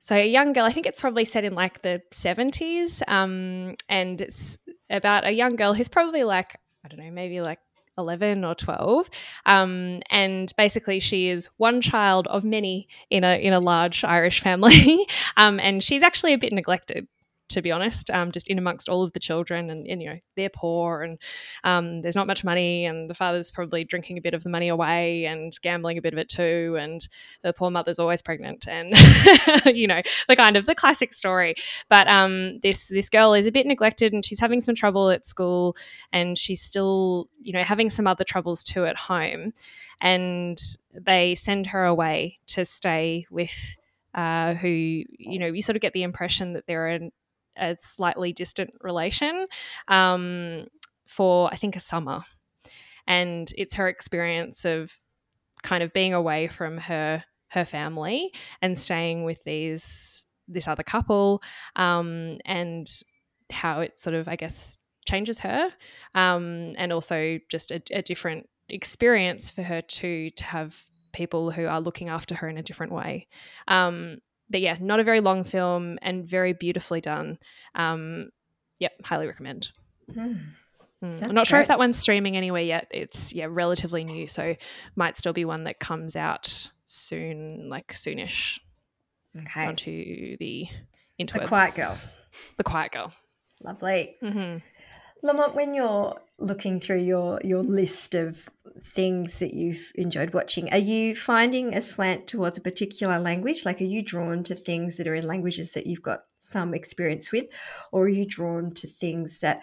So 0.00 0.16
a 0.16 0.26
young 0.26 0.52
girl, 0.52 0.64
I 0.64 0.72
think 0.72 0.86
it's 0.86 1.00
probably 1.00 1.24
set 1.24 1.44
in 1.44 1.54
like 1.54 1.82
the 1.82 2.02
70s. 2.10 3.02
Um, 3.08 3.74
and 3.88 4.20
it's 4.20 4.58
about 4.88 5.26
a 5.26 5.32
young 5.32 5.56
girl 5.56 5.74
who's 5.74 5.88
probably 5.88 6.24
like, 6.24 6.56
I 6.84 6.88
don't 6.88 7.00
know, 7.00 7.10
maybe 7.10 7.40
like 7.40 7.58
11 7.98 8.44
or 8.44 8.54
12 8.54 9.10
um, 9.46 10.00
and 10.10 10.52
basically 10.56 11.00
she 11.00 11.28
is 11.28 11.50
one 11.58 11.80
child 11.80 12.26
of 12.28 12.44
many 12.44 12.88
in 13.10 13.24
a 13.24 13.38
in 13.40 13.52
a 13.52 13.60
large 13.60 14.04
irish 14.04 14.40
family. 14.40 15.06
Um, 15.36 15.60
and 15.60 15.82
she's 15.82 16.02
actually 16.02 16.34
a 16.34 16.38
bit 16.38 16.52
neglected 16.52 17.06
to 17.50 17.62
be 17.62 17.70
honest, 17.70 18.10
um, 18.10 18.32
just 18.32 18.48
in 18.48 18.58
amongst 18.58 18.88
all 18.88 19.02
of 19.02 19.12
the 19.12 19.20
children. 19.20 19.70
And, 19.70 19.86
and 19.86 20.02
you 20.02 20.08
know, 20.08 20.18
they're 20.36 20.50
poor 20.50 21.02
and 21.02 21.18
um, 21.64 22.02
there's 22.02 22.16
not 22.16 22.26
much 22.26 22.44
money, 22.44 22.86
and 22.86 23.10
the 23.10 23.14
father's 23.14 23.50
probably 23.50 23.84
drinking 23.84 24.18
a 24.18 24.20
bit 24.20 24.34
of 24.34 24.42
the 24.42 24.48
money 24.48 24.68
away 24.68 25.26
and 25.26 25.52
gambling 25.62 25.98
a 25.98 26.02
bit 26.02 26.12
of 26.12 26.18
it 26.18 26.28
too. 26.28 26.76
And 26.80 27.06
the 27.42 27.52
poor 27.52 27.70
mother's 27.70 27.98
always 27.98 28.22
pregnant, 28.22 28.66
and 28.66 28.94
you 29.76 29.86
know, 29.86 30.00
the 30.28 30.36
kind 30.36 30.56
of 30.56 30.66
the 30.66 30.74
classic 30.74 31.12
story. 31.12 31.54
But 31.88 32.08
um, 32.08 32.60
this 32.60 32.88
this 32.88 33.08
girl 33.08 33.34
is 33.34 33.46
a 33.46 33.52
bit 33.52 33.66
neglected, 33.66 34.12
and 34.12 34.24
she's 34.24 34.40
having 34.40 34.60
some 34.60 34.74
trouble 34.74 35.10
at 35.10 35.26
school, 35.26 35.76
and 36.12 36.38
she's 36.38 36.62
still, 36.62 37.28
you 37.42 37.52
know, 37.52 37.64
having 37.64 37.90
some 37.90 38.06
other 38.06 38.24
troubles 38.24 38.64
too 38.64 38.86
at 38.86 38.96
home. 38.96 39.52
And 40.00 40.58
they 40.94 41.34
send 41.34 41.66
her 41.68 41.84
away 41.84 42.38
to 42.48 42.64
stay 42.64 43.26
with 43.30 43.76
uh, 44.14 44.54
who 44.54 44.68
you 44.68 45.38
know 45.38 45.46
you 45.46 45.62
sort 45.62 45.76
of 45.76 45.82
get 45.82 45.92
the 45.92 46.02
impression 46.02 46.54
that 46.54 46.66
they're 46.66 47.10
a 47.56 47.76
slightly 47.78 48.32
distant 48.32 48.70
relation 48.80 49.46
um, 49.88 50.66
for 51.06 51.52
I 51.52 51.56
think 51.56 51.76
a 51.76 51.80
summer, 51.80 52.22
and 53.06 53.52
it's 53.56 53.74
her 53.74 53.88
experience 53.88 54.64
of 54.64 54.92
kind 55.62 55.82
of 55.82 55.92
being 55.92 56.14
away 56.14 56.48
from 56.48 56.78
her 56.78 57.24
her 57.48 57.64
family 57.64 58.32
and 58.62 58.78
staying 58.78 59.24
with 59.24 59.42
these 59.44 60.26
this 60.48 60.68
other 60.68 60.82
couple 60.82 61.42
um, 61.76 62.38
and 62.44 62.86
how 63.50 63.80
it 63.80 63.98
sort 63.98 64.14
of 64.14 64.28
I 64.28 64.36
guess 64.36 64.78
changes 65.06 65.40
her 65.40 65.70
um, 66.14 66.74
and 66.76 66.92
also 66.92 67.38
just 67.48 67.70
a, 67.70 67.82
a 67.92 68.02
different 68.02 68.48
experience 68.68 69.50
for 69.50 69.62
her 69.62 69.82
to 69.82 70.30
to 70.30 70.44
have 70.44 70.84
people 71.12 71.50
who 71.50 71.66
are 71.66 71.80
looking 71.80 72.08
after 72.08 72.34
her 72.36 72.48
in 72.48 72.58
a 72.58 72.62
different 72.62 72.92
way. 72.92 73.26
Um, 73.66 74.18
but 74.50 74.60
yeah, 74.60 74.76
not 74.80 75.00
a 75.00 75.04
very 75.04 75.20
long 75.20 75.44
film 75.44 75.98
and 76.02 76.26
very 76.26 76.52
beautifully 76.52 77.00
done. 77.00 77.38
Um, 77.74 78.30
yep, 78.78 78.92
highly 79.04 79.26
recommend. 79.26 79.70
Mm. 80.12 80.40
I'm 81.02 81.10
not 81.10 81.34
great. 81.34 81.46
sure 81.46 81.60
if 81.60 81.68
that 81.68 81.78
one's 81.78 81.98
streaming 81.98 82.36
anywhere 82.36 82.62
yet. 82.62 82.88
It's 82.90 83.32
yeah, 83.32 83.46
relatively 83.48 84.04
new, 84.04 84.26
so 84.26 84.56
might 84.96 85.16
still 85.16 85.32
be 85.32 85.46
one 85.46 85.64
that 85.64 85.80
comes 85.80 86.14
out 86.14 86.70
soon, 86.84 87.68
like 87.70 87.94
soonish. 87.94 88.58
Okay. 89.38 89.64
Onto 89.64 90.36
the 90.38 90.66
interwebs. 91.18 91.40
The 91.40 91.46
Quiet 91.46 91.74
Girl. 91.74 91.98
The 92.58 92.64
Quiet 92.64 92.92
Girl. 92.92 93.12
Lovely. 93.62 94.16
Mm-hmm. 94.22 94.58
Lamont, 95.22 95.54
when 95.54 95.74
you're 95.74 96.18
looking 96.38 96.80
through 96.80 97.02
your 97.02 97.40
your 97.44 97.62
list 97.62 98.14
of 98.14 98.48
things 98.82 99.38
that 99.40 99.52
you've 99.52 99.92
enjoyed 99.94 100.32
watching, 100.32 100.72
are 100.72 100.78
you 100.78 101.14
finding 101.14 101.74
a 101.74 101.82
slant 101.82 102.26
towards 102.26 102.56
a 102.56 102.62
particular 102.62 103.18
language? 103.18 103.64
Like, 103.64 103.80
are 103.80 103.84
you 103.84 104.02
drawn 104.02 104.42
to 104.44 104.54
things 104.54 104.96
that 104.96 105.06
are 105.06 105.14
in 105.14 105.26
languages 105.26 105.72
that 105.72 105.86
you've 105.86 106.02
got 106.02 106.24
some 106.38 106.72
experience 106.72 107.30
with, 107.32 107.46
or 107.92 108.04
are 108.04 108.08
you 108.08 108.24
drawn 108.24 108.72
to 108.72 108.86
things 108.86 109.40
that 109.40 109.62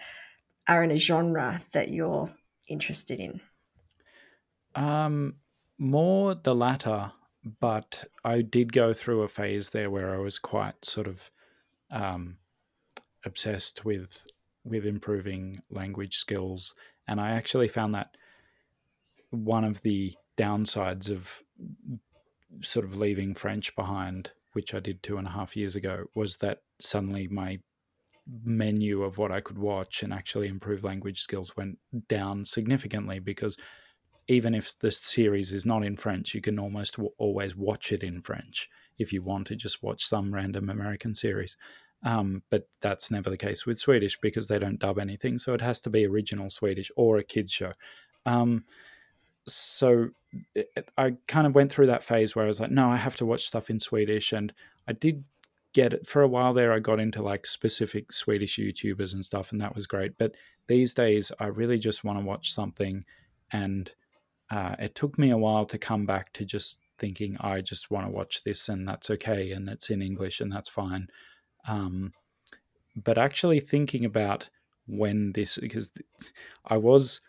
are 0.68 0.84
in 0.84 0.90
a 0.90 0.96
genre 0.96 1.60
that 1.72 1.88
you're 1.88 2.30
interested 2.68 3.18
in? 3.18 3.40
Um, 4.74 5.36
more 5.78 6.34
the 6.34 6.54
latter, 6.54 7.12
but 7.60 8.04
I 8.24 8.42
did 8.42 8.72
go 8.72 8.92
through 8.92 9.22
a 9.22 9.28
phase 9.28 9.70
there 9.70 9.90
where 9.90 10.14
I 10.14 10.18
was 10.18 10.38
quite 10.38 10.84
sort 10.84 11.08
of 11.08 11.30
um, 11.90 12.36
obsessed 13.24 13.84
with 13.84 14.24
with 14.68 14.84
improving 14.84 15.62
language 15.70 16.16
skills. 16.16 16.74
And 17.06 17.20
I 17.20 17.30
actually 17.30 17.68
found 17.68 17.94
that 17.94 18.16
one 19.30 19.64
of 19.64 19.82
the 19.82 20.14
downsides 20.36 21.10
of 21.10 21.42
sort 22.62 22.84
of 22.84 22.96
leaving 22.96 23.34
French 23.34 23.74
behind, 23.76 24.30
which 24.52 24.74
I 24.74 24.80
did 24.80 25.02
two 25.02 25.18
and 25.18 25.26
a 25.26 25.32
half 25.32 25.56
years 25.56 25.76
ago, 25.76 26.04
was 26.14 26.38
that 26.38 26.62
suddenly 26.78 27.28
my 27.28 27.60
menu 28.44 29.02
of 29.02 29.18
what 29.18 29.32
I 29.32 29.40
could 29.40 29.58
watch 29.58 30.02
and 30.02 30.12
actually 30.12 30.48
improve 30.48 30.84
language 30.84 31.20
skills 31.20 31.56
went 31.56 31.78
down 32.08 32.44
significantly 32.44 33.18
because 33.18 33.56
even 34.28 34.54
if 34.54 34.78
the 34.78 34.92
series 34.92 35.52
is 35.52 35.64
not 35.64 35.84
in 35.84 35.96
French, 35.96 36.34
you 36.34 36.42
can 36.42 36.58
almost 36.58 36.96
w- 36.96 37.12
always 37.16 37.56
watch 37.56 37.90
it 37.90 38.02
in 38.02 38.20
French 38.20 38.68
if 38.98 39.12
you 39.12 39.22
want 39.22 39.46
to 39.46 39.56
just 39.56 39.82
watch 39.82 40.04
some 40.04 40.34
random 40.34 40.68
American 40.68 41.14
series. 41.14 41.56
Um, 42.04 42.42
but 42.50 42.68
that's 42.80 43.10
never 43.10 43.28
the 43.28 43.36
case 43.36 43.66
with 43.66 43.78
Swedish 43.78 44.18
because 44.20 44.46
they 44.46 44.58
don't 44.58 44.78
dub 44.78 44.98
anything. 44.98 45.38
So 45.38 45.52
it 45.54 45.60
has 45.60 45.80
to 45.82 45.90
be 45.90 46.06
original 46.06 46.48
Swedish 46.48 46.90
or 46.96 47.18
a 47.18 47.24
kids 47.24 47.52
show. 47.52 47.72
Um, 48.24 48.64
so 49.46 50.10
it, 50.54 50.90
I 50.96 51.14
kind 51.26 51.46
of 51.46 51.54
went 51.54 51.72
through 51.72 51.86
that 51.86 52.04
phase 52.04 52.36
where 52.36 52.44
I 52.44 52.48
was 52.48 52.60
like, 52.60 52.70
no, 52.70 52.88
I 52.88 52.96
have 52.96 53.16
to 53.16 53.26
watch 53.26 53.46
stuff 53.46 53.70
in 53.70 53.80
Swedish. 53.80 54.32
And 54.32 54.52
I 54.86 54.92
did 54.92 55.24
get 55.72 55.92
it 55.92 56.06
for 56.06 56.22
a 56.22 56.28
while 56.28 56.54
there. 56.54 56.72
I 56.72 56.78
got 56.78 57.00
into 57.00 57.22
like 57.22 57.46
specific 57.46 58.12
Swedish 58.12 58.58
YouTubers 58.58 59.12
and 59.12 59.24
stuff, 59.24 59.52
and 59.52 59.60
that 59.60 59.74
was 59.74 59.86
great. 59.86 60.18
But 60.18 60.34
these 60.66 60.94
days, 60.94 61.32
I 61.38 61.46
really 61.46 61.78
just 61.78 62.04
want 62.04 62.18
to 62.18 62.24
watch 62.24 62.52
something. 62.52 63.04
And 63.50 63.92
uh, 64.50 64.76
it 64.78 64.94
took 64.94 65.18
me 65.18 65.30
a 65.30 65.38
while 65.38 65.66
to 65.66 65.78
come 65.78 66.06
back 66.06 66.32
to 66.34 66.44
just 66.44 66.80
thinking, 66.98 67.36
I 67.40 67.60
just 67.60 67.90
want 67.90 68.06
to 68.06 68.12
watch 68.12 68.42
this, 68.44 68.68
and 68.68 68.86
that's 68.86 69.10
okay. 69.10 69.52
And 69.52 69.68
it's 69.68 69.90
in 69.90 70.02
English, 70.02 70.40
and 70.40 70.52
that's 70.52 70.68
fine. 70.68 71.08
Um, 71.68 72.12
but 72.96 73.18
actually 73.18 73.60
thinking 73.60 74.04
about 74.04 74.48
when 74.86 75.32
this, 75.32 75.58
because 75.58 75.90
I 76.64 76.78
was, 76.78 77.20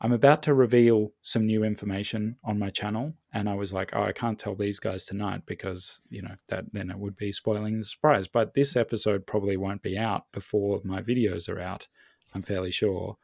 I'm 0.00 0.12
about 0.12 0.42
to 0.44 0.54
reveal 0.54 1.12
some 1.22 1.46
new 1.46 1.62
information 1.62 2.36
on 2.42 2.58
my 2.58 2.70
channel, 2.70 3.14
and 3.32 3.48
I 3.48 3.54
was 3.54 3.72
like, 3.72 3.90
oh, 3.94 4.02
I 4.02 4.12
can't 4.12 4.38
tell 4.38 4.54
these 4.54 4.80
guys 4.80 5.06
tonight 5.06 5.42
because 5.46 6.00
you 6.08 6.22
know 6.22 6.34
that 6.48 6.64
then 6.72 6.90
it 6.90 6.98
would 6.98 7.16
be 7.16 7.30
spoiling 7.30 7.78
the 7.78 7.84
surprise. 7.84 8.26
But 8.26 8.54
this 8.54 8.76
episode 8.76 9.26
probably 9.26 9.56
won't 9.56 9.82
be 9.82 9.96
out 9.96 10.24
before 10.32 10.80
my 10.84 11.00
videos 11.00 11.48
are 11.48 11.60
out. 11.60 11.86
I'm 12.34 12.42
fairly 12.42 12.72
sure. 12.72 13.16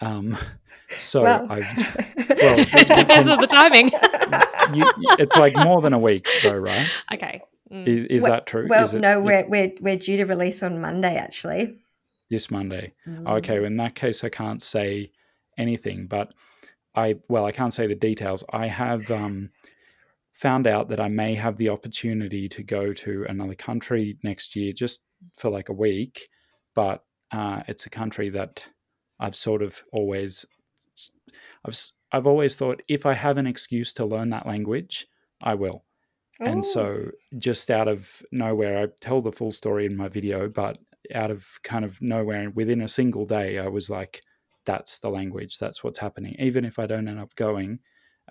Um, 0.00 0.36
so 0.90 1.22
well, 1.22 1.46
I 1.50 1.58
well, 2.16 2.58
it 2.58 2.88
depends 2.88 3.28
on 3.28 3.38
the 3.38 3.46
timing. 3.46 3.90
You, 4.74 4.84
it's 5.20 5.36
like 5.36 5.54
more 5.54 5.80
than 5.80 5.92
a 5.92 5.98
week, 5.98 6.26
though, 6.42 6.56
right? 6.56 6.88
Okay. 7.14 7.40
Mm. 7.72 7.86
Is, 7.86 8.04
is 8.04 8.22
well, 8.22 8.32
that 8.32 8.46
true? 8.46 8.66
Well, 8.68 8.94
it, 8.94 9.00
no, 9.00 9.20
we're, 9.20 9.46
we're, 9.48 9.72
we're 9.80 9.96
due 9.96 10.16
to 10.18 10.24
release 10.24 10.62
on 10.62 10.80
Monday, 10.80 11.16
actually. 11.16 11.78
This 12.30 12.50
Monday. 12.50 12.92
Mm. 13.06 13.38
Okay, 13.38 13.64
in 13.64 13.76
that 13.76 13.94
case, 13.94 14.22
I 14.22 14.28
can't 14.28 14.62
say 14.62 15.10
anything, 15.58 16.06
but 16.06 16.32
I 16.94 17.16
well, 17.28 17.44
I 17.44 17.52
can't 17.52 17.74
say 17.74 17.86
the 17.86 17.94
details. 17.94 18.42
I 18.52 18.66
have 18.66 19.10
um, 19.10 19.50
found 20.32 20.66
out 20.66 20.88
that 20.88 21.00
I 21.00 21.08
may 21.08 21.34
have 21.34 21.56
the 21.56 21.68
opportunity 21.68 22.48
to 22.48 22.62
go 22.62 22.92
to 22.92 23.26
another 23.28 23.54
country 23.54 24.18
next 24.22 24.56
year, 24.56 24.72
just 24.72 25.02
for 25.36 25.50
like 25.50 25.68
a 25.68 25.74
week. 25.74 26.28
But 26.74 27.04
uh, 27.32 27.62
it's 27.68 27.86
a 27.86 27.90
country 27.90 28.28
that 28.30 28.68
I've 29.18 29.36
sort 29.36 29.62
of 29.62 29.82
always, 29.92 30.46
I've 31.64 31.78
I've 32.12 32.26
always 32.26 32.56
thought 32.56 32.80
if 32.88 33.06
I 33.06 33.14
have 33.14 33.38
an 33.38 33.46
excuse 33.46 33.92
to 33.94 34.06
learn 34.06 34.30
that 34.30 34.46
language, 34.46 35.06
I 35.42 35.54
will. 35.54 35.85
And 36.44 36.64
so, 36.64 37.10
Oh. 37.10 37.10
just 37.38 37.70
out 37.70 37.88
of 37.88 38.22
nowhere, 38.32 38.78
I 38.82 38.86
tell 39.00 39.20
the 39.22 39.32
full 39.32 39.50
story 39.52 39.86
in 39.86 39.96
my 39.96 40.08
video, 40.08 40.48
but 40.48 40.78
out 41.14 41.30
of 41.30 41.58
kind 41.62 41.84
of 41.84 42.00
nowhere, 42.02 42.50
within 42.50 42.80
a 42.82 42.88
single 42.88 43.26
day, 43.26 43.58
I 43.58 43.68
was 43.68 43.90
like, 43.90 44.22
that's 44.64 44.98
the 44.98 45.10
language, 45.10 45.58
that's 45.58 45.82
what's 45.84 45.98
happening. 45.98 46.36
Even 46.38 46.64
if 46.64 46.78
I 46.78 46.86
don't 46.86 47.08
end 47.08 47.20
up 47.20 47.34
going, 47.36 47.80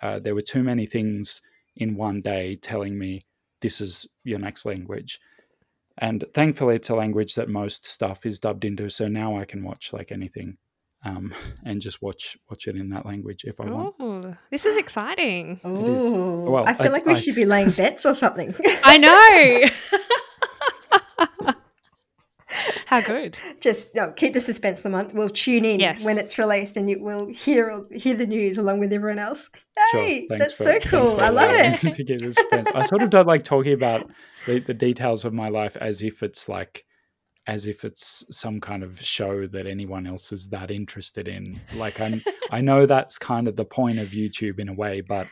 uh, 0.02 0.20
there 0.20 0.36
were 0.36 0.42
too 0.42 0.64
many 0.64 0.86
things 0.86 1.42
in 1.76 1.96
one 1.96 2.22
day 2.22 2.56
telling 2.58 2.98
me 2.98 3.26
this 3.62 3.82
is 3.82 4.06
your 4.24 4.40
next 4.40 4.66
language. 4.66 5.20
And 5.98 6.26
thankfully, 6.34 6.76
it's 6.76 6.90
a 6.90 6.96
language 6.96 7.36
that 7.36 7.50
most 7.50 7.86
stuff 7.86 8.26
is 8.26 8.40
dubbed 8.40 8.66
into. 8.66 8.90
So 8.90 9.08
now 9.08 9.38
I 9.38 9.46
can 9.46 9.64
watch 9.64 9.94
like 9.94 10.12
anything 10.12 10.58
um, 11.06 11.34
and 11.66 11.80
just 11.80 12.02
watch 12.02 12.38
watch 12.50 12.68
it 12.68 12.76
in 12.76 12.90
that 12.90 13.06
language 13.06 13.44
if 13.46 13.60
I 13.62 13.66
want. 13.66 13.96
Oh, 14.00 14.36
this 14.52 14.66
is 14.66 14.76
exciting. 14.78 15.60
Oh, 15.64 16.50
well, 16.52 16.68
I 16.68 16.74
feel 16.74 16.88
I- 16.88 16.92
like 16.92 17.06
we 17.06 17.14
I- 17.14 17.16
should 17.16 17.36
be 17.36 17.46
laying 17.46 17.70
bets 17.72 18.06
or 18.06 18.14
something. 18.16 18.54
I 18.84 18.98
know. 21.38 21.54
How 22.86 23.02
good. 23.02 23.38
Just 23.60 23.94
no, 23.96 24.12
keep 24.12 24.34
the 24.34 24.40
suspense, 24.40 24.82
the 24.82 24.90
month. 24.90 25.14
We'll 25.14 25.28
tune 25.30 25.66
in 25.66 25.80
Yes. 25.80 26.06
when 26.06 26.18
it's 26.18 26.38
released, 26.38 26.78
and 26.78 26.90
you 26.90 27.00
will 27.02 27.28
hear 27.28 27.82
hear 27.92 28.14
the 28.14 28.28
news 28.28 28.58
along 28.58 28.80
with 28.80 28.94
everyone 28.94 29.20
else. 29.20 29.50
Hey, 29.92 30.28
thanks 30.30 30.46
that's 30.46 30.58
for- 30.58 30.64
so 30.64 30.80
cool. 30.82 31.12
for 31.18 31.24
I 31.24 31.30
love 31.30 31.50
allowing 31.50 31.74
it. 31.84 31.96
to 31.96 32.04
give. 32.04 32.22
I 32.74 32.86
sort 32.86 33.02
of 33.02 33.10
don't 33.10 33.28
like 33.28 33.44
talking 33.44 33.74
about 33.74 34.10
the, 34.46 34.60
the 34.60 34.74
details 34.74 35.26
of 35.26 35.34
my 35.34 35.50
life 35.50 35.76
as 35.82 36.02
if 36.02 36.22
it's 36.24 36.48
like 36.48 36.85
as 37.48 37.68
if 37.68 37.86
it's 37.86 38.24
some 38.32 38.60
kind 38.60 38.84
of 38.84 39.02
show 39.02 39.46
that 39.48 39.68
anyone 39.68 40.08
else 40.08 40.32
is 40.32 40.48
that 40.48 40.72
interested 40.72 41.28
in. 41.28 41.62
Like 41.76 42.00
I 42.00 42.22
I 42.52 42.62
know 42.62 42.86
that's 42.86 43.18
kind 43.18 43.48
of 43.48 43.56
the 43.56 43.66
point 43.66 44.00
of 44.00 44.10
YouTube 44.10 44.60
in 44.60 44.70
a 44.70 44.74
way, 44.74 45.02
but 45.02 45.28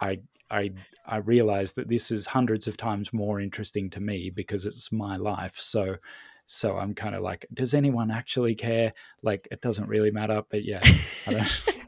I 0.00 0.20
I 0.50 0.72
I 1.06 1.16
realize 1.18 1.72
that 1.74 1.88
this 1.88 2.10
is 2.10 2.26
hundreds 2.26 2.66
of 2.66 2.76
times 2.76 3.12
more 3.12 3.40
interesting 3.40 3.90
to 3.90 4.00
me 4.00 4.30
because 4.30 4.64
it's 4.66 4.92
my 4.92 5.16
life. 5.16 5.58
So 5.58 5.96
so 6.50 6.78
I'm 6.78 6.94
kind 6.94 7.14
of 7.14 7.22
like, 7.22 7.46
does 7.52 7.74
anyone 7.74 8.10
actually 8.10 8.54
care? 8.54 8.94
Like 9.22 9.46
it 9.50 9.60
doesn't 9.60 9.86
really 9.86 10.10
matter, 10.10 10.42
but 10.48 10.64
yeah, 10.64 10.80
I 11.26 11.32
don't 11.32 11.87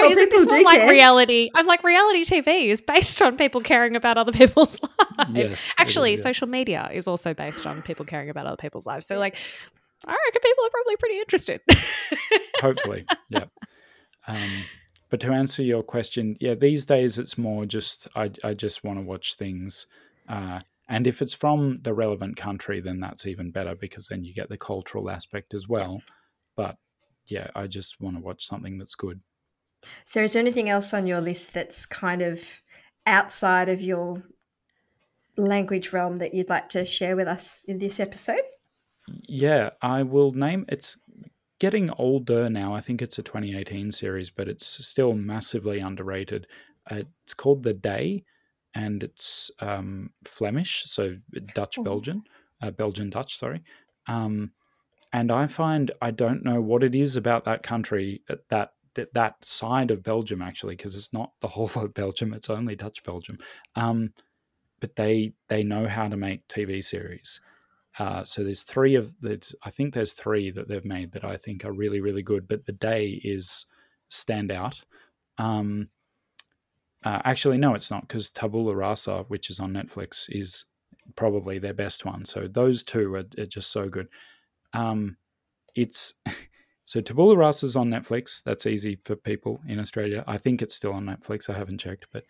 No, 0.00 0.06
Oh, 0.08 0.10
isn't 0.10 0.30
this 0.30 0.46
more 0.50 0.62
like 0.62 0.78
care. 0.80 0.90
reality? 0.90 1.50
I'm 1.54 1.66
like 1.66 1.82
reality 1.84 2.24
TV 2.24 2.66
is 2.68 2.80
based 2.80 3.20
on 3.22 3.36
people 3.36 3.60
caring 3.60 3.96
about 3.96 4.18
other 4.18 4.32
people's 4.32 4.80
lives. 5.18 5.30
Yes, 5.34 5.68
Actually, 5.78 6.14
is, 6.14 6.20
yeah. 6.20 6.24
social 6.24 6.46
media 6.48 6.90
is 6.92 7.06
also 7.08 7.34
based 7.34 7.66
on 7.66 7.82
people 7.82 8.04
caring 8.04 8.30
about 8.30 8.46
other 8.46 8.56
people's 8.56 8.86
lives. 8.86 9.06
So, 9.06 9.18
like, 9.18 9.36
I 10.06 10.10
reckon 10.26 10.40
people 10.42 10.64
are 10.66 10.70
probably 10.70 10.96
pretty 10.96 11.18
interested. 11.18 11.60
hopefully 12.60 13.04
yeah 13.28 13.44
um, 14.26 14.64
but 15.10 15.20
to 15.20 15.30
answer 15.30 15.62
your 15.62 15.82
question 15.82 16.36
yeah 16.40 16.54
these 16.54 16.86
days 16.86 17.18
it's 17.18 17.36
more 17.36 17.66
just 17.66 18.08
i, 18.16 18.30
I 18.42 18.54
just 18.54 18.82
want 18.82 18.98
to 18.98 19.02
watch 19.04 19.34
things 19.34 19.86
uh, 20.28 20.60
and 20.88 21.06
if 21.06 21.20
it's 21.20 21.34
from 21.34 21.80
the 21.82 21.92
relevant 21.92 22.36
country 22.36 22.80
then 22.80 23.00
that's 23.00 23.26
even 23.26 23.50
better 23.50 23.74
because 23.74 24.08
then 24.08 24.24
you 24.24 24.32
get 24.32 24.48
the 24.48 24.56
cultural 24.56 25.10
aspect 25.10 25.52
as 25.54 25.68
well 25.68 26.00
but 26.56 26.76
yeah 27.26 27.48
i 27.54 27.66
just 27.66 28.00
want 28.00 28.16
to 28.16 28.22
watch 28.22 28.46
something 28.46 28.78
that's 28.78 28.94
good 28.94 29.20
So, 30.04 30.22
is 30.22 30.32
there 30.32 30.40
anything 30.40 30.68
else 30.68 30.94
on 30.94 31.06
your 31.06 31.20
list 31.20 31.52
that's 31.54 31.86
kind 31.86 32.22
of 32.22 32.62
outside 33.06 33.68
of 33.68 33.80
your 33.80 34.22
language 35.38 35.92
realm 35.94 36.16
that 36.18 36.34
you'd 36.34 36.48
like 36.50 36.68
to 36.70 36.84
share 36.84 37.16
with 37.16 37.26
us 37.28 37.64
in 37.64 37.78
this 37.78 37.98
episode? 38.00 38.42
yeah 39.28 39.70
i 39.82 40.02
will 40.02 40.32
name 40.32 40.64
it's 40.68 40.98
getting 41.60 41.90
older 41.92 42.48
now 42.48 42.74
i 42.74 42.80
think 42.80 43.00
it's 43.00 43.18
a 43.18 43.22
2018 43.22 43.90
series 43.92 44.30
but 44.30 44.48
it's 44.48 44.66
still 44.86 45.14
massively 45.14 45.78
underrated 45.78 46.46
uh, 46.90 47.02
it's 47.24 47.34
called 47.34 47.62
the 47.62 47.72
day 47.72 48.24
and 48.74 49.02
it's 49.02 49.50
um, 49.60 50.10
flemish 50.24 50.84
so 50.86 51.16
dutch 51.54 51.76
Oh. 51.78 51.82
belgian 51.82 52.24
uh, 52.62 52.70
belgian 52.70 53.10
dutch 53.10 53.36
sorry 53.36 53.62
um, 54.06 54.52
and 55.12 55.32
i 55.32 55.46
find 55.46 55.90
i 56.02 56.10
don't 56.10 56.44
know 56.44 56.60
what 56.60 56.82
it 56.84 56.94
is 56.94 57.16
about 57.16 57.44
that 57.44 57.62
country 57.62 58.22
that 58.50 58.72
that, 58.96 59.14
that 59.14 59.44
side 59.44 59.90
of 59.90 60.02
belgium 60.02 60.42
actually 60.42 60.76
because 60.76 60.94
it's 60.94 61.12
not 61.12 61.32
the 61.40 61.48
whole 61.56 61.70
of 61.76 61.94
belgium 61.94 62.34
it's 62.34 62.50
only 62.50 62.76
dutch 62.76 63.02
belgium 63.04 63.38
um, 63.76 64.12
but 64.80 64.96
they 64.96 65.32
they 65.48 65.62
know 65.62 65.86
how 65.86 66.08
to 66.08 66.16
make 66.16 66.46
tv 66.48 66.84
series 66.84 67.40
uh, 67.98 68.24
so 68.24 68.44
there's 68.44 68.62
three 68.62 68.94
of 68.94 69.18
the. 69.20 69.54
I 69.62 69.70
think 69.70 69.94
there's 69.94 70.12
three 70.12 70.50
that 70.50 70.68
they've 70.68 70.84
made 70.84 71.12
that 71.12 71.24
I 71.24 71.36
think 71.36 71.64
are 71.64 71.72
really 71.72 72.00
really 72.00 72.22
good. 72.22 72.46
But 72.46 72.66
the 72.66 72.72
day 72.72 73.20
is 73.24 73.66
standout. 74.10 74.84
Um, 75.38 75.88
uh, 77.04 77.22
actually, 77.24 77.56
no, 77.58 77.74
it's 77.74 77.90
not 77.90 78.06
because 78.06 78.30
Tabula 78.30 78.74
Rasa, 78.74 79.24
which 79.28 79.48
is 79.48 79.60
on 79.60 79.72
Netflix, 79.72 80.26
is 80.28 80.64
probably 81.14 81.58
their 81.58 81.72
best 81.72 82.04
one. 82.04 82.24
So 82.24 82.48
those 82.48 82.82
two 82.82 83.14
are, 83.14 83.24
are 83.38 83.46
just 83.46 83.70
so 83.70 83.88
good. 83.88 84.08
Um, 84.72 85.16
it's 85.74 86.14
so 86.86 87.00
Tabula 87.00 87.36
Rasa 87.36 87.66
is 87.66 87.74
on 87.74 87.88
Netflix. 87.88 88.42
That's 88.44 88.64
easy 88.64 89.00
for 89.04 89.16
people 89.16 89.60
in 89.68 89.80
Australia. 89.80 90.22
I 90.28 90.38
think 90.38 90.62
it's 90.62 90.74
still 90.74 90.92
on 90.92 91.04
Netflix. 91.04 91.50
I 91.50 91.58
haven't 91.58 91.78
checked, 91.78 92.06
but 92.12 92.24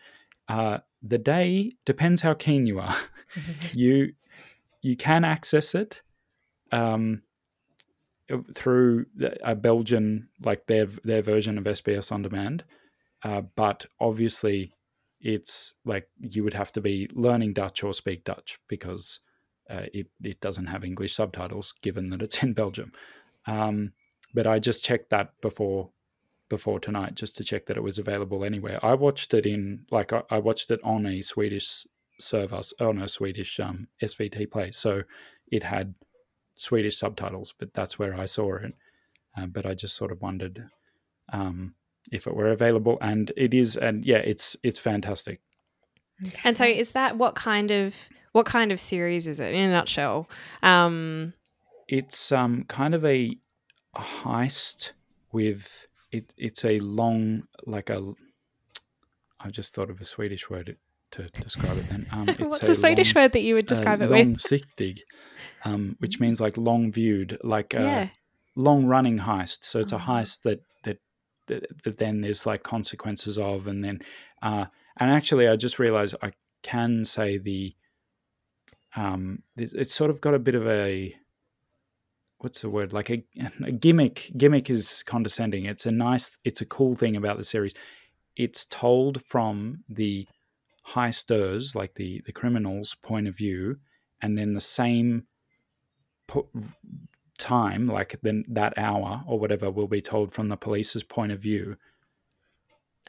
uh, 0.48 0.78
the 1.02 1.18
day 1.18 1.74
depends 1.84 2.22
how 2.22 2.32
keen 2.32 2.66
you 2.66 2.80
are. 2.80 2.96
you 3.74 4.14
you 4.80 4.96
can 4.96 5.24
access 5.24 5.74
it 5.74 6.00
um, 6.72 7.20
through 8.54 9.04
a 9.44 9.54
Belgian 9.54 10.30
like 10.42 10.66
their 10.66 10.86
their 11.04 11.20
version 11.20 11.58
of 11.58 11.64
SBS 11.64 12.10
on 12.10 12.22
demand, 12.22 12.64
uh, 13.22 13.42
but 13.56 13.84
obviously 14.00 14.72
it's 15.20 15.74
like 15.84 16.08
you 16.18 16.42
would 16.42 16.54
have 16.54 16.72
to 16.72 16.80
be 16.80 17.10
learning 17.12 17.52
Dutch 17.52 17.84
or 17.84 17.92
speak 17.92 18.24
Dutch 18.24 18.58
because 18.68 19.20
uh, 19.68 19.84
it 19.92 20.06
it 20.22 20.40
doesn't 20.40 20.68
have 20.68 20.82
English 20.82 21.14
subtitles 21.14 21.74
given 21.82 22.08
that 22.08 22.22
it's 22.22 22.42
in 22.42 22.54
Belgium. 22.54 22.92
Um, 23.46 23.92
but 24.36 24.46
I 24.46 24.58
just 24.58 24.84
checked 24.84 25.08
that 25.10 25.32
before 25.40 25.90
before 26.48 26.78
tonight 26.78 27.14
just 27.16 27.36
to 27.38 27.42
check 27.42 27.66
that 27.66 27.76
it 27.76 27.82
was 27.82 27.98
available 27.98 28.44
anywhere. 28.44 28.78
I 28.84 28.94
watched 28.94 29.34
it 29.34 29.46
in 29.46 29.86
like 29.90 30.12
I, 30.12 30.22
I 30.30 30.38
watched 30.38 30.70
it 30.70 30.78
on 30.84 31.06
a 31.06 31.22
Swedish 31.22 31.86
server 32.20 32.60
on 32.78 33.00
a 33.00 33.08
Swedish 33.08 33.58
um, 33.58 33.88
SVT 34.00 34.50
play, 34.50 34.70
so 34.70 35.02
it 35.50 35.64
had 35.64 35.94
Swedish 36.54 36.98
subtitles, 36.98 37.54
but 37.58 37.72
that's 37.74 37.98
where 37.98 38.14
I 38.14 38.26
saw 38.26 38.56
it. 38.56 38.74
Uh, 39.36 39.46
but 39.46 39.66
I 39.66 39.74
just 39.74 39.96
sort 39.96 40.12
of 40.12 40.20
wondered 40.22 40.68
um, 41.32 41.74
if 42.12 42.26
it 42.26 42.36
were 42.36 42.50
available, 42.50 42.98
and 43.00 43.32
it 43.36 43.54
is, 43.54 43.76
and 43.76 44.04
yeah, 44.04 44.18
it's 44.18 44.54
it's 44.62 44.78
fantastic. 44.78 45.40
and 46.44 46.56
so, 46.58 46.64
is 46.66 46.92
that 46.92 47.16
what 47.16 47.34
kind 47.34 47.70
of 47.70 47.94
what 48.32 48.44
kind 48.46 48.70
of 48.70 48.80
series 48.80 49.26
is 49.26 49.40
it 49.40 49.54
in 49.54 49.70
a 49.70 49.72
nutshell? 49.72 50.28
Um, 50.62 51.32
It's 51.88 52.32
um 52.32 52.64
kind 52.68 52.94
of 52.94 53.04
a 53.04 53.36
heist 54.02 54.92
with 55.32 55.86
it. 56.12 56.32
It's 56.36 56.64
a 56.64 56.80
long 56.80 57.44
like 57.66 57.90
a. 57.90 58.12
I 59.40 59.50
just 59.50 59.74
thought 59.74 59.90
of 59.90 60.00
a 60.00 60.04
Swedish 60.04 60.48
word 60.48 60.76
to 61.12 61.28
describe 61.40 61.78
it. 61.78 61.88
Then 61.88 62.06
um, 62.12 62.28
it's 62.28 62.40
what's 62.40 62.62
a 62.62 62.66
the 62.66 62.74
Swedish 62.74 63.14
long, 63.14 63.24
word 63.24 63.32
that 63.32 63.40
you 63.42 63.54
would 63.54 63.66
describe 63.66 64.00
uh, 64.00 64.04
it 64.04 64.10
with? 64.10 64.26
långsiktig, 64.26 65.00
um, 65.64 65.96
which 65.98 66.20
means 66.20 66.40
like 66.40 66.56
long 66.56 66.90
viewed, 66.92 67.38
like 67.42 67.74
a 67.74 67.82
Yeah. 67.82 68.08
long 68.54 68.86
running 68.86 69.18
heist. 69.20 69.64
So 69.64 69.80
it's 69.80 69.92
a 69.92 69.96
Ah. 69.96 70.06
heist 70.06 70.42
that, 70.42 70.60
that 70.84 70.98
that 71.48 71.64
that 71.84 71.98
then 71.98 72.20
there's 72.22 72.46
like 72.46 72.62
consequences 72.62 73.38
of, 73.38 73.66
and 73.66 73.84
then 73.84 74.00
uh, 74.42 74.66
and 74.98 75.10
actually 75.10 75.46
I 75.48 75.56
just 75.56 75.78
realized 75.78 76.14
I 76.22 76.32
can 76.62 77.04
say 77.04 77.38
the 77.38 77.74
um, 78.96 79.42
it's, 79.56 79.74
it's 79.74 79.94
sort 79.94 80.10
of 80.10 80.20
got 80.20 80.34
a 80.34 80.38
bit 80.38 80.54
of 80.54 80.66
a 80.66 81.14
what's 82.38 82.60
the 82.62 82.70
word? 82.70 82.92
Like 82.92 83.10
a, 83.10 83.24
a 83.64 83.72
gimmick 83.72 84.30
gimmick 84.36 84.70
is 84.70 85.02
condescending. 85.02 85.64
It's 85.64 85.86
a 85.86 85.90
nice 85.90 86.30
it's 86.44 86.60
a 86.60 86.66
cool 86.66 86.94
thing 86.94 87.16
about 87.16 87.36
the 87.38 87.44
series. 87.44 87.74
It's 88.36 88.66
told 88.66 89.22
from 89.24 89.84
the 89.88 90.26
heisters 90.88 91.74
like 91.74 91.94
the 91.94 92.22
the 92.26 92.32
criminals 92.32 92.94
point 93.02 93.26
of 93.26 93.36
view 93.36 93.78
and 94.22 94.38
then 94.38 94.54
the 94.54 94.60
same 94.60 95.24
po- 96.26 96.48
time 97.38 97.86
like 97.86 98.18
then 98.22 98.44
that 98.48 98.76
hour 98.78 99.22
or 99.26 99.38
whatever 99.38 99.70
will 99.70 99.88
be 99.88 100.00
told 100.00 100.32
from 100.32 100.48
the 100.48 100.56
police's 100.56 101.02
point 101.02 101.32
of 101.32 101.40
view. 101.40 101.76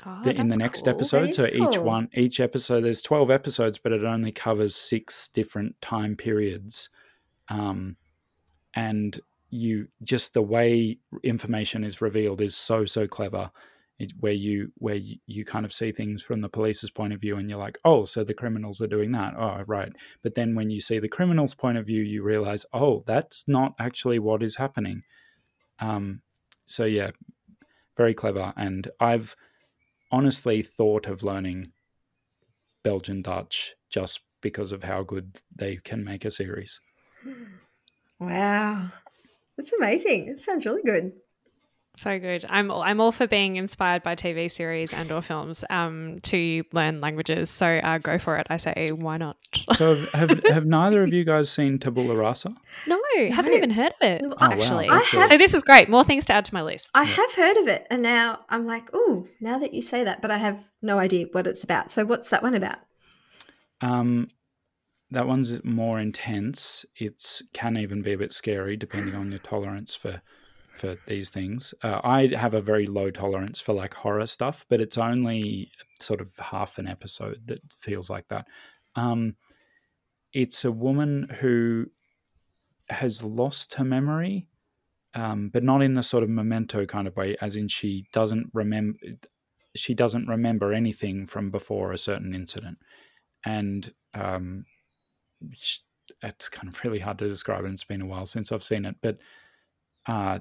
Oh, 0.06 0.22
the- 0.24 0.40
in 0.40 0.50
the 0.50 0.58
next 0.58 0.84
cool. 0.84 0.94
episode. 0.94 1.30
is 1.30 1.38
So 1.38 1.48
each 1.48 1.78
one, 1.80 2.10
each 2.14 2.40
episode, 2.40 2.82
there's 2.84 3.02
twelve 3.02 3.32
episodes, 3.32 3.80
but 3.80 3.92
it 3.92 4.04
only 4.04 4.32
covers 4.32 4.76
six 4.76 5.28
different 5.28 5.80
time 5.82 6.16
periods, 6.16 6.90
um, 7.50 7.96
and 8.78 9.20
you 9.50 9.88
just 10.04 10.36
the 10.36 10.42
way 10.42 11.00
information 11.24 11.84
is 11.84 12.00
revealed 12.00 12.42
is 12.42 12.56
so 12.56 12.86
so 12.86 13.08
clever. 13.08 13.50
it, 13.98 14.14
where 14.20 14.34
you 14.34 14.72
where 14.78 14.96
you, 14.96 15.18
you 15.26 15.44
kind 15.44 15.66
of 15.66 15.74
see 15.74 15.92
things 15.92 16.22
from 16.22 16.42
the 16.42 16.50
police's 16.50 16.92
point 16.92 17.12
of 17.12 17.20
view 17.20 17.38
and 17.38 17.50
you're 17.50 17.58
like 17.58 17.80
oh 17.84 18.06
so 18.06 18.24
the 18.24 18.36
criminals 18.36 18.80
are 18.80 18.88
doing 18.96 19.12
that. 19.14 19.34
Oh 19.36 19.64
right. 19.66 19.92
But 20.22 20.36
then 20.36 20.54
when 20.54 20.70
you 20.70 20.80
see 20.80 21.00
the 21.00 21.08
criminal's 21.10 21.56
point 21.56 21.80
of 21.80 21.88
view 21.88 22.04
you 22.04 22.22
realize 22.22 22.66
oh 22.72 23.04
that's 23.08 23.48
not 23.48 23.74
actually 23.80 24.20
what 24.20 24.44
is 24.44 24.58
happening. 24.58 25.02
Um, 25.80 26.22
so 26.68 26.86
yeah 26.86 27.12
very 27.98 28.14
clever. 28.14 28.54
And 28.56 28.90
i've 29.00 29.36
honestly 30.12 30.62
thought 30.62 31.08
of 31.08 31.24
learning 31.24 31.72
belgian 32.84 33.22
dutch 33.22 33.74
just 33.90 34.22
because 34.42 34.72
of 34.72 34.84
how 34.84 35.04
good 35.04 35.38
they 35.54 35.78
can 35.84 36.04
make 36.04 36.24
a 36.24 36.32
series 36.32 36.80
wow 38.20 38.90
that's 39.56 39.74
amazing 39.74 40.28
it 40.28 40.40
sounds 40.40 40.66
really 40.66 40.84
good 40.84 41.12
so 41.98 42.20
good. 42.20 42.46
I'm 42.48 42.72
I'm 42.72 43.02
all 43.02 43.12
for 43.12 43.26
being 43.26 43.56
inspired 43.56 44.04
by 44.04 44.16
TV 44.16 44.52
series 44.52 44.94
and 44.94 45.12
or 45.12 45.24
films 45.24 45.66
um, 45.72 46.20
to 46.24 46.64
learn 46.72 47.02
languages. 47.02 47.50
So 47.50 47.66
uh, 47.66 47.98
go 47.98 48.20
for 48.20 48.38
it. 48.38 48.46
I 48.52 48.58
say, 48.58 48.92
why 48.94 49.18
not? 49.18 49.36
so 49.74 49.96
have 50.14 50.44
have 50.46 50.66
neither 50.68 51.02
of 51.02 51.12
you 51.12 51.24
guys 51.24 51.50
seen 51.50 51.80
Tabula 51.80 52.16
Rasa? 52.16 52.56
No, 52.86 53.02
no. 53.16 53.32
haven't 53.32 53.54
even 53.54 53.72
heard 53.72 53.94
of 54.00 54.08
it. 54.08 54.22
Oh, 54.28 54.36
actually, 54.40 54.88
wow. 54.88 55.02
have, 55.04 55.30
so 55.30 55.38
this 55.40 55.56
is 55.56 55.64
great. 55.64 55.90
More 55.90 56.04
things 56.04 56.28
to 56.28 56.34
add 56.34 56.46
to 56.46 56.54
my 56.54 56.62
list. 56.62 56.92
I 56.94 57.04
have 57.04 57.34
heard 57.34 57.58
of 57.58 57.68
it, 57.68 57.88
and 57.90 58.04
now 58.04 58.42
I'm 58.48 58.68
like, 58.68 58.92
oh, 58.94 59.28
now 59.42 59.58
that 59.58 59.74
you 59.74 59.82
say 59.82 60.04
that, 60.04 60.22
but 60.22 60.30
I 60.30 60.38
have 60.38 60.70
no 60.84 61.00
idea 61.00 61.26
what 61.32 61.48
it's 61.48 61.64
about. 61.64 61.90
So 61.90 62.06
what's 62.06 62.30
that 62.30 62.44
one 62.44 62.54
about? 62.54 62.78
Um, 63.82 64.30
that 65.12 65.28
one's 65.28 65.64
more 65.64 66.00
intense. 66.00 66.86
It's 66.96 67.42
can 67.54 67.78
even 67.78 68.02
be 68.02 68.14
a 68.14 68.18
bit 68.18 68.34
scary 68.34 68.76
depending 68.76 69.16
on 69.16 69.32
your 69.32 69.40
tolerance 69.40 69.96
for 69.96 70.22
for 70.78 70.98
these 71.08 71.30
things. 71.30 71.74
Uh, 71.84 72.00
I 72.04 72.28
have 72.28 72.54
a 72.54 72.62
very 72.62 72.86
low 72.86 73.10
tolerance 73.10 73.60
for 73.60 73.74
like 73.74 73.96
horror 73.96 74.28
stuff, 74.28 74.66
but 74.70 74.80
it's 74.80 74.98
only 74.98 75.72
sort 76.00 76.22
of 76.22 76.38
half 76.38 76.78
an 76.78 76.88
episode 76.88 77.48
that 77.48 77.62
feels 77.74 78.10
like 78.10 78.28
that. 78.28 78.46
Um, 78.96 79.36
it's 80.34 80.64
a 80.64 80.72
woman 80.72 81.30
who 81.40 81.88
has 82.90 83.24
lost 83.24 83.76
her 83.76 83.84
memory, 83.84 84.48
um, 85.16 85.50
but 85.52 85.64
not 85.64 85.82
in 85.82 85.96
the 85.96 86.04
sort 86.04 86.24
of 86.24 86.30
memento 86.30 86.86
kind 86.86 87.08
of 87.08 87.16
way, 87.16 87.36
as 87.42 87.56
in 87.56 87.68
she 87.68 88.06
doesn't 88.14 88.50
remember. 88.54 89.00
She 89.76 89.94
doesn't 89.94 90.28
remember 90.28 90.74
anything 90.74 91.28
from 91.28 91.50
before 91.50 91.92
a 91.92 91.98
certain 91.98 92.34
incident, 92.36 92.78
and 93.44 93.94
um, 94.14 94.66
it's 96.22 96.50
kind 96.50 96.68
of 96.68 96.84
really 96.84 97.00
hard 97.00 97.20
to 97.20 97.28
describe. 97.28 97.66
And 97.66 97.74
it's 97.74 97.84
been 97.84 98.02
a 98.02 98.06
while 98.06 98.26
since 98.26 98.52
I've 98.52 98.64
seen 98.64 98.86
it, 98.86 98.96
but 99.02 99.18
uh, 100.08 100.40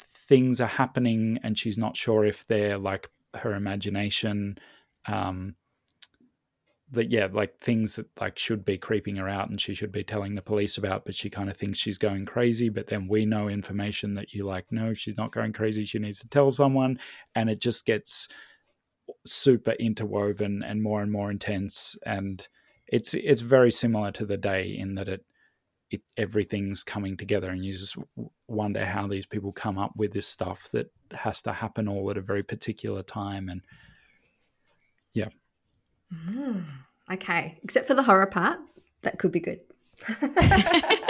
things 0.00 0.60
are 0.60 0.66
happening 0.66 1.38
and 1.42 1.58
she's 1.58 1.78
not 1.78 1.96
sure 1.96 2.24
if 2.24 2.46
they're 2.46 2.78
like 2.78 3.10
her 3.34 3.54
imagination 3.54 4.56
um 5.06 5.54
that 6.90 7.10
yeah 7.10 7.26
like 7.32 7.58
things 7.60 7.96
that 7.96 8.06
like 8.20 8.38
should 8.38 8.64
be 8.64 8.78
creeping 8.78 9.16
her 9.16 9.28
out 9.28 9.48
and 9.50 9.60
she 9.60 9.74
should 9.74 9.90
be 9.90 10.04
telling 10.04 10.34
the 10.34 10.42
police 10.42 10.78
about 10.78 11.04
but 11.04 11.14
she 11.14 11.28
kind 11.28 11.50
of 11.50 11.56
thinks 11.56 11.78
she's 11.78 11.98
going 11.98 12.24
crazy 12.24 12.68
but 12.68 12.86
then 12.86 13.08
we 13.08 13.26
know 13.26 13.48
information 13.48 14.14
that 14.14 14.32
you 14.32 14.44
like 14.44 14.66
no 14.70 14.94
she's 14.94 15.16
not 15.16 15.32
going 15.32 15.52
crazy 15.52 15.84
she 15.84 15.98
needs 15.98 16.20
to 16.20 16.28
tell 16.28 16.50
someone 16.50 16.98
and 17.34 17.50
it 17.50 17.60
just 17.60 17.84
gets 17.84 18.28
super 19.26 19.72
interwoven 19.72 20.62
and 20.62 20.82
more 20.82 21.02
and 21.02 21.10
more 21.10 21.30
intense 21.30 21.96
and 22.06 22.48
it's 22.94 23.12
it's 23.12 23.40
very 23.40 23.72
similar 23.72 24.12
to 24.12 24.24
the 24.24 24.36
day 24.36 24.76
in 24.78 24.94
that 24.94 25.08
it 25.08 25.24
it, 25.90 26.02
everything's 26.16 26.84
coming 26.84 27.16
together 27.16 27.50
and 27.50 27.64
you 27.64 27.72
just 27.72 27.96
wonder 28.46 28.84
how 28.84 29.08
these 29.08 29.26
people 29.26 29.52
come 29.52 29.78
up 29.78 29.90
with 29.96 30.12
this 30.12 30.28
stuff 30.28 30.68
that 30.70 30.92
has 31.10 31.42
to 31.42 31.52
happen 31.52 31.88
all 31.88 32.08
at 32.12 32.16
a 32.16 32.20
very 32.20 32.42
particular 32.44 33.02
time 33.02 33.48
and 33.48 33.62
yeah. 35.12 35.28
Mm, 36.12 36.64
okay. 37.12 37.58
Except 37.62 37.86
for 37.86 37.94
the 37.94 38.02
horror 38.02 38.26
part 38.26 38.58
that 39.02 39.18
could 39.18 39.32
be 39.32 39.40
good. 39.40 39.60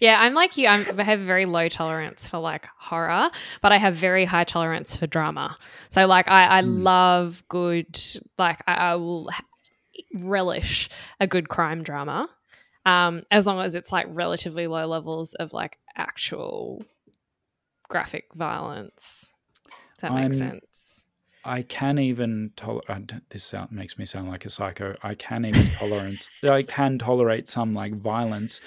Yeah 0.00 0.20
i'm 0.20 0.34
like 0.34 0.58
you 0.58 0.68
I'm, 0.68 1.00
i 1.00 1.02
have 1.02 1.20
very 1.20 1.46
low 1.46 1.68
tolerance 1.70 2.28
for 2.28 2.38
like 2.38 2.68
horror 2.76 3.30
but 3.62 3.72
i 3.72 3.78
have 3.78 3.94
very 3.94 4.26
high 4.26 4.44
tolerance 4.44 4.94
for 4.94 5.06
drama. 5.06 5.56
So 5.88 6.06
like 6.06 6.28
i, 6.28 6.58
I 6.58 6.62
mm. 6.62 6.82
love 6.82 7.42
good 7.48 7.98
like 8.36 8.60
I, 8.66 8.74
I 8.74 8.94
will 8.96 9.30
relish 10.14 10.88
a 11.20 11.26
good 11.26 11.48
crime 11.48 11.82
drama 11.82 12.28
um, 12.86 13.24
as 13.30 13.46
long 13.46 13.60
as 13.60 13.74
it's 13.74 13.92
like 13.92 14.06
relatively 14.10 14.66
low 14.68 14.86
levels 14.86 15.34
of 15.34 15.52
like 15.52 15.78
actual 15.96 16.82
graphic 17.88 18.32
violence. 18.34 19.34
If 19.96 20.00
that 20.02 20.14
makes 20.14 20.40
I'm, 20.40 20.50
sense. 20.50 21.04
I 21.44 21.62
can 21.62 21.98
even 21.98 22.52
tolerate. 22.56 23.12
This 23.30 23.44
sound 23.44 23.72
makes 23.72 23.98
me 23.98 24.06
sound 24.06 24.28
like 24.28 24.44
a 24.44 24.50
psycho. 24.50 24.96
I 25.02 25.14
can 25.14 25.44
even 25.44 25.66
tolerate. 25.78 26.28
I 26.44 26.62
can 26.62 26.98
tolerate 26.98 27.48
some 27.48 27.72
like 27.72 27.94
violence. 28.00 28.60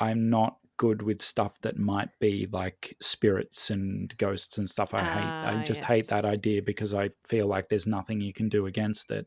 I'm 0.00 0.30
not 0.30 0.56
good 0.78 1.02
with 1.02 1.22
stuff 1.22 1.60
that 1.62 1.78
might 1.78 2.10
be 2.18 2.46
like 2.50 2.96
spirits 3.00 3.70
and 3.70 4.16
ghosts 4.18 4.58
and 4.58 4.68
stuff. 4.68 4.94
I 4.94 5.00
hate. 5.02 5.22
I 5.22 5.54
ah, 5.60 5.64
just 5.64 5.80
yes. 5.80 5.88
hate 5.88 6.08
that 6.08 6.24
idea 6.24 6.62
because 6.62 6.94
I 6.94 7.10
feel 7.26 7.46
like 7.46 7.68
there's 7.68 7.86
nothing 7.86 8.20
you 8.20 8.32
can 8.32 8.48
do 8.48 8.66
against 8.66 9.10
it. 9.10 9.26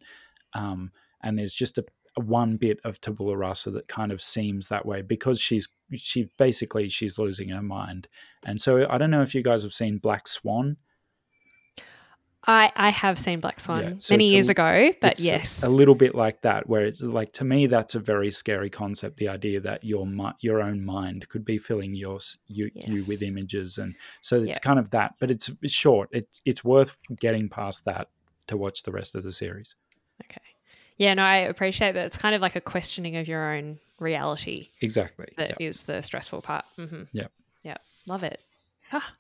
Um, 0.54 0.92
and 1.22 1.38
there's 1.38 1.54
just 1.54 1.78
a 1.78 1.86
one 2.16 2.58
bit 2.58 2.80
of 2.84 3.00
tabula 3.00 3.38
rasa 3.38 3.72
that 3.72 3.88
kind 3.88 4.12
of 4.12 4.22
seems 4.22 4.68
that 4.68 4.86
way 4.86 5.02
because 5.02 5.40
she's 5.40 5.70
she 5.94 6.30
basically 6.38 6.90
she's 6.90 7.18
losing 7.18 7.50
her 7.50 7.62
mind 7.62 8.08
and 8.46 8.60
so 8.60 8.86
i 8.90 8.98
don't 8.98 9.12
know 9.12 9.22
if 9.22 9.34
you 9.34 9.44
guys 9.44 9.64
have 9.64 9.74
seen 9.74 9.98
black 9.98 10.28
swan 10.28 10.76
I, 12.46 12.72
I 12.76 12.90
have 12.90 13.20
seen 13.20 13.42
Black 13.42 13.60
Swan 13.60 13.84
yeah, 13.84 13.94
so 13.98 14.14
many 14.14 14.32
years 14.32 14.48
a, 14.48 14.52
ago, 14.52 14.92
but 15.02 15.20
yes, 15.20 15.62
a, 15.62 15.68
a, 15.68 15.70
little 15.70 15.94
bit 15.94 16.16
like 16.16 16.42
that. 16.42 16.70
Where 16.70 16.86
it's 16.86 17.02
like 17.02 17.34
to 17.34 17.44
me, 17.44 17.68
that's 17.68 17.96
a 17.96 18.00
very 18.00 18.32
scary 18.32 18.70
concept. 18.70 19.18
The 19.18 19.28
idea 19.28 19.60
that 19.60 19.84
your 19.84 20.08
your 20.40 20.62
own 20.62 20.84
mind 20.84 21.28
could 21.28 21.44
be 21.44 21.58
filling 21.58 21.94
your 21.94 22.20
you 22.48 22.72
yes. 22.74 22.88
you 22.88 23.04
with 23.06 23.22
images, 23.22 23.78
and 23.78 23.94
so 24.22 24.42
it's 24.42 24.58
kind 24.58 24.80
of 24.80 24.92
that. 24.92 25.16
But 25.20 25.32
it's, 25.32 25.52
it's 25.62 25.74
short. 25.74 26.10
It's 26.14 26.42
it's 26.46 26.64
worth 26.64 26.96
getting 27.20 27.50
past 27.50 27.84
that 27.86 28.08
to 28.48 28.56
watch 28.56 28.84
the 28.84 28.92
rest 28.92 29.16
of 29.16 29.24
the 29.24 29.34
series. 29.34 29.76
Okay. 30.24 30.42
Yeah, 31.00 31.14
no, 31.16 31.24
I 31.24 31.38
appreciate 31.38 31.94
that. 31.94 32.06
It's 32.06 32.18
kind 32.18 32.36
of 32.36 32.42
like 32.42 32.56
a 32.56 32.62
questioning 32.62 33.16
of 33.16 33.28
your 33.28 33.54
own 33.54 33.80
reality. 34.00 34.70
Exactly. 34.82 35.28
That 35.38 35.52
yep. 35.52 35.58
is 35.60 35.84
the 35.84 36.02
stressful 36.02 36.42
part. 36.42 36.66
Mm-hmm. 36.78 37.04
Yeah. 37.14 37.28
Yeah. 37.64 37.78
Love 38.08 38.24
it. 38.24 38.42
Ah, 38.92 39.14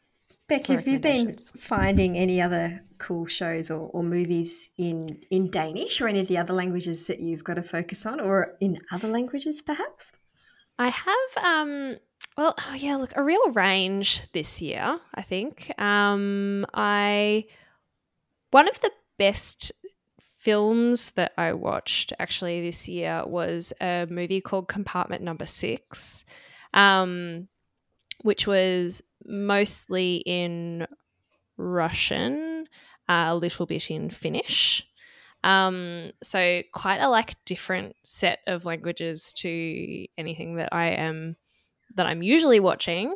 Beck, 0.50 0.66
have 0.66 0.88
you 0.88 1.00
been 1.00 1.38
finding 1.56 2.18
any 2.18 2.42
other 2.42 2.84
cool 2.98 3.28
shows 3.28 3.72
or, 3.72 3.90
or 3.94 4.04
movies 4.04 4.72
in, 4.78 5.22
in 5.30 5.50
Danish 5.52 6.02
or 6.02 6.08
any 6.08 6.20
of 6.20 6.28
the 6.28 6.38
other 6.38 6.54
languages 6.54 7.08
that 7.08 7.20
you've 7.20 7.44
got 7.44 7.54
to 7.54 7.64
focus 7.64 8.06
on 8.06 8.20
or 8.20 8.56
in 8.60 8.82
other 8.92 9.08
languages 9.08 9.62
perhaps? 9.62 10.12
I 10.78 10.90
have 10.90 11.44
um 11.44 11.98
well, 12.38 12.56
oh 12.58 12.74
yeah, 12.74 12.96
look, 12.96 13.14
a 13.16 13.24
real 13.24 13.52
range 13.52 14.24
this 14.34 14.62
year, 14.62 15.00
I 15.14 15.22
think. 15.22 15.72
Um 15.80 16.66
I 16.74 17.46
one 18.52 18.68
of 18.68 18.82
the 18.82 18.92
best 19.18 19.72
films 20.40 21.12
that 21.12 21.34
I 21.38 21.54
watched 21.54 22.14
actually 22.18 22.62
this 22.62 22.88
year 22.88 23.24
was 23.26 23.74
a 23.82 24.08
movie 24.10 24.42
called 24.42 24.70
Compartment 24.70 25.22
Number 25.22 25.46
Six, 25.46 26.24
um, 26.74 27.50
which 28.22 28.48
was 28.48 29.04
mostly 29.26 30.24
in 30.26 30.88
Russian, 31.58 32.66
uh, 33.10 33.26
a 33.28 33.36
little 33.36 33.66
bit 33.66 33.92
in 33.92 34.10
Finnish. 34.10 34.88
Um, 35.44 36.12
so 36.24 36.62
quite 36.74 37.00
a 37.00 37.10
like 37.10 37.36
different 37.46 37.96
set 38.04 38.40
of 38.48 38.66
languages 38.66 39.34
to 39.34 40.06
anything 40.18 40.56
that 40.56 40.70
I 40.72 40.88
am 40.92 41.36
that 41.96 42.06
I'm 42.06 42.22
usually 42.22 42.60
watching. 42.60 43.16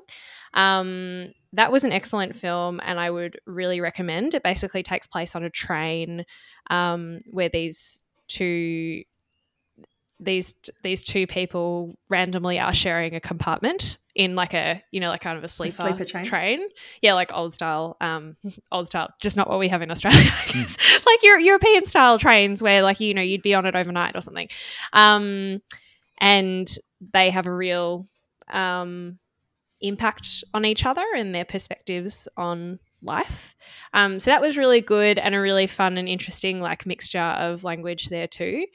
Um, 0.54 1.34
that 1.54 1.72
was 1.72 1.84
an 1.84 1.92
excellent 1.92 2.36
film, 2.36 2.80
and 2.84 3.00
I 3.00 3.10
would 3.10 3.40
really 3.46 3.82
recommend. 3.82 4.34
It 4.34 4.44
basically 4.44 4.84
takes 4.84 5.08
place 5.08 5.36
on 5.36 5.44
a 5.44 5.50
train 5.50 6.26
um, 6.70 7.22
where 7.32 7.50
these 7.50 8.04
two 8.28 9.04
these 10.20 10.56
these 10.84 11.04
two 11.04 11.28
people 11.28 11.96
randomly 12.10 12.60
are 12.60 12.74
sharing 12.74 13.16
a 13.16 13.20
compartment 13.20 13.98
in 14.16 14.36
like 14.36 14.54
a 14.54 14.82
you 14.92 15.00
know 15.00 15.10
like 15.10 15.22
kind 15.22 15.38
of 15.38 15.44
a 15.44 15.48
sleeper, 15.48 15.72
a 15.72 15.88
sleeper 15.88 16.06
train. 16.06 16.26
train. 16.26 16.68
yeah 17.02 17.14
like 17.14 17.32
old 17.34 17.54
style 17.54 17.98
um 18.00 18.36
old 18.72 18.88
style 18.88 19.10
just 19.20 19.36
not 19.36 19.50
what 19.50 19.60
we 19.60 19.68
have 19.68 19.82
in 19.82 19.92
australia 19.92 20.22
mm. 20.22 21.06
like 21.06 21.24
your 21.24 21.40
european 21.40 21.84
style 21.86 22.20
trains 22.20 22.62
where 22.62 22.82
like 22.82 23.00
you 23.00 23.14
know 23.14 23.22
you'd 23.22 23.42
be 23.42 23.54
on 23.54 23.66
it 23.66 23.76
overnight 23.76 24.16
or 24.16 24.22
something 24.22 24.48
um 24.94 25.62
and 26.20 26.78
they 27.14 27.30
have 27.30 27.48
a 27.48 27.54
real 27.54 28.06
um 28.50 29.20
impact 29.84 30.44
on 30.54 30.66
each 30.66 30.86
other 30.86 31.04
and 31.16 31.36
their 31.36 31.46
perspectives 31.46 32.28
on 32.38 32.80
life. 33.04 33.56
Um, 33.94 34.20
so 34.20 34.32
that 34.32 34.42
was 34.42 34.58
really 34.58 34.82
good 34.82 35.20
and 35.20 35.36
a 35.36 35.40
really 35.40 35.68
fun 35.68 35.98
and 35.98 36.08
interesting 36.08 36.62
like 36.62 36.86
mixture 36.86 37.20
of 37.20 37.64
language 37.64 38.08
there 38.08 38.28
too. 38.28 38.66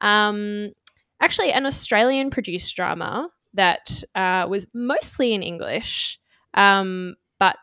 Um, 0.00 0.72
actually, 1.20 1.52
an 1.52 1.66
Australian 1.66 2.30
produced 2.30 2.74
drama 2.74 3.28
that 3.54 4.02
uh, 4.14 4.46
was 4.48 4.66
mostly 4.74 5.34
in 5.34 5.42
English, 5.42 6.18
um, 6.54 7.16
but 7.38 7.56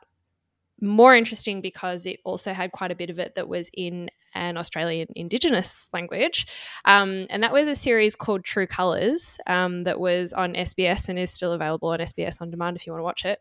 more 0.80 1.16
interesting 1.16 1.62
because 1.62 2.06
it 2.06 2.20
also 2.24 2.54
had 2.54 2.72
quite 2.72 2.92
a 2.92 2.96
bit 2.96 3.10
of 3.10 3.20
it 3.20 3.36
that 3.36 3.48
was 3.48 3.70
in 3.74 4.10
an 4.36 4.58
Australian 4.58 5.08
Indigenous 5.16 5.90
language. 5.94 6.48
Um, 6.86 7.28
and 7.30 7.44
that 7.44 7.54
was 7.54 7.68
a 7.68 7.76
series 7.76 8.16
called 8.16 8.44
True 8.44 8.68
Colors 8.68 9.38
um, 9.48 9.84
that 9.84 10.00
was 10.00 10.34
on 10.34 10.54
SBS 10.54 11.10
and 11.10 11.20
is 11.20 11.32
still 11.32 11.54
available 11.54 11.90
on 11.90 12.00
SBS 12.00 12.42
On 12.42 12.50
Demand 12.50 12.78
if 12.78 12.88
you 12.88 12.94
want 12.94 13.02
to 13.02 13.06
watch 13.06 13.26
it. 13.26 13.40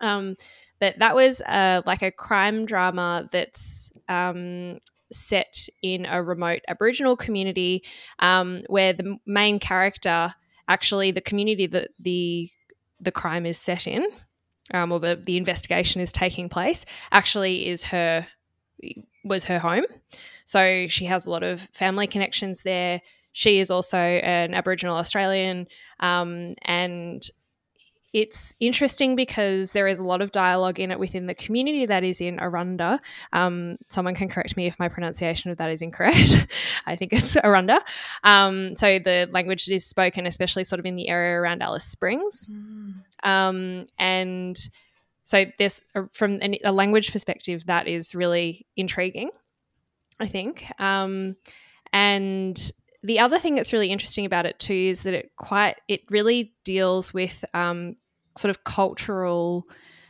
Um, 0.00 0.36
but 0.80 0.98
that 0.98 1.14
was 1.14 1.40
uh, 1.40 1.82
like 1.86 2.02
a 2.02 2.10
crime 2.10 2.66
drama 2.66 3.28
that's 3.30 3.90
um, 4.08 4.78
set 5.12 5.68
in 5.82 6.06
a 6.06 6.22
remote 6.22 6.60
Aboriginal 6.68 7.16
community 7.16 7.84
um, 8.18 8.62
where 8.68 8.92
the 8.92 9.16
main 9.26 9.58
character, 9.58 10.34
actually, 10.68 11.10
the 11.10 11.20
community 11.20 11.66
that 11.66 11.90
the 11.98 12.50
the 13.00 13.12
crime 13.12 13.44
is 13.44 13.58
set 13.58 13.86
in, 13.86 14.06
um, 14.72 14.90
or 14.90 14.98
the, 14.98 15.20
the 15.22 15.36
investigation 15.36 16.00
is 16.00 16.12
taking 16.12 16.48
place, 16.48 16.84
actually 17.12 17.68
is 17.68 17.82
her 17.84 18.26
was 19.24 19.44
her 19.46 19.58
home. 19.58 19.84
So 20.44 20.86
she 20.88 21.06
has 21.06 21.26
a 21.26 21.30
lot 21.30 21.42
of 21.42 21.60
family 21.60 22.06
connections 22.06 22.62
there. 22.62 23.00
She 23.32 23.58
is 23.58 23.70
also 23.70 23.98
an 23.98 24.54
Aboriginal 24.54 24.96
Australian, 24.96 25.66
um, 25.98 26.54
and 26.62 27.28
it's 28.14 28.54
interesting 28.60 29.16
because 29.16 29.72
there 29.72 29.88
is 29.88 29.98
a 29.98 30.04
lot 30.04 30.22
of 30.22 30.30
dialogue 30.30 30.78
in 30.78 30.92
it 30.92 31.00
within 31.00 31.26
the 31.26 31.34
community 31.34 31.84
that 31.84 32.04
is 32.04 32.20
in 32.20 32.36
Arrernte. 32.36 33.00
Um, 33.32 33.76
someone 33.88 34.14
can 34.14 34.28
correct 34.28 34.56
me 34.56 34.68
if 34.68 34.78
my 34.78 34.88
pronunciation 34.88 35.50
of 35.50 35.58
that 35.58 35.68
is 35.68 35.82
incorrect. 35.82 36.46
I 36.86 36.94
think 36.94 37.12
it's 37.12 37.34
Arrernte. 37.34 37.80
Um, 38.22 38.76
so 38.76 39.00
the 39.00 39.28
language 39.32 39.66
that 39.66 39.74
is 39.74 39.84
spoken, 39.84 40.26
especially 40.26 40.62
sort 40.62 40.78
of 40.78 40.86
in 40.86 40.94
the 40.94 41.08
area 41.08 41.36
around 41.36 41.60
Alice 41.60 41.86
Springs. 41.86 42.46
Mm. 42.48 42.94
Um, 43.28 43.84
and 43.98 44.56
so 45.24 45.46
there's 45.58 45.80
from 46.12 46.38
a 46.42 46.72
language 46.72 47.12
perspective 47.12 47.66
that 47.66 47.88
is 47.88 48.14
really 48.14 48.66
intriguing, 48.76 49.30
I 50.20 50.26
think. 50.26 50.66
Um, 50.78 51.36
and 51.92 52.72
the 53.02 53.18
other 53.18 53.38
thing 53.38 53.54
that's 53.54 53.72
really 53.72 53.90
interesting 53.90 54.26
about 54.26 54.46
it 54.46 54.58
too 54.58 54.72
is 54.72 55.02
that 55.02 55.14
it 55.14 55.32
quite 55.36 55.76
it 55.88 56.02
really 56.10 56.54
deals 56.64 57.12
with 57.12 57.44
um, 57.54 57.96
sort 58.36 58.50
of 58.50 58.64
cultural 58.64 59.66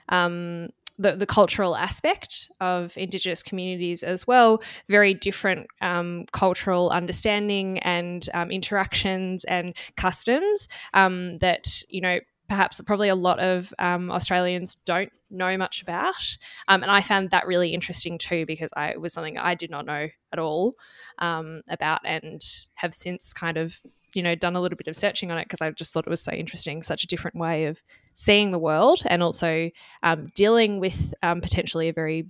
um, 0.09 0.69
the, 0.99 1.17
the 1.17 1.27
cultural 1.27 1.77
aspect 1.77 2.51
of 2.61 2.97
Indigenous 2.97 3.43
communities 3.43 4.03
as 4.03 4.27
well. 4.27 4.63
Very 4.89 5.15
different 5.15 5.67
um, 5.81 6.25
cultural 6.33 6.91
understanding 6.91 7.79
and 7.81 8.29
um, 8.33 8.51
interactions 8.51 9.45
and 9.45 9.75
customs 9.97 10.69
um, 10.93 11.39
that, 11.39 11.83
you 11.89 12.01
know, 12.01 12.21
perhaps 12.49 12.81
probably 12.83 13.09
a 13.09 13.15
lot 13.15 13.39
of 13.39 13.73
um, 13.79 14.11
Australians 14.11 14.75
don't 14.75 15.13
know 15.31 15.57
much 15.57 15.83
about. 15.83 16.37
Um, 16.69 16.83
and 16.83 16.91
I 16.91 17.01
found 17.01 17.31
that 17.31 17.47
really 17.47 17.73
interesting 17.75 18.19
too 18.19 18.47
because 18.47 18.71
I, 18.77 18.89
it 18.91 19.01
was 19.01 19.13
something 19.13 19.39
I 19.39 19.55
did 19.55 19.71
not 19.71 19.87
know 19.87 20.09
at 20.33 20.39
all 20.39 20.75
um, 21.19 21.63
about 21.69 22.01
and 22.05 22.41
have 22.75 22.95
since 22.95 23.33
kind 23.33 23.57
of, 23.57 23.79
you 24.13 24.23
know, 24.23 24.35
done 24.35 24.57
a 24.57 24.61
little 24.61 24.77
bit 24.77 24.87
of 24.87 24.97
searching 24.97 25.31
on 25.31 25.39
it 25.39 25.45
because 25.45 25.61
I 25.61 25.71
just 25.71 25.93
thought 25.93 26.07
it 26.07 26.11
was 26.11 26.23
so 26.23 26.33
interesting, 26.33 26.83
such 26.83 27.03
a 27.03 27.07
different 27.07 27.37
way 27.37 27.65
of 27.65 27.83
seeing 28.15 28.51
the 28.51 28.59
world 28.59 29.03
and 29.07 29.23
also 29.23 29.71
um, 30.03 30.27
dealing 30.35 30.81
with 30.81 31.15
um, 31.23 31.41
potentially 31.41 31.89
a 31.89 31.93
very, 31.93 32.27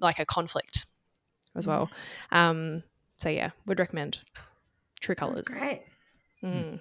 like 0.00 0.18
a 0.18 0.24
conflict 0.24 0.86
as 1.56 1.66
well. 1.66 1.90
Um, 2.32 2.82
so 3.18 3.28
yeah, 3.28 3.50
would 3.66 3.78
recommend 3.78 4.20
True 5.00 5.14
Colors. 5.14 5.48
Oh, 5.52 5.58
great. 5.58 5.82
Mm. 6.42 6.80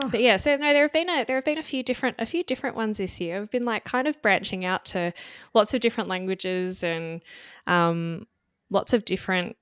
Oh. 0.00 0.08
But 0.08 0.20
yeah, 0.22 0.38
so 0.38 0.56
no, 0.56 0.72
there 0.72 0.82
have 0.82 0.92
been 0.92 1.08
a 1.08 1.24
there 1.24 1.36
have 1.36 1.44
been 1.44 1.58
a 1.58 1.62
few 1.62 1.82
different 1.82 2.16
a 2.18 2.26
few 2.26 2.42
different 2.42 2.76
ones 2.76 2.98
this 2.98 3.20
year. 3.20 3.42
I've 3.42 3.50
been 3.50 3.64
like 3.64 3.84
kind 3.84 4.08
of 4.08 4.20
branching 4.22 4.64
out 4.64 4.84
to 4.86 5.12
lots 5.54 5.74
of 5.74 5.80
different 5.80 6.08
languages 6.08 6.82
and 6.82 7.20
um, 7.66 8.26
lots 8.70 8.94
of 8.94 9.04
different 9.04 9.56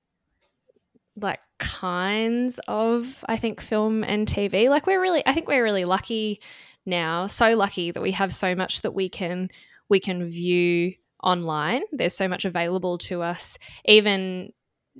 like 1.16 1.40
kinds 1.58 2.60
of 2.68 3.24
I 3.28 3.36
think 3.36 3.60
film 3.60 4.04
and 4.04 4.26
TV. 4.26 4.68
Like 4.68 4.86
we're 4.86 5.00
really 5.00 5.22
I 5.26 5.32
think 5.34 5.48
we're 5.48 5.64
really 5.64 5.84
lucky 5.84 6.40
now, 6.86 7.26
so 7.26 7.56
lucky 7.56 7.90
that 7.90 8.00
we 8.00 8.12
have 8.12 8.32
so 8.32 8.54
much 8.54 8.82
that 8.82 8.94
we 8.94 9.08
can 9.08 9.48
we 9.88 9.98
can 9.98 10.28
view 10.28 10.94
online. 11.22 11.82
There's 11.92 12.16
so 12.16 12.28
much 12.28 12.44
available 12.44 12.98
to 12.98 13.22
us, 13.22 13.58
even 13.84 14.52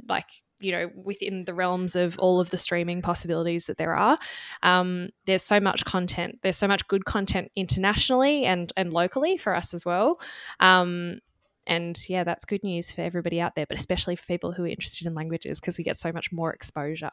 like 0.09 0.27
you 0.61 0.73
know 0.73 0.91
within 0.95 1.45
the 1.45 1.55
realms 1.55 1.97
of 1.97 2.19
all 2.19 2.41
of 2.41 2.51
the 2.51 2.59
streaming 2.59 3.03
possibilities 3.03 3.67
that 3.67 3.77
there 3.79 3.95
are. 3.95 4.19
Um, 4.63 5.11
there's 5.27 5.43
so 5.43 5.61
much 5.61 5.85
content 5.85 6.39
there's 6.43 6.57
so 6.57 6.69
much 6.69 6.87
good 6.89 7.05
content 7.05 7.51
internationally 7.57 8.45
and 8.45 8.73
and 8.77 8.93
locally 8.93 9.37
for 9.37 9.55
us 9.55 9.75
as 9.75 9.85
well. 9.85 10.21
Um, 10.61 11.21
and 11.67 12.09
yeah 12.09 12.25
that's 12.25 12.45
good 12.45 12.65
news 12.65 12.91
for 12.91 13.03
everybody 13.03 13.41
out 13.41 13.55
there 13.55 13.67
but 13.67 13.79
especially 13.79 14.17
for 14.17 14.27
people 14.27 14.51
who 14.51 14.65
are 14.65 14.69
interested 14.69 15.07
in 15.07 15.15
languages 15.15 15.61
because 15.61 15.77
we 15.77 15.85
get 15.85 15.99
so 15.99 16.11
much 16.11 16.33
more 16.33 16.53
exposure 16.53 17.11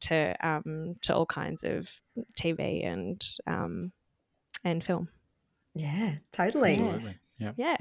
to 0.00 0.34
um, 0.46 0.96
to 1.02 1.14
all 1.14 1.26
kinds 1.26 1.64
of 1.64 2.00
tv 2.38 2.86
and 2.86 3.24
um, 3.46 3.92
and 4.64 4.84
film. 4.84 5.08
Yeah 5.74 6.14
totally. 6.32 6.72
Absolutely. 6.72 7.18
Yeah. 7.38 7.52
Yeah. 7.56 7.76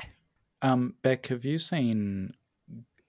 Um, 0.62 0.96
Beck, 1.02 1.28
have 1.28 1.46
you 1.46 1.58
seen 1.58 2.34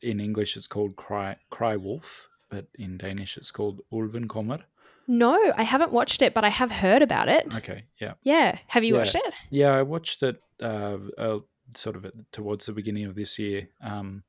in 0.02 0.20
English 0.20 0.56
it's 0.56 0.66
called 0.66 0.96
Cry 0.96 1.36
Cry 1.50 1.76
Wolf, 1.76 2.28
but 2.48 2.66
in 2.78 2.98
Danish 2.98 3.36
it's 3.36 3.50
called 3.50 3.80
Ulven 3.92 4.26
kommer. 4.26 4.60
No, 5.06 5.52
I 5.56 5.64
haven't 5.64 5.92
watched 5.92 6.22
it, 6.22 6.34
but 6.34 6.44
I 6.44 6.50
have 6.50 6.70
heard 6.70 7.02
about 7.02 7.28
it. 7.28 7.46
Okay, 7.56 7.84
yeah, 7.98 8.12
yeah. 8.22 8.58
Have 8.68 8.84
you 8.84 8.94
yeah. 8.94 8.98
watched 9.00 9.16
it? 9.16 9.34
Yeah, 9.50 9.70
I 9.70 9.82
watched 9.82 10.22
it 10.22 10.40
uh, 10.62 10.98
uh, 11.18 11.38
sort 11.74 11.96
of 11.96 12.06
towards 12.32 12.66
the 12.66 12.72
beginning 12.72 13.06
of 13.06 13.14
this 13.14 13.38
year 13.38 13.68
um, 13.82 14.22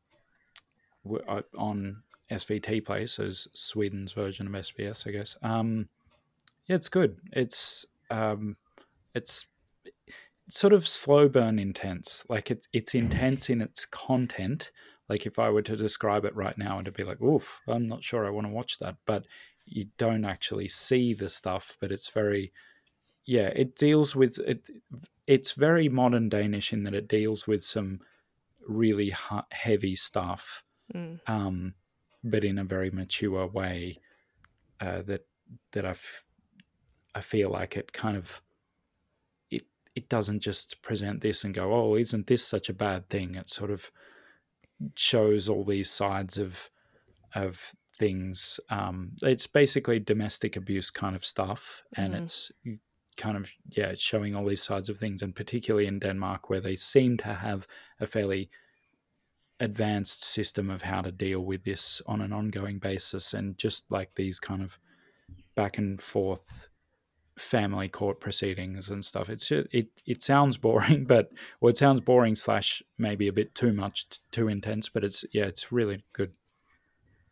on 1.58 2.04
SVT 2.32 2.86
Play, 2.86 3.06
so 3.08 3.24
it's 3.24 3.48
Sweden's 3.56 4.14
version 4.14 4.48
of 4.48 4.54
SBS, 4.54 5.08
I 5.08 5.12
guess. 5.12 5.38
Um, 5.44 5.90
yeah, 6.68 6.78
it's 6.78 6.90
good. 6.90 7.18
It's 7.32 7.86
um, 8.10 8.58
it's 9.14 9.46
sort 10.50 10.74
of 10.74 10.88
slow 10.88 11.28
burn 11.28 11.60
intense. 11.60 12.24
Like 12.30 12.52
it's 12.52 12.68
it's 12.74 12.96
intense 12.96 13.50
in 13.50 13.62
its 13.62 13.86
content, 13.86 14.72
like 15.12 15.26
if 15.26 15.38
I 15.40 15.50
were 15.50 15.62
to 15.64 15.76
describe 15.76 16.24
it 16.24 16.34
right 16.38 16.58
now, 16.58 16.80
it'd 16.80 16.94
be 16.94 17.04
like, 17.04 17.22
oof, 17.22 17.60
I'm 17.68 17.86
not 17.86 18.02
sure 18.02 18.26
I 18.26 18.30
want 18.30 18.48
to 18.48 18.54
watch 18.54 18.80
that. 18.80 18.96
But 19.06 19.28
you 19.66 19.88
don't 19.98 20.24
actually 20.24 20.70
see 20.70 21.14
the 21.14 21.28
stuff, 21.28 21.76
but 21.82 21.92
it's 21.92 22.10
very, 22.10 22.54
yeah, 23.26 23.48
it 23.48 23.76
deals 23.76 24.16
with 24.16 24.40
it. 24.40 24.70
It's 25.28 25.52
very 25.52 25.90
modern 25.90 26.30
Danish 26.30 26.72
in 26.72 26.84
that 26.84 26.94
it 26.94 27.10
deals 27.10 27.46
with 27.46 27.62
some 27.62 28.00
really 28.66 29.14
heavy 29.50 29.98
stuff, 29.98 30.64
mm. 30.96 31.20
um, 31.28 31.74
but 32.24 32.46
in 32.46 32.58
a 32.58 32.64
very 32.64 32.90
mature 32.90 33.46
way. 33.46 34.00
Uh, 34.80 35.02
that 35.02 35.26
that 35.74 35.86
I, 35.86 35.90
f- 35.90 36.24
I 37.14 37.20
feel 37.20 37.50
like 37.50 37.76
it 37.76 37.92
kind 37.92 38.16
of 38.16 38.42
it 39.52 39.66
it 39.94 40.08
doesn't 40.08 40.40
just 40.40 40.82
present 40.82 41.20
this 41.20 41.44
and 41.44 41.54
go, 41.54 41.74
oh, 41.74 41.96
isn't 41.96 42.28
this 42.28 42.48
such 42.48 42.70
a 42.70 42.74
bad 42.74 43.10
thing? 43.10 43.36
It 43.36 43.50
sort 43.50 43.72
of 43.72 43.92
shows 44.96 45.50
all 45.50 45.64
these 45.64 45.90
sides 45.90 46.38
of 46.38 46.70
of 47.36 47.74
things. 47.98 48.60
Um, 48.70 49.12
it's 49.22 49.48
basically 49.48 50.00
domestic 50.00 50.56
abuse 50.56 50.90
kind 50.90 51.16
of 51.16 51.26
stuff, 51.26 51.84
and 51.96 52.14
mm-hmm. 52.14 52.24
it's 52.24 52.52
kind 53.18 53.38
of 53.38 53.52
yeah, 53.70 53.88
it's 53.88 54.02
showing 54.02 54.36
all 54.36 54.46
these 54.46 54.64
sides 54.64 54.90
of 54.90 54.98
things, 54.98 55.22
and 55.22 55.36
particularly 55.36 55.88
in 55.88 56.00
Denmark, 56.00 56.50
where 56.50 56.62
they 56.62 56.76
seem 56.76 57.18
to 57.18 57.34
have 57.34 57.68
a 58.00 58.08
fairly 58.08 58.50
advanced 59.60 60.24
system 60.24 60.72
of 60.72 60.82
how 60.82 61.02
to 61.02 61.12
deal 61.12 61.42
with 61.42 61.64
this 61.64 62.02
on 62.08 62.22
an 62.22 62.34
ongoing 62.34 62.80
basis, 62.80 63.34
and 63.34 63.58
just 63.58 63.92
like 63.92 64.16
these 64.16 64.40
kind 64.40 64.64
of 64.64 64.80
back 65.56 65.78
and 65.78 66.02
forth 66.02 66.70
family 67.42 67.88
court 67.88 68.20
proceedings 68.20 68.90
and 68.90 69.04
stuff. 69.04 69.30
It's 69.30 69.52
it 69.52 69.90
it 70.06 70.24
sounds 70.24 70.58
boring, 70.58 71.06
but 71.08 71.32
well, 71.60 71.70
it 71.70 71.78
sounds 71.78 72.02
boring 72.02 72.36
slash 72.36 72.82
maybe 72.98 73.28
a 73.28 73.34
bit 73.34 73.56
too 73.56 73.74
much, 73.74 74.06
too 74.32 74.48
intense. 74.48 74.90
But 74.90 75.04
it's 75.04 75.26
yeah, 75.34 75.46
it's 75.46 75.72
really 75.72 76.04
good. 76.14 76.32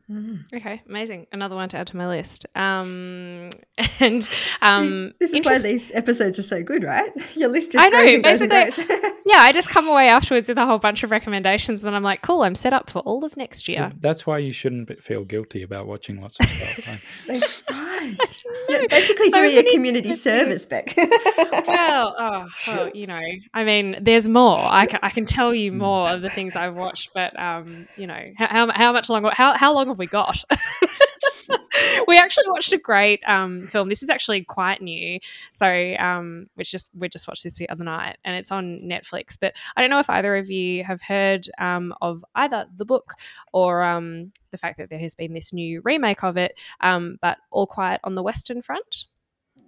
Mm. 0.10 0.41
Okay, 0.51 0.82
amazing. 0.88 1.28
Another 1.32 1.55
one 1.55 1.70
to 1.70 1.78
add 1.78 1.88
to 1.88 1.97
my 1.97 2.07
list. 2.07 2.47
Um, 2.55 3.51
and 3.99 4.28
um, 4.62 5.14
this 5.20 5.34
is 5.34 5.45
why 5.45 5.60
these 5.60 5.91
episodes 5.91 6.39
are 6.39 6.43
so 6.43 6.64
good, 6.64 6.84
right? 6.84 7.12
Your 7.36 7.49
list 7.49 7.74
just 7.74 7.86
I 7.86 7.89
know, 7.89 8.22
grows 8.22 8.80
and 9.30 9.38
grows 9.38 9.38
and 9.38 9.38
grows. 9.38 9.38
yeah, 9.38 9.44
I 9.44 9.52
just 9.52 9.70
come 9.70 9.88
away 9.88 10.10
afterwards 10.10 10.50
with 10.50 10.58
a 10.58 10.66
whole 10.66 10.80
bunch 10.80 11.04
of 11.04 11.12
recommendations, 11.12 11.84
and 11.84 11.96
I'm 11.96 12.04
like, 12.04 12.22
cool, 12.22 12.44
I'm 12.44 12.56
set 12.56 12.74
up 12.74 12.90
for 12.90 13.00
all 13.00 13.24
of 13.26 13.38
next 13.38 13.68
year. 13.68 13.90
So 13.92 13.98
that's 14.02 14.28
why 14.28 14.40
you 14.40 14.52
shouldn't 14.52 15.02
feel 15.02 15.24
guilty 15.24 15.64
about 15.64 15.88
watching 15.88 16.22
lots 16.22 16.40
of 16.40 16.48
stuff. 16.48 16.80
Right? 16.90 17.02
that's 17.28 17.64
right. 17.70 18.44
You're 18.70 18.88
basically 18.90 19.30
so 19.30 19.42
doing 19.42 19.58
a 19.68 19.72
community 19.72 20.14
service, 20.14 20.66
Beck. 20.66 20.94
well, 21.68 22.16
oh, 22.18 22.48
well, 22.68 22.92
you 22.94 23.08
know, 23.08 23.22
I 23.54 23.64
mean, 23.64 23.98
there's 24.02 24.28
more. 24.28 24.60
I 24.60 24.86
can, 24.86 25.00
I 25.04 25.10
can 25.10 25.26
tell 25.26 25.54
you 25.54 25.72
hmm. 25.72 25.80
more 25.80 26.10
of 26.10 26.22
the 26.22 26.30
things 26.30 26.56
I've 26.56 26.76
watched, 26.76 27.14
but 27.14 27.38
um, 27.40 27.88
you 27.96 28.08
know, 28.08 28.24
how, 28.38 28.72
how 28.72 28.92
much 28.92 29.10
longer? 29.10 29.32
How 29.34 29.58
how 29.58 29.74
long 29.74 29.88
have 29.88 30.00
we 30.00 30.08
got? 30.08 30.44
we 32.08 32.18
actually 32.18 32.46
watched 32.48 32.74
a 32.74 32.78
great 32.78 33.22
um, 33.28 33.62
film. 33.62 33.90
This 33.90 34.04
is 34.04 34.10
actually 34.10 34.44
quite 34.44 34.82
new, 34.82 35.20
so 35.52 35.96
um, 36.00 36.48
we 36.56 36.64
just 36.64 36.90
we 36.96 37.10
just 37.10 37.28
watched 37.28 37.44
this 37.44 37.56
the 37.56 37.70
other 37.70 37.84
night, 37.84 38.18
and 38.24 38.36
it's 38.36 38.52
on 38.52 38.82
Netflix. 38.84 39.38
But 39.40 39.54
I 39.76 39.82
don't 39.82 39.90
know 39.90 40.00
if 40.00 40.10
either 40.10 40.36
of 40.36 40.50
you 40.50 40.84
have 40.84 41.02
heard 41.02 41.48
um, 41.58 41.94
of 42.02 42.24
either 42.36 42.66
the 42.76 42.86
book 42.86 43.14
or 43.54 43.84
um, 43.84 44.32
the 44.52 44.58
fact 44.58 44.78
that 44.78 44.90
there 44.90 45.00
has 45.00 45.16
been 45.16 45.34
this 45.34 45.54
new 45.54 45.82
remake 45.84 46.24
of 46.24 46.38
it. 46.38 46.60
Um, 46.82 47.18
but 47.22 47.38
All 47.52 47.68
Quiet 47.68 48.00
on 48.04 48.16
the 48.16 48.24
Western 48.24 48.62
Front. 48.62 49.06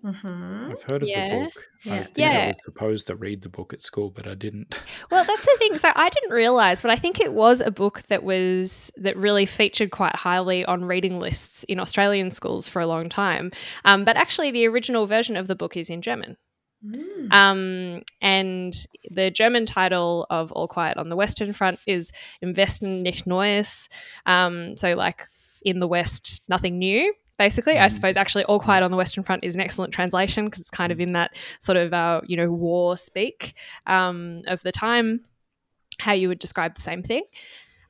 Mm-hmm. 0.04 0.72
I've 0.72 0.84
heard 0.84 1.04
of 1.04 1.10
Yeah. 1.10 1.30
the 1.30 1.44
book. 1.46 1.68
I 1.86 1.90
Yeah. 1.90 2.04
think 2.04 2.18
Yeah. 2.18 2.30
I 2.30 2.48
was 2.48 2.56
supposed 2.66 3.08
to 3.08 3.16
read 3.16 3.42
the 3.44 3.50
book 3.50 3.74
at 3.74 3.84
school, 3.84 4.10
but 4.10 4.28
I 4.28 4.34
didn't. 4.36 4.80
Well, 5.12 5.24
that's 5.26 5.46
the 5.46 5.56
thing. 5.58 5.78
So 5.78 5.90
I 5.94 6.10
didn't 6.10 6.32
realize, 6.32 6.82
but 6.82 6.90
I 6.92 6.96
think 6.96 7.20
it 7.20 7.34
was 7.34 7.60
a 7.62 7.70
book 7.72 8.04
that 8.08 8.24
was 8.24 8.92
that 8.98 9.16
really 9.18 9.46
featured 9.46 9.92
quite 9.92 10.16
highly 10.16 10.64
on 10.66 10.86
reading 10.86 11.20
lists 11.20 11.64
in 11.66 11.80
Australian 11.80 12.32
schools 12.32 12.68
for 12.68 12.82
a 12.82 12.88
long 12.88 13.10
time. 13.10 13.52
Um, 13.86 14.06
but 14.06 14.16
actually, 14.18 14.52
the 14.52 14.68
original 14.68 15.06
version 15.06 15.36
of 15.38 15.48
the 15.48 15.56
book 15.56 15.76
is 15.78 15.90
in 15.90 16.02
German. 16.02 16.38
Mm. 16.84 17.32
Um, 17.32 18.02
and 18.22 18.74
the 19.12 19.30
German 19.30 19.66
title 19.68 20.26
of 20.32 20.52
All 20.52 20.68
Quiet 20.68 20.98
on 20.98 21.10
the 21.10 21.16
Western 21.16 21.54
Front 21.54 21.80
is 21.86 22.12
Im 22.42 22.56
Westen 22.56 23.04
nichts 23.06 23.28
Neues. 23.28 23.88
Um, 24.26 24.76
so, 24.78 24.96
like 24.96 25.22
in 25.62 25.80
the 25.80 25.88
West, 25.88 26.42
nothing 26.50 26.80
new. 26.80 27.14
Basically, 27.42 27.80
I 27.80 27.88
Mhm. 27.88 27.92
suppose 27.92 28.16
actually 28.18 28.44
All 28.44 28.60
Quiet 28.60 28.84
on 28.84 28.92
the 28.92 28.98
Western 28.98 29.24
Front 29.24 29.44
is 29.44 29.56
an 29.56 29.62
excellent 29.62 29.92
translation 29.92 30.46
because 30.46 30.60
it's 30.60 30.70
kind 30.70 30.92
of 30.92 31.00
in 31.00 31.14
that 31.14 31.36
sort 31.60 31.76
of 31.76 31.92
uh, 31.92 32.22
you 32.28 32.38
know 32.38 32.52
war 32.52 32.96
speak 32.96 33.56
um, 33.88 34.42
of 34.46 34.62
the 34.62 34.72
time, 34.72 35.22
how 35.98 36.14
you 36.14 36.28
would 36.28 36.38
describe 36.38 36.76
the 36.76 36.82
same 36.82 37.02
thing. 37.02 37.24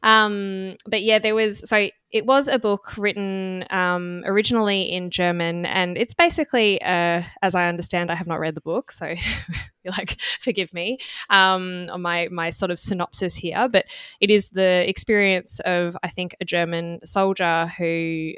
Um, 0.03 0.75
but 0.87 1.01
yeah, 1.03 1.19
there 1.19 1.35
was 1.35 1.67
so 1.67 1.89
it 2.11 2.25
was 2.25 2.47
a 2.47 2.59
book 2.59 2.97
written 2.97 3.65
um, 3.71 4.23
originally 4.25 4.83
in 4.83 5.09
German, 5.11 5.65
and 5.65 5.97
it's 5.97 6.13
basically, 6.13 6.81
uh, 6.81 7.21
as 7.41 7.53
I 7.53 7.67
understand, 7.67 8.09
I 8.09 8.15
have 8.15 8.27
not 8.27 8.39
read 8.39 8.55
the 8.55 8.61
book, 8.61 8.91
so 8.93 9.05
you're 9.83 9.93
like, 9.97 10.15
forgive 10.39 10.73
me 10.73 10.97
um, 11.29 11.89
on 11.91 12.01
my 12.01 12.29
my 12.31 12.51
sort 12.51 12.71
of 12.71 12.79
synopsis 12.79 13.35
here. 13.35 13.67
But 13.69 13.85
it 14.21 14.29
is 14.29 14.49
the 14.51 14.87
experience 14.89 15.59
of 15.65 15.97
I 16.03 16.07
think 16.07 16.35
a 16.39 16.45
German 16.45 16.99
soldier 17.05 17.67
who. 17.77 18.31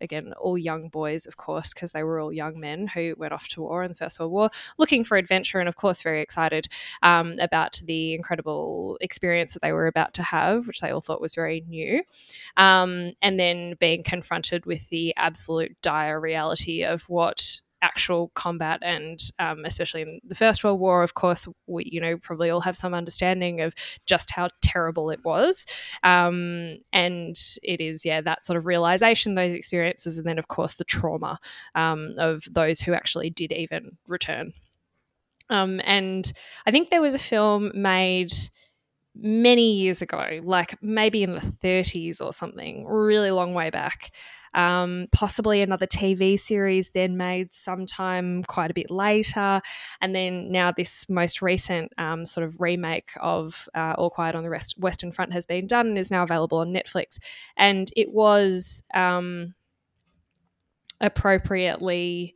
Again, 0.00 0.32
all 0.38 0.56
young 0.58 0.88
boys, 0.88 1.26
of 1.26 1.36
course, 1.36 1.72
because 1.72 1.92
they 1.92 2.02
were 2.02 2.20
all 2.20 2.32
young 2.32 2.58
men 2.60 2.86
who 2.86 3.14
went 3.16 3.32
off 3.32 3.48
to 3.48 3.62
war 3.62 3.82
in 3.82 3.88
the 3.88 3.94
First 3.94 4.18
World 4.18 4.32
War, 4.32 4.50
looking 4.78 5.04
for 5.04 5.16
adventure 5.16 5.60
and, 5.60 5.68
of 5.68 5.76
course, 5.76 6.02
very 6.02 6.22
excited 6.22 6.68
um, 7.02 7.36
about 7.40 7.80
the 7.84 8.14
incredible 8.14 8.98
experience 9.00 9.52
that 9.54 9.62
they 9.62 9.72
were 9.72 9.86
about 9.86 10.14
to 10.14 10.22
have, 10.22 10.66
which 10.66 10.80
they 10.80 10.90
all 10.90 11.00
thought 11.00 11.20
was 11.20 11.34
very 11.34 11.64
new. 11.68 12.02
Um, 12.56 13.12
and 13.22 13.38
then 13.38 13.74
being 13.78 14.02
confronted 14.02 14.66
with 14.66 14.88
the 14.88 15.14
absolute 15.16 15.76
dire 15.82 16.20
reality 16.20 16.84
of 16.84 17.02
what 17.08 17.60
actual 17.82 18.30
combat 18.34 18.80
and 18.82 19.20
um, 19.38 19.64
especially 19.64 20.02
in 20.02 20.20
the 20.24 20.34
first 20.34 20.64
world 20.64 20.80
war 20.80 21.02
of 21.02 21.14
course 21.14 21.46
we 21.66 21.84
you 21.90 22.00
know 22.00 22.16
probably 22.16 22.50
all 22.50 22.60
have 22.60 22.76
some 22.76 22.94
understanding 22.94 23.60
of 23.60 23.74
just 24.06 24.30
how 24.30 24.48
terrible 24.62 25.10
it 25.10 25.20
was 25.24 25.64
um, 26.02 26.76
and 26.92 27.36
it 27.62 27.80
is 27.80 28.04
yeah 28.04 28.20
that 28.20 28.44
sort 28.44 28.56
of 28.56 28.66
realization 28.66 29.34
those 29.34 29.54
experiences 29.54 30.18
and 30.18 30.26
then 30.26 30.38
of 30.38 30.48
course 30.48 30.74
the 30.74 30.84
trauma 30.84 31.38
um, 31.74 32.14
of 32.18 32.42
those 32.50 32.80
who 32.80 32.92
actually 32.92 33.30
did 33.30 33.52
even 33.52 33.96
return 34.06 34.52
um, 35.50 35.80
and 35.84 36.30
I 36.66 36.70
think 36.70 36.90
there 36.90 37.00
was 37.00 37.14
a 37.14 37.18
film 37.18 37.72
made 37.74 38.32
many 39.14 39.72
years 39.72 40.02
ago, 40.02 40.40
like 40.44 40.80
maybe 40.82 41.22
in 41.22 41.34
the 41.34 41.40
30s 41.40 42.20
or 42.20 42.32
something, 42.32 42.86
really 42.86 43.30
long 43.30 43.54
way 43.54 43.70
back. 43.70 44.12
Um, 44.54 45.06
possibly 45.12 45.60
another 45.62 45.86
TV 45.86 46.38
series 46.38 46.90
then 46.90 47.16
made 47.16 47.52
sometime 47.52 48.44
quite 48.44 48.70
a 48.70 48.74
bit 48.74 48.90
later. 48.90 49.60
And 50.00 50.14
then 50.14 50.50
now, 50.50 50.72
this 50.72 51.08
most 51.08 51.42
recent 51.42 51.92
um, 51.98 52.24
sort 52.24 52.44
of 52.44 52.60
remake 52.60 53.10
of 53.20 53.68
uh, 53.74 53.94
All 53.98 54.10
Quiet 54.10 54.34
on 54.34 54.42
the 54.42 54.50
Rest- 54.50 54.78
Western 54.78 55.12
Front 55.12 55.32
has 55.32 55.46
been 55.46 55.66
done 55.66 55.88
and 55.88 55.98
is 55.98 56.10
now 56.10 56.22
available 56.22 56.58
on 56.58 56.72
Netflix. 56.72 57.18
And 57.56 57.90
it 57.96 58.12
was 58.12 58.82
um, 58.94 59.54
appropriately 61.00 62.34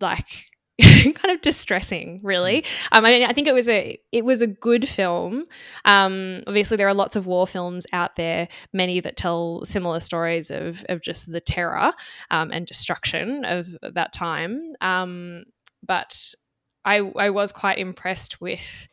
like 0.00 0.46
kind 1.14 1.34
of 1.34 1.40
distressing 1.40 2.20
really. 2.22 2.64
Um, 2.92 3.04
i 3.04 3.10
mean 3.10 3.28
i 3.28 3.32
think 3.32 3.46
it 3.46 3.54
was 3.54 3.68
a 3.68 3.98
it 4.12 4.24
was 4.24 4.42
a 4.42 4.46
good 4.46 4.88
film. 4.88 5.44
Um, 5.84 6.42
obviously 6.46 6.76
there 6.76 6.88
are 6.88 6.94
lots 6.94 7.16
of 7.16 7.26
war 7.26 7.46
films 7.46 7.86
out 7.92 8.16
there 8.16 8.48
many 8.72 9.00
that 9.00 9.16
tell 9.16 9.64
similar 9.64 10.00
stories 10.00 10.50
of 10.50 10.84
of 10.88 11.02
just 11.02 11.30
the 11.30 11.40
terror 11.40 11.92
um, 12.30 12.50
and 12.50 12.66
destruction 12.66 13.44
of 13.44 13.66
that 13.94 14.12
time. 14.12 14.74
Um, 14.80 15.44
but 15.82 16.34
i 16.84 16.98
i 17.16 17.30
was 17.30 17.52
quite 17.52 17.78
impressed 17.78 18.40
with 18.40 18.88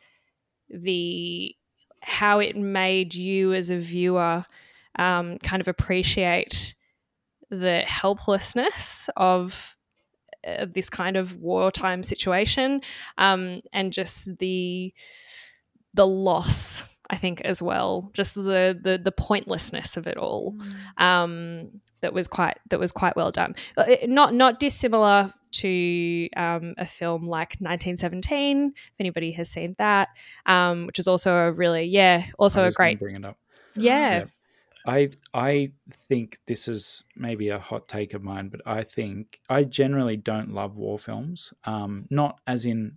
the 0.70 1.54
how 2.00 2.38
it 2.38 2.56
made 2.56 3.14
you 3.14 3.52
as 3.52 3.70
a 3.70 3.78
viewer 3.78 4.44
um, 4.98 5.38
kind 5.38 5.60
of 5.60 5.68
appreciate 5.68 6.74
the 7.50 7.80
helplessness 7.86 9.08
of 9.16 9.76
uh, 10.46 10.66
this 10.72 10.88
kind 10.90 11.16
of 11.16 11.36
wartime 11.36 12.02
situation 12.02 12.80
um, 13.18 13.60
and 13.72 13.92
just 13.92 14.38
the 14.38 14.92
the 15.94 16.06
loss 16.06 16.84
I 17.10 17.16
think 17.16 17.40
as 17.42 17.60
well 17.62 18.10
just 18.14 18.34
the 18.34 18.78
the 18.80 19.00
the 19.02 19.12
pointlessness 19.12 19.96
of 19.96 20.06
it 20.06 20.16
all 20.16 20.56
um, 20.98 21.80
that 22.00 22.12
was 22.12 22.28
quite 22.28 22.58
that 22.70 22.78
was 22.78 22.92
quite 22.92 23.16
well 23.16 23.30
done 23.30 23.54
Uh, 23.76 23.96
not 24.06 24.34
not 24.34 24.60
dissimilar 24.60 25.32
to 25.50 26.28
um, 26.36 26.74
a 26.76 26.86
film 26.86 27.26
like 27.26 27.56
1917 27.60 28.72
if 28.76 28.92
anybody 29.00 29.32
has 29.32 29.48
seen 29.48 29.74
that 29.78 30.08
um, 30.46 30.86
which 30.86 30.98
is 30.98 31.08
also 31.08 31.34
a 31.34 31.52
really 31.52 31.84
yeah 31.84 32.26
also 32.38 32.64
a 32.64 32.70
great 32.70 32.98
bring 32.98 33.16
it 33.16 33.24
up. 33.24 33.36
yeah 33.74 34.18
Yeah. 34.18 34.24
I 34.88 35.10
I 35.34 35.68
think 36.08 36.38
this 36.46 36.66
is 36.66 37.04
maybe 37.14 37.50
a 37.50 37.58
hot 37.58 37.88
take 37.88 38.14
of 38.14 38.22
mine, 38.22 38.48
but 38.48 38.62
I 38.66 38.84
think 38.84 39.38
I 39.50 39.64
generally 39.64 40.16
don't 40.16 40.54
love 40.54 40.76
war 40.76 40.98
films. 40.98 41.52
Um, 41.64 42.06
not 42.10 42.40
as 42.46 42.64
in 42.64 42.96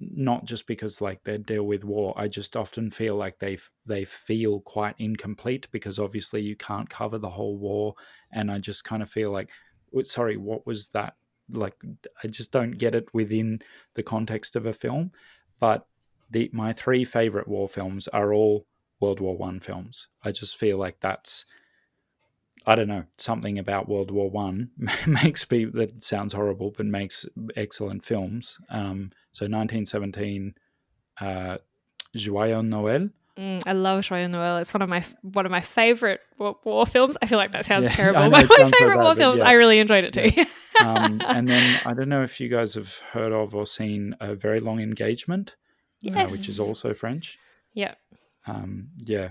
not 0.00 0.46
just 0.46 0.66
because 0.66 1.02
like 1.02 1.22
they 1.22 1.36
deal 1.36 1.64
with 1.64 1.84
war. 1.84 2.14
I 2.16 2.28
just 2.28 2.56
often 2.56 2.90
feel 2.90 3.14
like 3.16 3.38
they 3.38 3.58
they 3.84 4.06
feel 4.06 4.60
quite 4.60 4.94
incomplete 4.98 5.68
because 5.70 5.98
obviously 5.98 6.40
you 6.40 6.56
can't 6.56 6.88
cover 6.88 7.18
the 7.18 7.30
whole 7.30 7.58
war, 7.58 7.94
and 8.32 8.50
I 8.50 8.58
just 8.58 8.84
kind 8.84 9.02
of 9.02 9.10
feel 9.10 9.30
like, 9.30 9.50
"Oh, 9.94 10.02
sorry, 10.04 10.38
what 10.38 10.66
was 10.66 10.88
that? 10.88 11.14
Like 11.50 11.74
I 12.24 12.28
just 12.28 12.52
don't 12.52 12.78
get 12.78 12.94
it 12.94 13.12
within 13.12 13.60
the 13.94 14.02
context 14.02 14.56
of 14.56 14.64
a 14.64 14.72
film. 14.72 15.12
But 15.60 15.86
the 16.30 16.48
my 16.54 16.72
three 16.72 17.04
favorite 17.04 17.48
war 17.48 17.68
films 17.68 18.08
are 18.08 18.32
all 18.32 18.66
World 19.02 19.20
War 19.20 19.36
One 19.36 19.60
films. 19.60 20.06
I 20.24 20.30
just 20.32 20.56
feel 20.56 20.78
like 20.78 21.00
that's 21.00 21.44
I 22.64 22.76
don't 22.76 22.88
know 22.88 23.04
something 23.18 23.58
about 23.58 23.88
World 23.88 24.10
War 24.12 24.30
One 24.30 24.70
makes 25.06 25.50
me 25.50 25.64
that 25.66 26.02
sounds 26.04 26.32
horrible, 26.32 26.72
but 26.76 26.86
makes 26.86 27.26
excellent 27.56 28.04
films. 28.04 28.56
Um, 28.70 29.10
so 29.32 29.44
1917, 29.46 30.54
uh, 31.20 31.58
Joyeux 32.14 32.62
Noël. 32.62 33.10
Mm, 33.38 33.62
I 33.66 33.72
love 33.72 34.04
Joyeux 34.04 34.28
Noël. 34.28 34.60
It's 34.60 34.72
one 34.74 34.82
of 34.82 34.88
my 34.88 35.02
one 35.22 35.46
of 35.46 35.50
my 35.50 35.60
favorite 35.62 36.20
war, 36.38 36.56
war 36.64 36.86
films. 36.86 37.16
I 37.22 37.26
feel 37.26 37.38
like 37.38 37.52
that 37.52 37.66
sounds 37.66 37.90
Yeah, 37.90 37.96
terrible. 37.96 38.20
Know 38.20 38.30
One 38.30 38.42
of 38.44 38.50
my 38.50 38.70
favorite 38.78 38.96
bad, 38.96 39.02
war 39.02 39.14
films. 39.16 39.40
yeah. 39.40 39.48
I 39.48 39.52
really 39.52 39.78
enjoyed 39.78 40.04
it 40.04 40.12
too. 40.14 40.44
Um, 40.80 41.20
and 41.26 41.46
then 41.48 41.80
I 41.84 41.92
don't 41.92 42.08
know 42.08 42.22
if 42.22 42.40
you 42.40 42.48
guys 42.48 42.74
have 42.76 42.92
heard 43.12 43.30
of 43.30 43.54
or 43.54 43.66
seen 43.66 44.16
a 44.20 44.34
very 44.34 44.58
long 44.58 44.80
engagement, 44.80 45.54
uh, 46.14 46.26
which 46.28 46.48
is 46.48 46.58
also 46.58 46.94
French. 46.94 47.38
yeah, 47.74 47.94
Um, 48.46 48.88
yeah. 48.96 49.30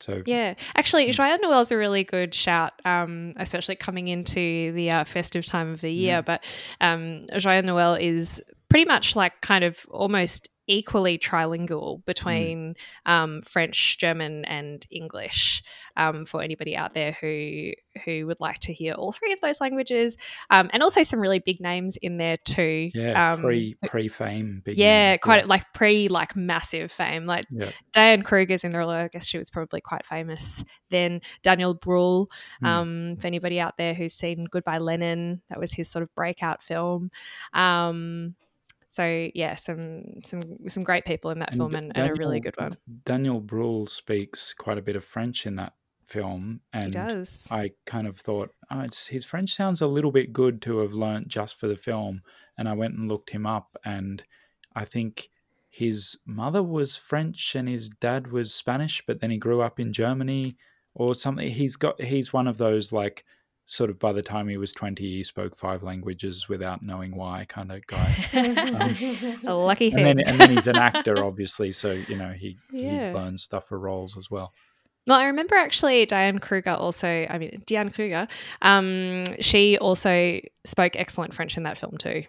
So 0.00 0.22
yeah. 0.26 0.54
Actually, 0.74 1.06
Mm. 1.08 1.14
Joyeux 1.14 1.38
Noël 1.38 1.62
is 1.62 1.70
a 1.70 1.76
really 1.76 2.02
good 2.04 2.34
shout, 2.34 2.72
um, 2.84 3.34
especially 3.36 3.76
coming 3.76 4.08
into 4.08 4.72
the 4.72 4.90
uh, 4.90 5.04
festive 5.04 5.44
time 5.44 5.70
of 5.70 5.80
the 5.80 5.92
year. 5.92 6.22
But 6.22 6.44
um, 6.80 7.26
Joyeux 7.38 7.62
Noël 7.62 8.00
is 8.00 8.42
pretty 8.68 8.84
much 8.86 9.14
like 9.14 9.40
kind 9.42 9.62
of 9.64 9.86
almost 9.90 10.48
equally 10.66 11.18
trilingual 11.18 12.04
between 12.04 12.74
um, 13.06 13.42
French, 13.42 13.98
German, 13.98 14.44
and 14.44 14.86
English. 14.90 15.62
Um, 15.94 16.24
for 16.24 16.40
anybody 16.40 16.74
out 16.74 16.94
there 16.94 17.12
who 17.20 17.72
who 18.06 18.26
would 18.26 18.40
like 18.40 18.58
to 18.60 18.72
hear 18.72 18.94
all 18.94 19.12
three 19.12 19.34
of 19.34 19.40
those 19.42 19.60
languages, 19.60 20.16
um, 20.48 20.70
and 20.72 20.82
also 20.82 21.02
some 21.02 21.20
really 21.20 21.38
big 21.40 21.60
names 21.60 21.98
in 21.98 22.16
there 22.16 22.38
too. 22.38 22.90
yeah, 22.94 23.32
um, 23.32 23.42
pre 23.42 23.76
pre 23.84 24.08
fame. 24.08 24.62
yeah, 24.66 25.18
quite 25.18 25.46
like 25.46 25.64
pre 25.74 26.08
like 26.08 26.34
massive 26.34 26.90
fame. 26.90 27.26
Like 27.26 27.44
Yeah. 27.50 27.72
Diane 27.92 28.22
Kruger's 28.22 28.64
in 28.64 28.70
there, 28.70 28.80
although 28.80 28.94
I 28.94 29.08
guess 29.08 29.26
she 29.26 29.36
was 29.36 29.50
probably 29.50 29.82
quite 29.82 30.06
famous 30.06 30.64
then. 30.90 31.20
Daniel 31.42 31.76
Brühl, 31.76 32.28
Mm. 32.62 32.66
um, 32.66 33.16
for 33.16 33.26
anybody 33.26 33.60
out 33.60 33.76
there 33.76 33.92
who's 33.92 34.14
seen 34.14 34.46
Goodbye 34.50 34.78
Lenin, 34.78 35.42
that 35.50 35.58
was 35.60 35.72
his 35.74 35.90
sort 35.90 36.02
of 36.02 36.14
breakout 36.14 36.62
film. 36.62 37.10
Um, 37.52 38.34
so 38.92 39.30
yeah, 39.34 39.54
some 39.54 40.20
some 40.22 40.42
some 40.68 40.82
great 40.82 41.06
people 41.06 41.30
in 41.30 41.38
that 41.38 41.54
film, 41.54 41.74
and, 41.74 41.96
and 41.96 42.10
a 42.10 42.14
really 42.14 42.40
good 42.40 42.54
one. 42.58 42.72
Daniel 43.06 43.40
Brühl 43.40 43.88
speaks 43.88 44.52
quite 44.52 44.76
a 44.76 44.82
bit 44.82 44.96
of 44.96 45.02
French 45.02 45.46
in 45.46 45.56
that 45.56 45.72
film, 46.04 46.60
and 46.74 46.92
does. 46.92 47.46
I 47.50 47.72
kind 47.86 48.06
of 48.06 48.18
thought, 48.18 48.50
oh, 48.70 48.80
it's, 48.80 49.06
his 49.06 49.24
French 49.24 49.54
sounds 49.54 49.80
a 49.80 49.86
little 49.86 50.12
bit 50.12 50.34
good 50.34 50.60
to 50.62 50.80
have 50.80 50.92
learnt 50.92 51.28
just 51.28 51.58
for 51.58 51.68
the 51.68 51.76
film. 51.76 52.20
And 52.58 52.68
I 52.68 52.74
went 52.74 52.92
and 52.92 53.08
looked 53.08 53.30
him 53.30 53.46
up, 53.46 53.78
and 53.82 54.22
I 54.76 54.84
think 54.84 55.30
his 55.70 56.18
mother 56.26 56.62
was 56.62 56.98
French 56.98 57.54
and 57.54 57.66
his 57.66 57.88
dad 57.88 58.30
was 58.30 58.52
Spanish, 58.52 59.02
but 59.06 59.22
then 59.22 59.30
he 59.30 59.38
grew 59.38 59.62
up 59.62 59.80
in 59.80 59.94
Germany 59.94 60.58
or 60.94 61.14
something. 61.14 61.48
He's 61.48 61.76
got 61.76 61.98
he's 61.98 62.30
one 62.30 62.46
of 62.46 62.58
those 62.58 62.92
like 62.92 63.24
sort 63.64 63.90
of 63.90 63.98
by 63.98 64.12
the 64.12 64.22
time 64.22 64.48
he 64.48 64.56
was 64.56 64.72
20 64.72 65.02
he 65.04 65.22
spoke 65.22 65.56
five 65.56 65.82
languages 65.82 66.48
without 66.48 66.82
knowing 66.82 67.14
why 67.16 67.44
kind 67.48 67.70
of 67.70 67.86
guy 67.86 68.12
um, 68.34 68.94
a 69.46 69.54
lucky 69.54 69.90
thing 69.90 70.04
and 70.06 70.18
then, 70.18 70.28
and 70.28 70.40
then 70.40 70.50
he's 70.56 70.66
an 70.66 70.76
actor 70.76 71.24
obviously 71.24 71.70
so 71.72 71.92
you 71.92 72.16
know 72.16 72.30
he, 72.32 72.58
Yeah. 72.72 73.10
he 73.10 73.14
learns 73.14 73.42
stuff 73.42 73.68
for 73.68 73.78
roles 73.78 74.16
as 74.18 74.30
well 74.30 74.52
Well, 75.06 75.18
I 75.18 75.26
remember 75.26 75.54
actually 75.54 76.04
Diane 76.06 76.38
Kruger 76.38 76.72
also, 76.72 77.08
I 77.08 77.38
mean, 77.38 77.62
Diane 77.66 77.90
Kruger, 77.90 78.26
um, 78.62 79.24
she 79.40 79.78
also 79.78 80.40
spoke 80.64 80.94
excellent 80.96 81.32
French 81.34 81.56
in 81.56 81.62
that 81.62 81.78
film 81.78 81.96
too, 81.98 82.24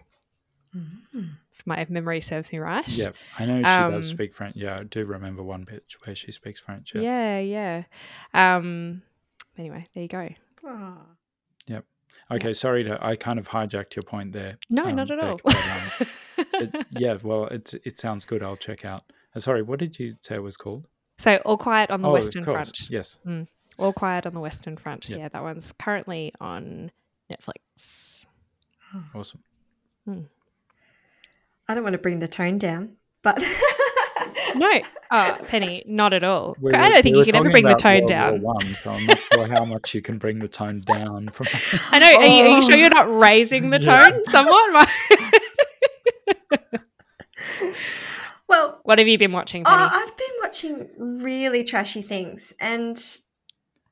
Mm. 0.76 1.36
if 1.52 1.64
my 1.66 1.86
memory 1.88 2.20
serves 2.20 2.50
me 2.52 2.58
right. 2.58 2.88
yeah 2.88 3.10
i 3.38 3.46
know 3.46 3.58
she 3.62 3.64
Um, 3.68 3.92
does 3.92 4.08
speak 4.08 4.34
french 4.34 4.56
yeah 4.56 4.80
i 4.80 4.82
do 4.82 5.04
remember 5.04 5.40
one 5.44 5.62
bit 5.62 5.84
where 6.04 6.16
she 6.16 6.32
speaks 6.32 6.58
french 6.58 6.92
yeah, 6.96 7.38
Yeah, 7.38 7.84
yeah. 8.34 8.56
Um, 8.56 9.02
anyway, 9.56 9.86
there 9.94 10.02
you 10.02 10.08
go. 10.08 10.28
Aw. 11.70 11.80
okay 12.32 12.52
sorry 12.52 12.84
to 12.84 12.98
i 13.04 13.16
kind 13.16 13.38
of 13.38 13.48
hijacked 13.48 13.96
your 13.96 14.02
point 14.02 14.32
there 14.32 14.58
No, 14.70 14.84
um, 14.84 14.96
not 14.96 15.10
at 15.10 15.18
all. 15.20 15.40
But, 15.44 15.56
um, 15.56 16.06
it- 16.54 16.86
yeah 16.90 17.16
well 17.22 17.46
it's 17.46 17.74
it 17.74 17.98
sounds 17.98 18.24
good 18.24 18.42
i'll 18.42 18.56
check 18.56 18.84
out 18.84 19.02
uh, 19.36 19.40
sorry 19.40 19.62
what 19.62 19.78
did 19.78 19.98
you 19.98 20.14
say 20.22 20.36
it 20.36 20.42
was 20.42 20.56
called 20.56 20.86
so, 21.16 21.36
All 21.44 21.56
Quiet 21.56 21.90
on 21.92 22.02
the 22.02 22.08
oh 22.08 22.12
Western 22.12 22.44
Front. 22.44 22.90
yes 22.90 23.18
All 23.78 23.92
Quiet 23.92 24.26
on 24.26 24.34
the 24.34 24.40
Western 24.40 24.76
Front. 24.76 25.08
Yeah. 25.08 25.18
Yeah, 25.18 25.28
that 25.28 25.42
one's 25.44 25.72
currently 25.78 26.32
on 26.40 26.90
Netflix. 27.30 28.26
awesome 29.14 29.40
I 30.08 31.74
don't 31.74 31.82
want 31.84 31.94
to 31.94 31.98
bring 31.98 32.18
the 32.18 32.28
tone 32.28 32.58
down, 32.58 32.96
but 33.22 33.38
No, 34.54 34.80
oh, 35.10 35.36
Penny, 35.46 35.82
not 35.86 36.12
at 36.12 36.22
all. 36.24 36.56
We 36.60 36.72
I 36.72 36.88
don't 36.88 37.02
think 37.02 37.14
we 37.14 37.20
you 37.20 37.24
can 37.26 37.34
ever 37.36 37.44
talking 37.44 37.52
bring 37.52 37.64
the 37.64 37.70
about 37.70 37.78
tone 37.80 37.98
World 38.00 38.08
down. 38.08 38.40
War 38.42 38.54
One, 38.54 38.74
so 38.74 38.90
I'm 38.92 39.06
not 39.06 39.18
sure 39.18 39.46
how 39.46 39.64
much 39.64 39.94
you 39.94 40.02
can 40.02 40.18
bring 40.18 40.38
the 40.38 40.48
tone 40.48 40.80
down 40.80 41.28
from. 41.28 41.46
I 41.90 41.98
know. 41.98 42.06
Are 42.06 42.24
you, 42.24 42.42
are 42.44 42.56
you 42.58 42.62
sure 42.62 42.74
Oh. 42.74 42.76
you're 42.76 42.90
not 42.90 43.12
raising 43.18 43.70
the 43.70 43.80
Yeah. 43.82 43.98
tone 44.10 44.22
somewhat? 44.28 44.88
well, 48.48 48.80
what 48.84 48.98
have 48.98 49.08
you 49.08 49.18
been 49.18 49.32
watching, 49.32 49.62
oh, 49.66 49.70
Penny? 49.70 49.82
oh, 49.82 49.88
I've 49.92 50.16
been 50.16 50.36
watching 50.42 51.22
really 51.22 51.64
trashy 51.64 52.02
things, 52.02 52.54
and 52.60 52.98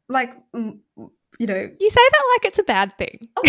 like 0.08 0.34
you 0.54 0.80
know, 1.46 1.70
you 1.80 1.90
say 1.90 2.00
that 2.12 2.22
like 2.36 2.44
it's 2.44 2.58
a 2.58 2.62
bad 2.64 2.96
thing. 2.98 3.20
oh, 3.36 3.42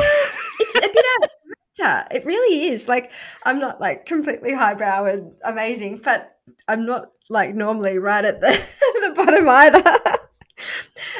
it's 0.59 0.75
a 0.77 0.81
bit 0.81 1.05
out 1.21 1.23
of 1.23 1.29
character. 1.77 2.15
It 2.15 2.25
really 2.25 2.67
is. 2.69 2.87
Like 2.87 3.11
I'm 3.43 3.59
not 3.59 3.79
like 3.81 4.05
completely 4.05 4.53
highbrow 4.53 5.05
and 5.05 5.33
amazing, 5.43 6.01
but 6.03 6.32
I'm 6.67 6.85
not 6.85 7.09
like 7.29 7.55
normally 7.55 7.99
right 7.99 8.25
at 8.25 8.41
the 8.41 8.47
the 9.01 9.13
bottom 9.15 9.49
either. 9.49 9.83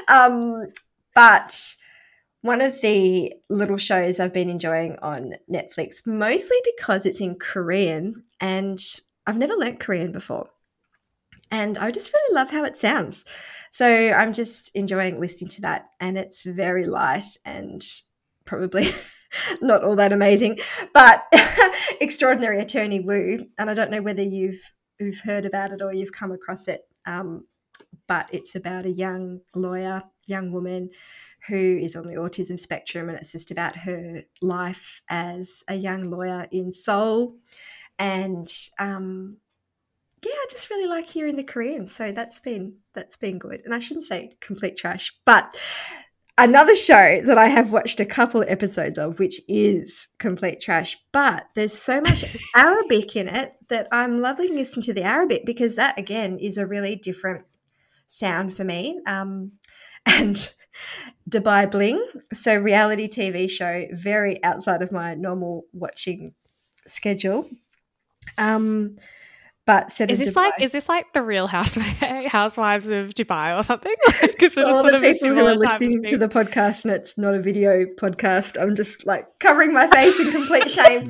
um, 0.07 0.71
but 1.15 1.75
one 2.41 2.59
of 2.59 2.81
the 2.81 3.33
little 3.49 3.77
shows 3.77 4.19
I've 4.19 4.33
been 4.33 4.49
enjoying 4.49 4.97
on 5.01 5.35
Netflix, 5.49 6.05
mostly 6.05 6.57
because 6.75 7.05
it's 7.05 7.21
in 7.21 7.35
Korean 7.35 8.23
and 8.41 8.79
I've 9.25 9.37
never 9.37 9.53
learnt 9.53 9.79
Korean 9.79 10.11
before. 10.11 10.49
And 11.51 11.77
I 11.77 11.91
just 11.91 12.11
really 12.11 12.35
love 12.35 12.49
how 12.49 12.65
it 12.65 12.75
sounds. 12.75 13.25
So 13.69 14.11
I'm 14.11 14.33
just 14.33 14.75
enjoying 14.75 15.21
listening 15.21 15.49
to 15.51 15.61
that. 15.61 15.89
And 15.99 16.17
it's 16.17 16.43
very 16.43 16.85
light 16.85 17.37
and 17.45 17.81
probably 18.43 18.87
not 19.61 19.83
all 19.83 19.95
that 19.95 20.11
amazing, 20.11 20.59
but 20.93 21.23
Extraordinary 22.01 22.59
Attorney 22.59 22.99
Woo. 22.99 23.45
And 23.57 23.69
I 23.69 23.73
don't 23.73 23.91
know 23.91 24.01
whether 24.01 24.23
you've, 24.23 24.73
you've 25.05 25.19
heard 25.19 25.45
about 25.45 25.71
it 25.71 25.81
or 25.81 25.93
you've 25.93 26.11
come 26.11 26.31
across 26.31 26.67
it. 26.67 26.87
Um, 27.05 27.45
but 28.07 28.27
it's 28.31 28.55
about 28.55 28.85
a 28.85 28.91
young 28.91 29.41
lawyer, 29.55 30.03
young 30.27 30.51
woman 30.51 30.89
who 31.47 31.77
is 31.81 31.95
on 31.95 32.03
the 32.03 32.15
autism 32.15 32.57
spectrum, 32.57 33.09
and 33.09 33.17
it's 33.17 33.31
just 33.31 33.51
about 33.51 33.75
her 33.75 34.23
life 34.41 35.01
as 35.09 35.63
a 35.67 35.75
young 35.75 36.09
lawyer 36.09 36.47
in 36.51 36.71
Seoul. 36.71 37.37
And 37.99 38.47
um, 38.79 39.37
yeah, 40.25 40.31
I 40.31 40.45
just 40.49 40.69
really 40.69 40.87
like 40.87 41.05
hearing 41.05 41.35
the 41.35 41.43
Korean, 41.43 41.87
so 41.87 42.11
that's 42.11 42.39
been 42.39 42.77
that's 42.93 43.17
been 43.17 43.37
good. 43.39 43.61
And 43.65 43.73
I 43.73 43.79
shouldn't 43.79 44.05
say 44.05 44.31
complete 44.39 44.77
trash, 44.77 45.13
but 45.25 45.53
another 46.37 46.75
show 46.75 47.21
that 47.25 47.37
I 47.37 47.47
have 47.47 47.71
watched 47.71 47.99
a 47.99 48.05
couple 48.05 48.43
episodes 48.47 48.97
of, 48.97 49.19
which 49.19 49.41
is 49.47 50.07
complete 50.19 50.61
trash, 50.61 50.97
but 51.11 51.45
there's 51.55 51.73
so 51.73 52.01
much 52.01 52.25
Arabic 52.55 53.15
in 53.15 53.27
it 53.27 53.53
that 53.69 53.87
I'm 53.91 54.21
loving 54.21 54.55
listening 54.55 54.83
to 54.83 54.93
the 54.93 55.03
Arabic 55.03 55.45
because 55.45 55.75
that 55.75 55.97
again 55.99 56.37
is 56.39 56.57
a 56.57 56.67
really 56.67 56.95
different 56.95 57.45
sound 58.07 58.55
for 58.55 58.63
me. 58.63 59.01
Um, 59.05 59.53
and 60.05 60.53
Dubai 61.29 61.69
Bling, 61.69 62.03
so 62.33 62.57
reality 62.57 63.07
TV 63.07 63.49
show, 63.49 63.85
very 63.91 64.43
outside 64.43 64.81
of 64.81 64.91
my 64.91 65.13
normal 65.13 65.65
watching 65.71 66.33
schedule. 66.87 67.47
Um, 68.37 68.95
but 69.65 69.91
set 69.91 70.11
Is 70.11 70.19
this 70.19 70.33
Dubai. 70.33 70.35
like 70.35 70.53
is 70.59 70.71
this 70.73 70.89
like 70.89 71.13
the 71.13 71.21
Real 71.21 71.47
House 71.47 71.75
Housewives 72.27 72.87
of 72.87 73.13
Dubai 73.13 73.57
or 73.57 73.63
something? 73.63 73.93
Because 74.21 74.53
For 74.55 74.63
all 74.63 74.83
the 74.83 74.99
people 74.99 75.35
who 75.35 75.45
are 75.45 75.55
listening 75.55 76.03
to 76.03 76.17
the 76.17 76.27
podcast 76.27 76.83
and 76.85 76.93
it's 76.93 77.17
not 77.17 77.33
a 77.33 77.41
video 77.41 77.85
podcast, 77.85 78.61
I'm 78.61 78.75
just 78.75 79.05
like 79.05 79.27
covering 79.39 79.73
my 79.73 79.87
face 79.87 80.19
in 80.19 80.31
complete 80.31 80.69
shame. 80.69 81.09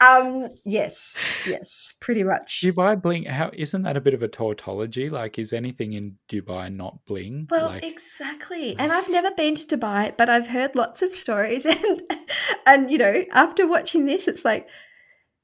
Um, 0.00 0.48
yes, 0.64 1.18
yes, 1.46 1.94
pretty 2.00 2.24
much. 2.24 2.60
Dubai 2.62 3.00
bling. 3.00 3.24
How 3.24 3.50
isn't 3.54 3.82
that 3.82 3.96
a 3.96 4.00
bit 4.00 4.14
of 4.14 4.22
a 4.22 4.28
tautology? 4.28 5.08
Like, 5.08 5.38
is 5.38 5.52
anything 5.52 5.94
in 5.94 6.16
Dubai 6.28 6.74
not 6.74 6.98
bling? 7.06 7.46
Well, 7.50 7.68
like, 7.68 7.84
exactly. 7.84 8.76
And 8.78 8.92
I've 8.92 9.08
never 9.08 9.30
been 9.30 9.54
to 9.54 9.76
Dubai, 9.76 10.14
but 10.16 10.28
I've 10.28 10.48
heard 10.48 10.74
lots 10.74 11.00
of 11.02 11.12
stories 11.12 11.64
and 11.64 12.02
and 12.66 12.90
you 12.90 12.98
know, 12.98 13.24
after 13.32 13.66
watching 13.66 14.06
this, 14.06 14.28
it's 14.28 14.44
like 14.44 14.68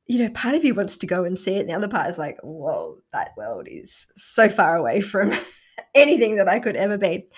you 0.07 0.19
know, 0.19 0.31
part 0.31 0.55
of 0.55 0.65
you 0.65 0.75
wants 0.75 0.97
to 0.99 1.07
go 1.07 1.25
and 1.25 1.39
see 1.39 1.55
it, 1.55 1.61
and 1.61 1.69
the 1.69 1.75
other 1.75 1.89
part 1.89 2.11
is 2.11 2.19
like, 2.19 2.39
whoa, 2.43 2.99
that 3.13 3.33
world 3.37 3.69
is 3.71 4.07
so 4.11 4.49
far 4.49 4.77
away 4.77 5.01
from 5.01 5.33
anything 5.95 6.37
that 6.37 6.49
I 6.49 6.59
could 6.59 6.77
ever 6.77 6.99
be. 6.99 7.29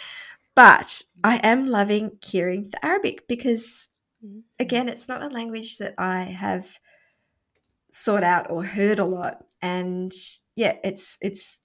But 0.54 1.02
I 1.24 1.36
am 1.42 1.66
loving 1.66 2.18
hearing 2.22 2.70
the 2.70 2.84
Arabic 2.84 3.26
because, 3.26 3.88
mm-hmm. 4.24 4.40
again, 4.58 4.88
it's 4.88 5.08
not 5.08 5.22
a 5.22 5.28
language 5.28 5.78
that 5.78 5.94
I 5.98 6.22
have 6.22 6.78
sought 7.90 8.24
out 8.24 8.50
or 8.50 8.64
heard 8.64 8.98
a 8.98 9.04
lot, 9.04 9.44
and 9.60 10.12
yeah, 10.56 10.76
it's 10.82 11.18
it's 11.20 11.58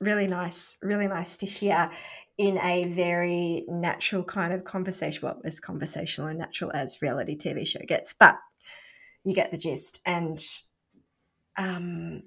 really 0.00 0.26
nice, 0.26 0.78
really 0.82 1.08
nice 1.08 1.36
to 1.38 1.46
hear 1.46 1.90
in 2.36 2.58
a 2.58 2.84
very 2.86 3.64
natural 3.68 4.24
kind 4.24 4.52
of 4.52 4.64
conversation. 4.64 5.20
Well, 5.22 5.40
as 5.44 5.60
conversational 5.60 6.28
and 6.28 6.38
natural 6.38 6.70
as 6.74 7.02
reality 7.02 7.36
TV 7.36 7.66
show 7.66 7.80
gets, 7.86 8.12
but 8.12 8.36
you 9.24 9.34
get 9.34 9.50
the 9.50 9.58
gist. 9.58 10.00
And 10.06 10.38
um, 11.56 12.22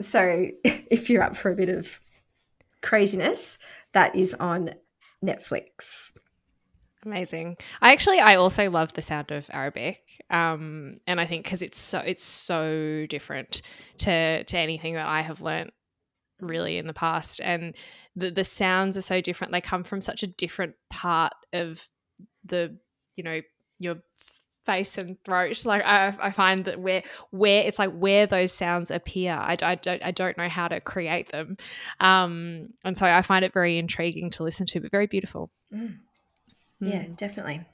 so, 0.00 0.46
if 0.64 1.08
you're 1.10 1.22
up 1.22 1.36
for 1.36 1.50
a 1.50 1.56
bit 1.56 1.68
of 1.68 2.00
craziness, 2.82 3.58
that 3.92 4.14
is 4.14 4.34
on 4.34 4.74
Netflix. 5.24 6.12
Amazing. 7.04 7.56
I 7.80 7.92
actually 7.92 8.18
I 8.18 8.34
also 8.34 8.70
love 8.70 8.92
the 8.92 9.02
sound 9.02 9.30
of 9.30 9.48
Arabic, 9.52 10.20
um, 10.30 10.98
and 11.06 11.20
I 11.20 11.26
think 11.26 11.44
because 11.44 11.62
it's 11.62 11.78
so 11.78 12.00
it's 12.00 12.24
so 12.24 13.06
different 13.08 13.62
to 13.98 14.42
to 14.42 14.58
anything 14.58 14.94
that 14.94 15.06
I 15.06 15.20
have 15.20 15.40
learnt 15.40 15.72
really 16.40 16.76
in 16.76 16.88
the 16.88 16.92
past, 16.92 17.40
and 17.40 17.74
the 18.16 18.30
the 18.30 18.42
sounds 18.42 18.96
are 18.96 19.02
so 19.02 19.20
different. 19.20 19.52
They 19.52 19.60
come 19.60 19.84
from 19.84 20.00
such 20.00 20.24
a 20.24 20.26
different 20.26 20.74
part 20.90 21.34
of 21.52 21.88
the 22.44 22.76
you 23.14 23.22
know 23.22 23.42
your 23.78 23.96
face 24.68 24.98
and 24.98 25.16
throat. 25.24 25.64
Like 25.64 25.82
I, 25.84 26.14
I 26.20 26.30
find 26.30 26.66
that 26.66 26.78
where 26.78 27.02
where 27.30 27.62
it's 27.62 27.78
like 27.78 27.92
where 27.92 28.26
those 28.26 28.52
sounds 28.52 28.90
appear, 28.90 29.32
I, 29.32 29.56
I 29.62 29.74
don't 29.76 30.02
I 30.04 30.10
don't 30.12 30.36
know 30.36 30.48
how 30.48 30.68
to 30.68 30.78
create 30.80 31.30
them, 31.30 31.56
um, 32.00 32.68
and 32.84 32.96
so 32.96 33.06
I 33.06 33.22
find 33.22 33.44
it 33.44 33.52
very 33.54 33.78
intriguing 33.78 34.30
to 34.32 34.42
listen 34.44 34.66
to, 34.66 34.80
but 34.80 34.90
very 34.90 35.06
beautiful. 35.06 35.50
Mm. 35.72 35.96
Yeah, 36.80 37.02
Mm. 37.04 37.16
definitely. 37.16 37.64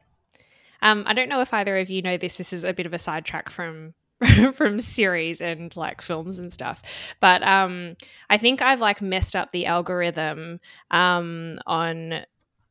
Um, 0.83 1.03
I 1.07 1.15
don't 1.15 1.29
know 1.29 1.41
if 1.41 1.53
either 1.53 1.79
of 1.79 1.91
you 1.91 2.03
know 2.03 2.17
this. 2.17 2.37
This 2.37 2.53
is 2.53 2.63
a 2.65 2.73
bit 2.73 2.87
of 2.87 2.95
a 2.95 2.99
sidetrack 2.99 3.51
from 3.51 3.95
from 4.55 4.79
series 4.79 5.41
and 5.41 5.75
like 5.77 6.01
films 6.01 6.39
and 6.39 6.53
stuff, 6.53 6.81
but 7.21 7.43
um, 7.43 7.97
I 8.31 8.39
think 8.39 8.63
I've 8.63 8.81
like 8.81 9.03
messed 9.03 9.35
up 9.35 9.51
the 9.51 9.67
algorithm 9.67 10.61
um, 10.91 11.59
on 11.67 12.25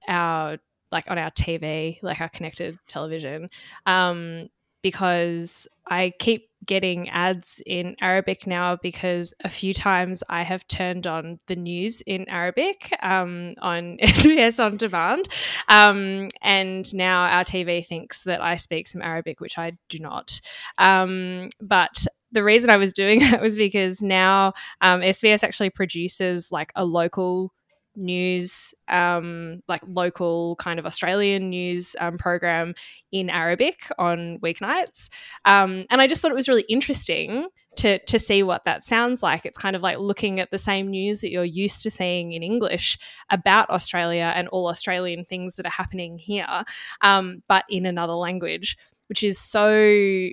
our 0.07 0.57
like 0.93 1.09
on 1.09 1.17
our 1.17 1.31
TV, 1.31 1.99
like 2.01 2.21
our 2.21 2.29
connected 2.29 2.77
television. 2.87 3.49
Um, 3.85 4.47
because 4.81 5.67
I 5.87 6.13
keep 6.19 6.49
getting 6.65 7.09
ads 7.09 7.61
in 7.65 7.95
Arabic 8.01 8.45
now 8.45 8.75
because 8.75 9.33
a 9.43 9.49
few 9.49 9.73
times 9.73 10.23
I 10.29 10.43
have 10.43 10.67
turned 10.67 11.07
on 11.07 11.39
the 11.47 11.55
news 11.55 12.01
in 12.01 12.27
Arabic 12.29 12.93
um, 13.01 13.55
on 13.61 13.97
SBS 14.01 14.63
On 14.63 14.77
Demand. 14.77 15.27
Um, 15.69 16.29
and 16.41 16.93
now 16.93 17.23
our 17.23 17.43
TV 17.43 17.85
thinks 17.85 18.23
that 18.23 18.41
I 18.41 18.57
speak 18.57 18.87
some 18.87 19.01
Arabic, 19.01 19.39
which 19.39 19.57
I 19.57 19.73
do 19.89 19.99
not. 19.99 20.39
Um, 20.77 21.49
but 21.61 22.05
the 22.31 22.43
reason 22.43 22.69
I 22.69 22.77
was 22.77 22.93
doing 22.93 23.19
that 23.31 23.41
was 23.41 23.55
because 23.55 24.01
now 24.01 24.53
um, 24.81 25.01
SBS 25.01 25.43
actually 25.43 25.69
produces 25.69 26.51
like 26.51 26.71
a 26.75 26.85
local 26.85 27.53
news, 27.95 28.73
um, 28.87 29.61
like 29.67 29.81
local 29.87 30.55
kind 30.57 30.79
of 30.79 30.85
Australian 30.85 31.49
news 31.49 31.95
um, 31.99 32.17
program 32.17 32.73
in 33.11 33.29
Arabic 33.29 33.89
on 33.97 34.39
weeknights. 34.39 35.09
Um, 35.45 35.85
and 35.89 36.01
I 36.01 36.07
just 36.07 36.21
thought 36.21 36.31
it 36.31 36.35
was 36.35 36.49
really 36.49 36.65
interesting 36.69 37.47
to 37.75 37.99
to 38.05 38.19
see 38.19 38.43
what 38.43 38.65
that 38.65 38.83
sounds 38.83 39.23
like. 39.23 39.45
It's 39.45 39.57
kind 39.57 39.75
of 39.75 39.81
like 39.81 39.97
looking 39.97 40.39
at 40.39 40.51
the 40.51 40.57
same 40.57 40.89
news 40.89 41.21
that 41.21 41.31
you're 41.31 41.43
used 41.43 41.83
to 41.83 41.91
seeing 41.91 42.33
in 42.33 42.43
English 42.43 42.97
about 43.29 43.69
Australia 43.69 44.31
and 44.35 44.47
all 44.49 44.67
Australian 44.67 45.25
things 45.25 45.55
that 45.55 45.65
are 45.65 45.71
happening 45.71 46.17
here, 46.17 46.63
um, 47.01 47.41
but 47.47 47.65
in 47.69 47.85
another 47.85 48.13
language, 48.13 48.77
which 49.07 49.23
is 49.23 49.39
so. 49.39 50.29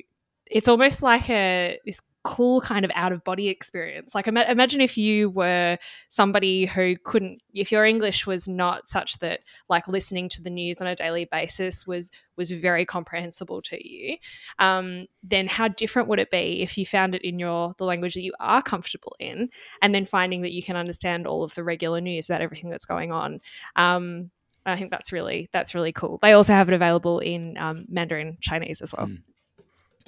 It's 0.52 0.66
almost 0.66 1.00
like 1.00 1.30
a 1.30 1.78
this 1.86 2.00
cool 2.22 2.60
kind 2.60 2.84
of 2.84 2.90
out 2.94 3.12
of 3.12 3.24
body 3.24 3.48
experience. 3.48 4.14
Like 4.14 4.28
Im- 4.28 4.36
imagine 4.36 4.80
if 4.80 4.98
you 4.98 5.30
were 5.30 5.78
somebody 6.08 6.66
who 6.66 6.96
couldn't 7.02 7.40
if 7.54 7.72
your 7.72 7.84
English 7.84 8.26
was 8.26 8.46
not 8.46 8.88
such 8.88 9.18
that 9.18 9.40
like 9.68 9.88
listening 9.88 10.28
to 10.30 10.42
the 10.42 10.50
news 10.50 10.80
on 10.80 10.86
a 10.86 10.94
daily 10.94 11.24
basis 11.24 11.86
was 11.86 12.10
was 12.36 12.50
very 12.50 12.84
comprehensible 12.84 13.62
to 13.62 13.88
you. 13.88 14.16
Um, 14.58 15.06
then 15.22 15.46
how 15.46 15.68
different 15.68 16.08
would 16.08 16.18
it 16.18 16.30
be 16.30 16.62
if 16.62 16.76
you 16.76 16.84
found 16.84 17.14
it 17.14 17.22
in 17.22 17.38
your 17.38 17.74
the 17.78 17.84
language 17.84 18.14
that 18.14 18.22
you 18.22 18.32
are 18.38 18.62
comfortable 18.62 19.16
in 19.18 19.48
and 19.80 19.94
then 19.94 20.04
finding 20.04 20.42
that 20.42 20.52
you 20.52 20.62
can 20.62 20.76
understand 20.76 21.26
all 21.26 21.42
of 21.42 21.54
the 21.54 21.64
regular 21.64 22.00
news 22.00 22.28
about 22.28 22.42
everything 22.42 22.70
that's 22.70 22.86
going 22.86 23.12
on. 23.12 23.40
Um, 23.76 24.30
I 24.66 24.76
think 24.76 24.90
that's 24.90 25.10
really 25.10 25.48
that's 25.52 25.74
really 25.74 25.92
cool. 25.92 26.18
They 26.20 26.32
also 26.32 26.52
have 26.52 26.68
it 26.68 26.74
available 26.74 27.18
in 27.18 27.56
um, 27.56 27.86
Mandarin 27.88 28.36
Chinese 28.40 28.82
as 28.82 28.92
well. 28.92 29.06
Mm. 29.06 29.22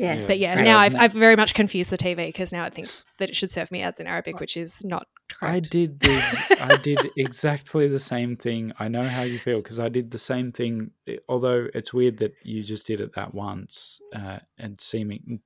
Yeah. 0.02 0.26
But 0.26 0.40
yeah, 0.40 0.60
now 0.60 0.78
I've, 0.78 0.96
I've 0.96 1.12
very 1.12 1.36
much 1.36 1.54
confused 1.54 1.90
the 1.90 1.96
TV 1.96 2.26
because 2.26 2.52
now 2.52 2.66
it 2.66 2.74
thinks 2.74 3.04
that 3.18 3.28
it 3.28 3.36
should 3.36 3.52
serve 3.52 3.70
me 3.70 3.82
ads 3.82 4.00
in 4.00 4.08
Arabic, 4.08 4.40
which 4.40 4.56
is 4.56 4.84
not 4.84 5.06
correct. 5.30 5.54
I 5.54 5.60
did 5.60 6.00
the, 6.00 6.56
I 6.60 6.76
did 6.82 7.10
exactly 7.16 7.86
the 7.86 8.00
same 8.00 8.36
thing. 8.36 8.72
I 8.80 8.88
know 8.88 9.04
how 9.04 9.22
you 9.22 9.38
feel 9.38 9.62
because 9.62 9.78
I 9.78 9.88
did 9.88 10.10
the 10.10 10.18
same 10.18 10.50
thing. 10.50 10.90
Although 11.28 11.68
it's 11.72 11.94
weird 11.94 12.18
that 12.18 12.34
you 12.42 12.64
just 12.64 12.84
did 12.84 13.00
it 13.00 13.14
that 13.14 13.32
once 13.32 14.00
uh, 14.12 14.40
and 14.58 14.80
seeming 14.80 15.40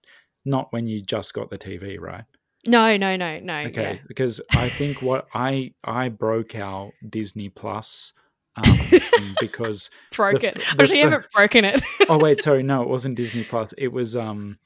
not 0.46 0.72
when 0.72 0.86
you 0.86 1.02
just 1.02 1.34
got 1.34 1.50
the 1.50 1.58
TV, 1.58 2.00
right? 2.00 2.24
No, 2.66 2.96
no, 2.96 3.14
no, 3.14 3.38
no. 3.38 3.58
Okay, 3.58 3.94
yeah. 3.94 3.98
because 4.08 4.40
I 4.52 4.70
think 4.70 5.02
what 5.02 5.26
I 5.34 5.74
I 5.84 6.08
broke 6.08 6.54
our 6.54 6.92
Disney 7.06 7.50
Plus 7.50 8.14
um, 8.56 9.34
because 9.40 9.90
broke 10.12 10.40
the, 10.40 10.48
it. 10.48 10.54
The, 10.54 10.82
Actually, 10.82 10.98
you 10.98 11.08
haven't 11.08 11.30
broken 11.32 11.64
it. 11.64 11.82
oh 12.08 12.18
wait, 12.18 12.40
sorry, 12.40 12.62
no, 12.64 12.82
it 12.82 12.88
wasn't 12.88 13.16
Disney 13.16 13.44
Plus. 13.44 13.74
It 13.78 13.88
was 13.88 14.16
um, 14.16 14.58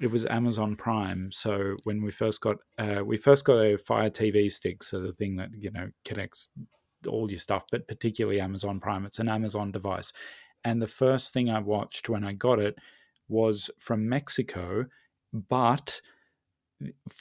it 0.00 0.08
was 0.08 0.24
Amazon 0.26 0.76
Prime. 0.76 1.30
So 1.32 1.76
when 1.84 2.02
we 2.02 2.10
first 2.10 2.40
got 2.40 2.56
uh, 2.78 3.02
we 3.04 3.16
first 3.16 3.44
got 3.44 3.58
a 3.58 3.78
Fire 3.78 4.10
TV 4.10 4.50
stick, 4.50 4.82
so 4.82 5.00
the 5.00 5.12
thing 5.12 5.36
that 5.36 5.50
you 5.56 5.70
know 5.70 5.88
connects 6.04 6.50
all 7.08 7.30
your 7.30 7.38
stuff, 7.38 7.64
but 7.70 7.86
particularly 7.86 8.40
Amazon 8.40 8.80
Prime. 8.80 9.06
It's 9.06 9.18
an 9.18 9.28
Amazon 9.28 9.72
device, 9.72 10.12
and 10.64 10.82
the 10.82 10.86
first 10.86 11.32
thing 11.32 11.50
I 11.50 11.60
watched 11.60 12.08
when 12.08 12.24
I 12.24 12.32
got 12.32 12.58
it 12.58 12.76
was 13.28 13.70
from 13.78 14.08
Mexico, 14.08 14.86
but 15.32 16.00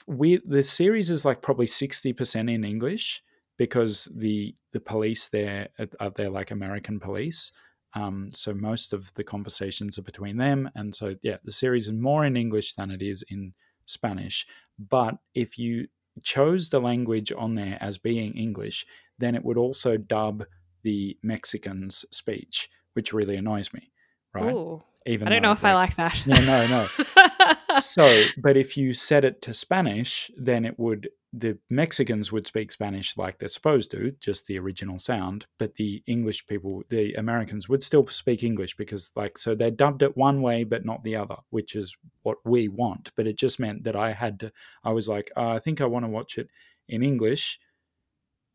we 0.06 0.42
the 0.46 0.64
series 0.64 1.10
is 1.10 1.24
like 1.24 1.42
probably 1.42 1.66
60% 1.66 2.54
in 2.54 2.64
English 2.64 3.24
because 3.58 4.08
the 4.16 4.56
the 4.74 4.80
police 4.80 5.28
there 5.28 5.70
are 6.00 6.10
they're 6.12 6.30
like 6.30 6.52
American 6.52 7.00
police. 7.00 7.52
Um, 7.94 8.30
so 8.34 8.54
most 8.54 8.92
of 8.92 9.14
the 9.14 9.24
conversations 9.24 9.98
are 9.98 10.04
between 10.04 10.38
them, 10.38 10.70
and 10.76 10.94
so 10.94 11.16
yeah, 11.22 11.38
the 11.44 11.52
series 11.52 11.88
is 11.88 11.94
more 11.94 12.26
in 12.26 12.36
English 12.36 12.74
than 12.76 12.92
it 12.92 13.02
is 13.02 13.24
in 13.30 13.54
Spanish. 13.86 14.46
But 14.78 15.16
if 15.34 15.58
you 15.58 15.88
chose 16.24 16.70
the 16.70 16.82
language 16.82 17.32
on 17.38 17.56
there 17.56 17.78
as 17.82 17.98
being 17.98 18.34
English, 18.34 18.86
then 19.18 19.36
it 19.36 19.44
would 19.44 19.58
also 19.58 19.98
dub 19.98 20.44
the 20.84 21.18
Mexicans' 21.24 22.06
speech, 22.12 22.70
which 22.94 23.14
really 23.14 23.36
annoys 23.38 23.74
me. 23.74 23.92
Right? 24.34 24.54
Ooh, 24.54 24.82
Even 25.06 25.28
I 25.28 25.32
don't 25.32 25.42
know 25.42 25.52
if 25.52 25.64
I 25.64 25.74
like 25.74 25.96
that. 25.96 26.26
Yeah, 26.26 26.40
no, 26.42 26.68
no. 26.68 27.80
so, 27.80 28.26
but 28.38 28.58
if 28.58 28.76
you 28.76 28.94
set 28.94 29.24
it 29.24 29.42
to 29.44 29.54
Spanish, 29.54 30.30
then 30.38 30.66
it 30.66 30.78
would 30.78 31.10
the 31.38 31.58
Mexicans 31.70 32.32
would 32.32 32.48
speak 32.48 32.72
Spanish 32.72 33.18
like 33.18 33.40
they're 33.40 33.50
supposed 33.50 33.92
to, 33.92 34.12
just 34.22 34.46
the 34.46 34.58
original 34.58 35.00
sound, 35.00 35.48
but 35.60 35.76
the 35.76 36.02
English 36.08 36.48
people, 36.48 36.84
the 36.90 37.14
Americans 37.16 37.68
would 37.68 37.84
still 37.84 38.08
speak 38.08 38.42
English 38.42 38.78
because, 38.78 39.12
like, 39.16 39.38
so 39.38 39.54
they 39.54 39.70
dubbed 39.70 40.02
it 40.02 40.16
one 40.16 40.42
way 40.42 40.64
but 40.64 40.86
not 40.86 41.04
the 41.04 41.16
other, 41.16 41.36
which 41.50 41.76
is 41.76 41.96
what 42.24 42.38
we 42.46 42.70
want. 42.70 43.12
But 43.18 43.28
it 43.28 43.38
just 43.38 43.60
meant 43.60 43.84
that 43.84 43.96
I 43.96 44.14
had 44.14 44.40
to, 44.40 44.52
I 44.84 44.92
was 44.92 45.10
like, 45.10 45.30
uh, 45.36 45.50
I 45.50 45.60
think 45.60 45.82
I 45.82 45.86
want 45.86 46.06
to 46.06 46.10
watch 46.10 46.38
it 46.38 46.48
in 46.88 47.04
English. 47.04 47.60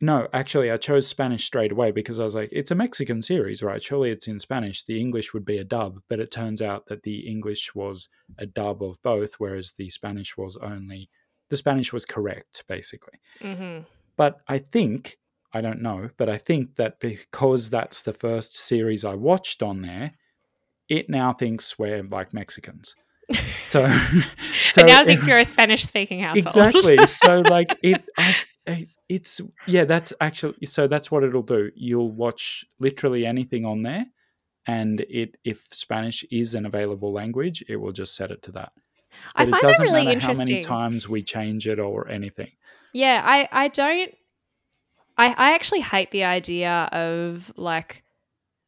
No, 0.00 0.28
actually, 0.32 0.70
I 0.70 0.78
chose 0.78 1.06
Spanish 1.06 1.44
straight 1.44 1.72
away 1.72 1.90
because 1.90 2.18
I 2.18 2.24
was 2.24 2.34
like, 2.34 2.48
it's 2.50 2.70
a 2.70 2.74
Mexican 2.74 3.20
series, 3.20 3.62
right? 3.62 3.82
Surely 3.82 4.10
it's 4.10 4.26
in 4.26 4.40
Spanish. 4.40 4.82
The 4.82 4.98
English 4.98 5.34
would 5.34 5.44
be 5.44 5.58
a 5.58 5.64
dub, 5.64 6.00
but 6.08 6.20
it 6.20 6.30
turns 6.30 6.62
out 6.62 6.86
that 6.86 7.02
the 7.02 7.28
English 7.28 7.74
was 7.74 8.08
a 8.38 8.46
dub 8.46 8.82
of 8.82 9.02
both, 9.02 9.34
whereas 9.34 9.72
the 9.72 9.90
Spanish 9.90 10.38
was 10.38 10.56
only 10.56 11.10
the 11.50 11.56
Spanish 11.56 11.92
was 11.92 12.04
correct, 12.04 12.64
basically. 12.66 13.18
Mm-hmm. 13.40 13.82
But 14.16 14.40
I 14.48 14.58
think, 14.58 15.18
I 15.52 15.60
don't 15.60 15.82
know, 15.82 16.10
but 16.16 16.28
I 16.28 16.38
think 16.38 16.76
that 16.76 17.00
because 17.00 17.70
that's 17.70 18.02
the 18.02 18.12
first 18.12 18.56
series 18.56 19.04
I 19.04 19.14
watched 19.14 19.62
on 19.62 19.82
there, 19.82 20.12
it 20.88 21.10
now 21.10 21.32
thinks 21.32 21.78
we're 21.78 22.02
like 22.02 22.32
Mexicans. 22.32 22.94
So, 23.68 23.86
so 24.62 24.82
it 24.82 24.86
now 24.86 25.04
thinks 25.04 25.26
you're 25.26 25.38
a 25.38 25.44
Spanish 25.44 25.84
speaking 25.84 26.20
household. 26.20 26.74
Exactly. 26.74 26.98
So, 27.06 27.40
like, 27.40 27.78
it, 27.82 28.02
I, 28.66 28.88
it's, 29.08 29.40
yeah, 29.66 29.84
that's 29.84 30.12
actually, 30.20 30.66
so 30.66 30.86
that's 30.86 31.10
what 31.10 31.24
it'll 31.24 31.42
do. 31.42 31.70
You'll 31.74 32.12
watch 32.12 32.64
literally 32.78 33.26
anything 33.26 33.64
on 33.64 33.82
there. 33.82 34.06
And 34.66 35.00
it, 35.00 35.36
if 35.44 35.66
Spanish 35.72 36.24
is 36.30 36.54
an 36.54 36.66
available 36.66 37.12
language, 37.12 37.64
it 37.68 37.76
will 37.76 37.92
just 37.92 38.14
set 38.14 38.30
it 38.30 38.42
to 38.42 38.52
that. 38.52 38.72
But 39.36 39.48
I 39.48 39.50
find 39.50 39.62
that 39.62 39.78
really 39.80 40.06
interesting. 40.12 40.46
How 40.46 40.52
many 40.52 40.60
times 40.60 41.08
we 41.08 41.22
change 41.22 41.66
it 41.66 41.78
or 41.78 42.08
anything? 42.08 42.50
Yeah, 42.92 43.22
I 43.24 43.48
I 43.50 43.68
don't. 43.68 44.12
I 45.16 45.28
I 45.28 45.54
actually 45.54 45.80
hate 45.80 46.10
the 46.10 46.24
idea 46.24 46.88
of 46.92 47.52
like 47.56 48.02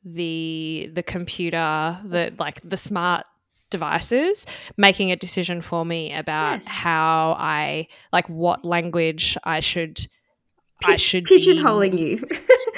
the 0.05 0.90
the 0.92 1.03
computer 1.03 1.98
the 2.05 2.34
like 2.38 2.61
the 2.62 2.76
smart 2.76 3.24
devices 3.70 4.46
making 4.76 5.11
a 5.11 5.16
decision 5.16 5.61
for 5.61 5.84
me 5.84 6.12
about 6.12 6.55
yes. 6.55 6.68
how 6.68 7.36
I 7.38 7.88
like 8.12 8.28
what 8.28 8.64
language 8.64 9.36
I 9.44 9.61
should 9.61 9.96
P- 9.96 10.92
I 10.92 10.96
should 10.96 11.24
pigeonholing 11.24 11.92
be... 11.92 12.03
you. 12.03 12.28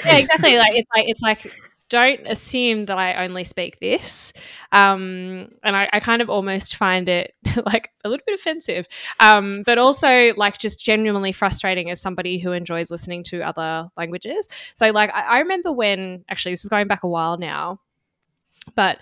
yeah, 0.05 0.17
exactly. 0.17 0.57
Like 0.57 0.75
it's 0.75 0.89
like 0.95 1.09
it's 1.09 1.21
like 1.21 1.51
don't 1.89 2.25
assume 2.25 2.85
that 2.85 2.97
I 2.97 3.25
only 3.25 3.43
speak 3.43 3.79
this. 3.79 4.33
Um, 4.71 5.49
and 5.63 5.75
I, 5.75 5.89
I, 5.93 5.99
kind 5.99 6.21
of 6.21 6.29
almost 6.29 6.75
find 6.75 7.07
it 7.07 7.33
like 7.65 7.91
a 8.03 8.09
little 8.09 8.23
bit 8.25 8.37
offensive, 8.37 8.87
um, 9.19 9.63
but 9.63 9.77
also 9.77 10.33
like 10.35 10.57
just 10.57 10.79
genuinely 10.79 11.31
frustrating 11.31 11.89
as 11.91 12.01
somebody 12.01 12.39
who 12.39 12.51
enjoys 12.51 12.91
listening 12.91 13.23
to 13.25 13.41
other 13.41 13.89
languages. 13.95 14.47
So, 14.73 14.89
like, 14.91 15.11
I, 15.13 15.21
I 15.21 15.39
remember 15.39 15.71
when 15.71 16.25
actually, 16.29 16.53
this 16.53 16.65
is 16.65 16.69
going 16.69 16.87
back 16.87 17.03
a 17.03 17.07
while 17.07 17.37
now, 17.37 17.79
but 18.75 18.97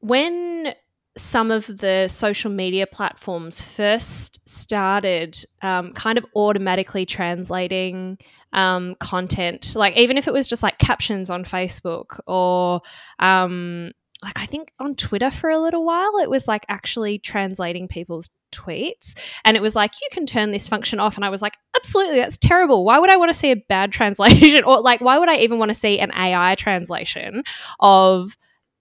when 0.00 0.74
some 1.16 1.50
of 1.50 1.66
the 1.66 2.08
social 2.08 2.50
media 2.50 2.86
platforms 2.86 3.60
first 3.60 4.48
started 4.48 5.44
um, 5.60 5.92
kind 5.92 6.16
of 6.16 6.24
automatically 6.34 7.04
translating 7.04 8.16
um, 8.52 8.94
content, 8.96 9.74
like 9.76 9.96
even 9.96 10.18
if 10.18 10.26
it 10.28 10.32
was 10.32 10.48
just 10.48 10.62
like 10.62 10.78
captions 10.78 11.30
on 11.30 11.44
Facebook 11.44 12.20
or 12.26 12.82
um, 13.18 13.92
like 14.22 14.38
I 14.38 14.46
think 14.46 14.72
on 14.78 14.94
Twitter 14.94 15.30
for 15.30 15.50
a 15.50 15.58
little 15.58 15.84
while, 15.84 16.18
it 16.18 16.28
was 16.28 16.46
like 16.46 16.66
actually 16.68 17.18
translating 17.18 17.88
people's 17.88 18.30
tweets. 18.52 19.18
And 19.44 19.56
it 19.56 19.62
was 19.62 19.74
like, 19.74 19.92
you 20.00 20.08
can 20.12 20.26
turn 20.26 20.50
this 20.50 20.68
function 20.68 21.00
off. 21.00 21.16
And 21.16 21.24
I 21.24 21.30
was 21.30 21.42
like, 21.42 21.56
absolutely, 21.76 22.18
that's 22.18 22.36
terrible. 22.36 22.84
Why 22.84 22.98
would 22.98 23.10
I 23.10 23.16
want 23.16 23.30
to 23.30 23.38
see 23.38 23.50
a 23.50 23.56
bad 23.56 23.92
translation? 23.92 24.64
or 24.64 24.80
like, 24.80 25.00
why 25.00 25.18
would 25.18 25.28
I 25.28 25.36
even 25.38 25.58
want 25.58 25.70
to 25.70 25.74
see 25.74 25.98
an 25.98 26.12
AI 26.12 26.54
translation 26.56 27.42
of 27.78 28.36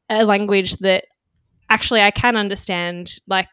a 0.10 0.26
language 0.26 0.78
that 0.78 1.06
actually 1.70 2.02
I 2.02 2.12
can 2.12 2.36
understand? 2.36 3.20
Like, 3.28 3.48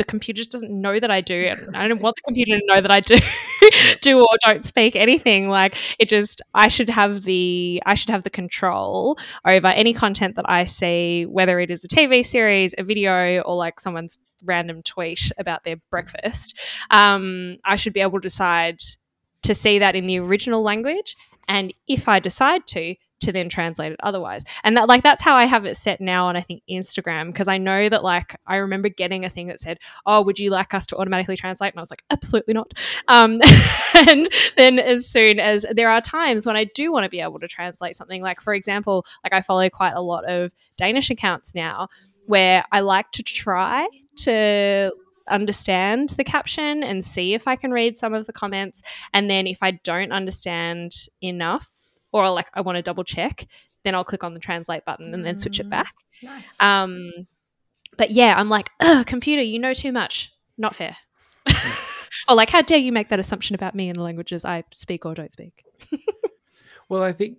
the 0.00 0.04
computer 0.04 0.38
just 0.38 0.50
doesn't 0.50 0.70
know 0.72 0.98
that 0.98 1.10
I 1.10 1.20
do. 1.20 1.46
I 1.74 1.86
don't 1.86 2.00
want 2.00 2.16
the 2.16 2.22
computer 2.22 2.58
to 2.58 2.64
know 2.64 2.80
that 2.80 2.90
I 2.90 3.00
do 3.00 3.18
do 4.00 4.18
or 4.18 4.36
don't 4.46 4.64
speak 4.64 4.96
anything. 4.96 5.50
Like 5.50 5.74
it 5.98 6.08
just 6.08 6.40
I 6.54 6.68
should 6.68 6.88
have 6.88 7.24
the 7.24 7.82
I 7.84 7.94
should 7.94 8.08
have 8.08 8.22
the 8.22 8.30
control 8.30 9.18
over 9.46 9.66
any 9.66 9.92
content 9.92 10.36
that 10.36 10.48
I 10.48 10.64
see, 10.64 11.26
whether 11.26 11.60
it 11.60 11.70
is 11.70 11.84
a 11.84 11.88
TV 11.88 12.24
series, 12.24 12.74
a 12.78 12.82
video, 12.82 13.40
or 13.42 13.56
like 13.56 13.78
someone's 13.78 14.16
random 14.42 14.82
tweet 14.82 15.30
about 15.36 15.64
their 15.64 15.76
breakfast. 15.90 16.58
Um, 16.90 17.58
I 17.62 17.76
should 17.76 17.92
be 17.92 18.00
able 18.00 18.20
to 18.20 18.26
decide 18.26 18.80
to 19.42 19.54
see 19.54 19.80
that 19.80 19.94
in 19.94 20.06
the 20.06 20.18
original 20.18 20.62
language 20.62 21.14
and 21.46 21.74
if 21.88 22.08
I 22.08 22.20
decide 22.20 22.66
to, 22.68 22.94
to 23.20 23.32
then 23.32 23.48
translate 23.48 23.92
it 23.92 24.00
otherwise. 24.02 24.44
And 24.64 24.76
that 24.76 24.88
like 24.88 25.02
that's 25.02 25.22
how 25.22 25.34
I 25.34 25.46
have 25.46 25.64
it 25.64 25.76
set 25.76 26.00
now 26.00 26.26
on 26.26 26.36
I 26.36 26.40
think 26.40 26.62
Instagram 26.70 27.26
because 27.26 27.48
I 27.48 27.58
know 27.58 27.88
that 27.88 28.02
like 28.02 28.36
I 28.46 28.56
remember 28.56 28.88
getting 28.88 29.24
a 29.24 29.30
thing 29.30 29.48
that 29.48 29.60
said, 29.60 29.78
"Oh, 30.06 30.22
would 30.22 30.38
you 30.38 30.50
like 30.50 30.74
us 30.74 30.86
to 30.86 30.96
automatically 30.96 31.36
translate?" 31.36 31.72
And 31.72 31.80
I 31.80 31.82
was 31.82 31.90
like, 31.90 32.04
"Absolutely 32.10 32.54
not." 32.54 32.72
Um, 33.08 33.40
and 33.94 34.28
then 34.56 34.78
as 34.78 35.06
soon 35.06 35.38
as 35.38 35.64
there 35.70 35.90
are 35.90 36.00
times 36.00 36.46
when 36.46 36.56
I 36.56 36.64
do 36.64 36.92
want 36.92 37.04
to 37.04 37.10
be 37.10 37.20
able 37.20 37.40
to 37.40 37.48
translate 37.48 37.96
something, 37.96 38.22
like 38.22 38.40
for 38.40 38.54
example, 38.54 39.04
like 39.24 39.32
I 39.32 39.40
follow 39.40 39.68
quite 39.70 39.94
a 39.94 40.02
lot 40.02 40.24
of 40.24 40.52
Danish 40.76 41.10
accounts 41.10 41.54
now 41.54 41.88
where 42.26 42.64
I 42.72 42.80
like 42.80 43.10
to 43.12 43.22
try 43.22 43.88
to 44.18 44.92
understand 45.28 46.10
the 46.10 46.24
caption 46.24 46.82
and 46.82 47.04
see 47.04 47.34
if 47.34 47.46
I 47.46 47.56
can 47.56 47.70
read 47.70 47.96
some 47.96 48.14
of 48.14 48.26
the 48.26 48.32
comments. 48.32 48.82
And 49.12 49.30
then 49.30 49.46
if 49.46 49.62
I 49.62 49.72
don't 49.72 50.12
understand 50.12 50.92
enough 51.22 51.70
or 52.12 52.30
like 52.30 52.48
I 52.54 52.60
want 52.60 52.76
to 52.76 52.82
double 52.82 53.04
check, 53.04 53.46
then 53.84 53.94
I'll 53.94 54.04
click 54.04 54.24
on 54.24 54.34
the 54.34 54.40
translate 54.40 54.84
button 54.84 55.14
and 55.14 55.24
then 55.24 55.36
switch 55.36 55.60
it 55.60 55.66
mm, 55.66 55.70
back. 55.70 55.94
Nice. 56.22 56.60
Um, 56.60 57.10
but 57.96 58.10
yeah, 58.10 58.34
I'm 58.36 58.48
like, 58.48 58.70
computer, 59.06 59.42
you 59.42 59.58
know 59.58 59.74
too 59.74 59.92
much. 59.92 60.32
Not 60.58 60.74
fair. 60.74 60.96
or 62.28 62.34
like, 62.34 62.50
how 62.50 62.62
dare 62.62 62.78
you 62.78 62.92
make 62.92 63.08
that 63.08 63.18
assumption 63.18 63.54
about 63.54 63.74
me 63.74 63.88
in 63.88 63.94
the 63.94 64.02
languages 64.02 64.44
I 64.44 64.64
speak 64.74 65.06
or 65.06 65.14
don't 65.14 65.32
speak? 65.32 65.64
well, 66.88 67.02
I 67.02 67.12
think 67.12 67.38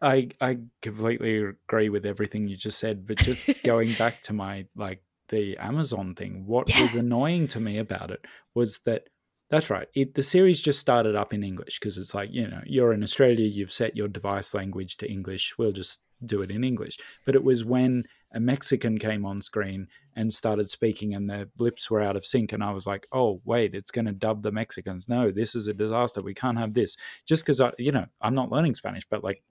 I 0.00 0.28
I 0.40 0.58
completely 0.82 1.38
agree 1.38 1.88
with 1.88 2.06
everything 2.06 2.48
you 2.48 2.56
just 2.56 2.78
said, 2.78 3.06
but 3.06 3.18
just 3.18 3.48
going 3.64 3.94
back 3.94 4.22
to 4.22 4.32
my 4.32 4.66
like 4.76 5.02
the 5.28 5.56
Amazon 5.58 6.14
thing, 6.14 6.46
what 6.46 6.68
yeah. 6.68 6.82
was 6.82 6.94
annoying 6.94 7.48
to 7.48 7.60
me 7.60 7.78
about 7.78 8.10
it 8.10 8.24
was 8.54 8.78
that 8.86 9.08
that's 9.48 9.70
right. 9.70 9.88
It, 9.94 10.14
the 10.14 10.22
series 10.22 10.60
just 10.60 10.80
started 10.80 11.14
up 11.14 11.32
in 11.32 11.44
English 11.44 11.78
because 11.78 11.98
it's 11.98 12.14
like, 12.14 12.30
you 12.32 12.48
know, 12.48 12.60
you're 12.66 12.92
in 12.92 13.02
Australia, 13.02 13.46
you've 13.46 13.72
set 13.72 13.96
your 13.96 14.08
device 14.08 14.54
language 14.54 14.96
to 14.98 15.10
English, 15.10 15.54
we'll 15.56 15.72
just 15.72 16.02
do 16.24 16.42
it 16.42 16.50
in 16.50 16.64
English. 16.64 16.98
But 17.24 17.36
it 17.36 17.44
was 17.44 17.64
when 17.64 18.04
a 18.32 18.40
Mexican 18.40 18.98
came 18.98 19.24
on 19.24 19.40
screen 19.40 19.86
and 20.16 20.32
started 20.32 20.70
speaking 20.70 21.14
and 21.14 21.28
their 21.28 21.46
lips 21.58 21.90
were 21.90 22.02
out 22.02 22.16
of 22.16 22.26
sync. 22.26 22.52
And 22.52 22.62
I 22.62 22.72
was 22.72 22.86
like, 22.86 23.06
oh, 23.12 23.40
wait, 23.44 23.74
it's 23.74 23.90
going 23.90 24.06
to 24.06 24.12
dub 24.12 24.42
the 24.42 24.52
Mexicans. 24.52 25.08
No, 25.08 25.30
this 25.30 25.54
is 25.54 25.68
a 25.68 25.74
disaster. 25.74 26.20
We 26.22 26.34
can't 26.34 26.58
have 26.58 26.74
this. 26.74 26.96
Just 27.24 27.44
because, 27.44 27.60
I, 27.60 27.72
you 27.78 27.92
know, 27.92 28.06
I'm 28.20 28.34
not 28.34 28.50
learning 28.50 28.74
Spanish, 28.74 29.06
but 29.08 29.22
like, 29.22 29.42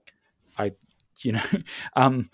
I, 0.58 0.72
you 1.20 1.32
know, 1.32 1.44
um, 1.96 2.30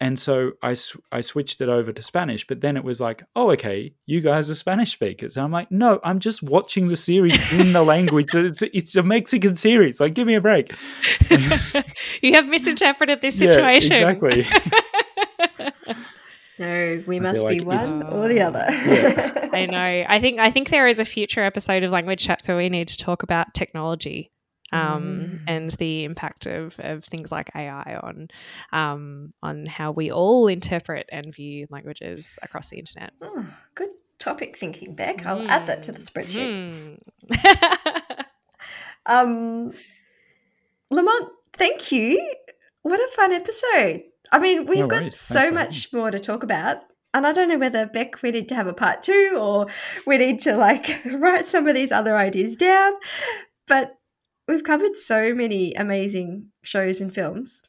and 0.00 0.18
so 0.18 0.52
I, 0.62 0.72
sw- 0.72 0.96
I 1.12 1.20
switched 1.20 1.60
it 1.60 1.68
over 1.68 1.92
to 1.92 2.02
Spanish, 2.02 2.46
but 2.46 2.62
then 2.62 2.78
it 2.78 2.84
was 2.84 3.02
like, 3.02 3.22
oh, 3.36 3.50
okay, 3.50 3.92
you 4.06 4.22
guys 4.22 4.48
are 4.48 4.54
Spanish 4.54 4.92
speakers. 4.92 5.36
And 5.36 5.44
I'm 5.44 5.52
like, 5.52 5.70
no, 5.70 6.00
I'm 6.02 6.20
just 6.20 6.42
watching 6.42 6.88
the 6.88 6.96
series 6.96 7.52
in 7.52 7.74
the 7.74 7.82
language. 7.84 8.34
It's, 8.34 8.62
it's 8.62 8.96
a 8.96 9.02
Mexican 9.02 9.56
series. 9.56 10.00
Like, 10.00 10.14
give 10.14 10.26
me 10.26 10.36
a 10.36 10.40
break. 10.40 10.74
you 12.22 12.32
have 12.32 12.48
misinterpreted 12.48 13.20
this 13.20 13.36
situation. 13.36 13.92
Yeah, 13.92 14.08
exactly. 14.08 14.46
no, 16.58 17.04
we 17.06 17.20
must 17.20 17.46
be 17.46 17.60
one 17.60 18.02
or 18.04 18.26
the 18.26 18.40
oh. 18.40 18.48
other. 18.48 18.64
Yeah. 18.68 19.48
I 19.52 19.66
know. 19.66 20.04
I 20.08 20.18
think 20.18 20.40
I 20.40 20.50
think 20.50 20.70
there 20.70 20.88
is 20.88 20.98
a 20.98 21.04
future 21.04 21.44
episode 21.44 21.82
of 21.82 21.90
Language 21.90 22.24
Chat 22.24 22.40
where 22.46 22.56
we 22.56 22.70
need 22.70 22.88
to 22.88 22.96
talk 22.96 23.22
about 23.22 23.52
technology 23.52 24.30
um, 24.72 25.02
mm. 25.02 25.42
and 25.46 25.70
the 25.72 26.04
impact 26.04 26.46
of, 26.46 26.78
of 26.80 27.04
things 27.04 27.30
like 27.32 27.50
AI 27.54 27.98
on 28.02 28.28
um, 28.72 29.30
on 29.42 29.66
how 29.66 29.90
we 29.90 30.10
all 30.10 30.46
interpret 30.46 31.08
and 31.10 31.34
view 31.34 31.66
languages 31.70 32.38
across 32.42 32.70
the 32.70 32.78
internet. 32.78 33.12
Oh, 33.20 33.46
good 33.74 33.90
topic 34.18 34.56
thinking, 34.56 34.94
Beck. 34.94 35.26
I'll 35.26 35.40
mm. 35.40 35.48
add 35.48 35.66
that 35.66 35.82
to 35.82 35.92
the 35.92 36.00
spreadsheet. 36.00 36.98
Mm. 37.30 38.24
um, 39.06 39.72
Lamont, 40.90 41.28
thank 41.52 41.92
you. 41.92 42.34
What 42.82 43.00
a 43.00 43.08
fun 43.14 43.32
episode. 43.32 44.02
I 44.32 44.38
mean, 44.38 44.66
we've 44.66 44.80
no 44.80 44.86
got 44.86 45.12
so 45.12 45.50
much 45.50 45.92
more 45.92 46.10
to 46.10 46.20
talk 46.20 46.42
about. 46.42 46.78
And 47.12 47.26
I 47.26 47.32
don't 47.32 47.48
know 47.48 47.58
whether 47.58 47.86
Beck 47.86 48.22
we 48.22 48.30
need 48.30 48.48
to 48.50 48.54
have 48.54 48.68
a 48.68 48.74
part 48.74 49.02
two 49.02 49.36
or 49.36 49.66
we 50.06 50.16
need 50.16 50.38
to 50.40 50.56
like 50.56 51.02
write 51.12 51.46
some 51.46 51.66
of 51.66 51.74
these 51.74 51.90
other 51.90 52.16
ideas 52.16 52.56
down. 52.56 52.92
But 53.66 53.96
We've 54.50 54.64
covered 54.64 54.96
so 54.96 55.32
many 55.32 55.74
amazing 55.74 56.48
shows 56.64 57.00
and 57.00 57.14
films. 57.14 57.62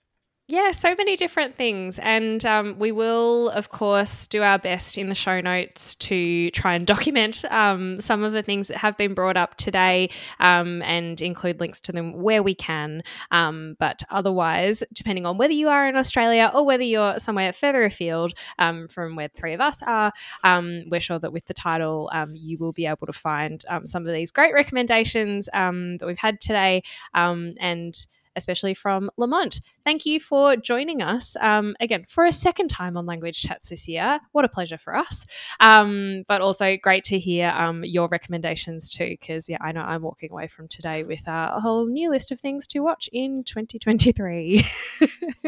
Yeah, 0.52 0.72
so 0.72 0.93
many 0.95 1.16
different 1.16 1.56
things. 1.56 1.97
And 1.99 2.43
um, 2.45 2.78
we 2.78 2.91
will, 2.91 3.47
of 3.52 3.70
course, 3.70 4.28
do 4.28 4.43
our 4.43 4.60
best 4.60 4.97
in 4.97 5.08
the 5.08 5.16
show 5.16 5.39
notes 5.39 5.95
to 5.95 6.52
try 6.52 6.74
and 6.74 6.86
document 6.95 7.45
um, 7.49 8.02
some 8.02 8.22
of 8.22 8.34
the 8.34 8.43
things 8.43 8.68
that 8.68 8.76
have 8.76 8.97
been 8.97 9.14
brought 9.14 9.38
up 9.38 9.56
today 9.56 10.10
um, 10.41 10.82
and 10.82 11.22
include 11.22 11.62
links 11.62 11.80
to 11.80 11.93
them 11.93 12.22
where 12.22 12.43
we 12.43 12.54
can. 12.54 13.02
Um, 13.32 13.78
but 13.80 14.04
otherwise, 14.10 14.84
depending 14.91 15.26
on 15.26 15.38
whether 15.38 15.54
you 15.54 15.70
are 15.70 15.88
in 15.88 15.95
Australia 15.95 16.52
or 16.54 16.66
whether 16.66 16.84
you're 16.84 17.18
somewhere 17.18 17.54
further 17.54 17.86
afield 17.86 18.34
um, 18.60 18.89
from 18.89 19.16
where 19.16 19.30
three 19.30 19.54
of 19.54 19.62
us 19.62 19.82
are, 19.84 20.12
um, 20.43 20.84
we're 20.89 20.99
sure 20.99 21.20
that 21.20 21.32
with 21.32 21.45
the 21.45 21.54
title, 21.54 22.12
you 22.34 22.58
will 22.58 22.74
be 22.74 22.88
able 22.88 23.08
to 23.08 23.14
find 23.14 23.64
some 23.86 24.06
of 24.06 24.14
these 24.14 24.32
great 24.32 24.54
recommendations 24.54 25.45
that 25.54 26.04
we've 26.06 26.18
had 26.18 26.41
today. 26.41 26.84
and 27.14 28.06
especially 28.36 28.73
from 28.73 29.09
Lamont. 29.17 29.61
Thank 29.84 30.05
you 30.05 30.19
for 30.19 30.55
joining 30.55 31.01
us 31.01 31.36
um, 31.41 31.75
again 31.79 32.05
for 32.07 32.25
a 32.25 32.32
second 32.32 32.69
time 32.69 32.97
on 32.97 33.05
Language 33.05 33.41
Chats 33.41 33.69
this 33.69 33.88
year. 33.88 34.19
What 34.32 34.45
a 34.45 34.49
pleasure 34.49 34.77
for 34.77 34.95
us. 34.95 35.25
Um, 35.59 36.23
but 36.27 36.41
also 36.41 36.77
great 36.77 37.03
to 37.05 37.19
hear 37.19 37.49
um, 37.49 37.84
your 37.84 38.07
recommendations 38.07 38.91
too, 38.91 39.17
because 39.19 39.49
yeah, 39.49 39.57
I 39.61 39.71
know 39.71 39.82
I'm 39.82 40.01
walking 40.01 40.32
away 40.32 40.47
from 40.47 40.67
today 40.67 41.03
with 41.03 41.27
a 41.27 41.59
whole 41.59 41.88
new 41.88 42.09
list 42.09 42.32
of 42.32 42.39
things 42.39 42.67
to 42.67 42.79
watch 42.79 43.09
in 43.11 43.43
2023. 43.43 44.65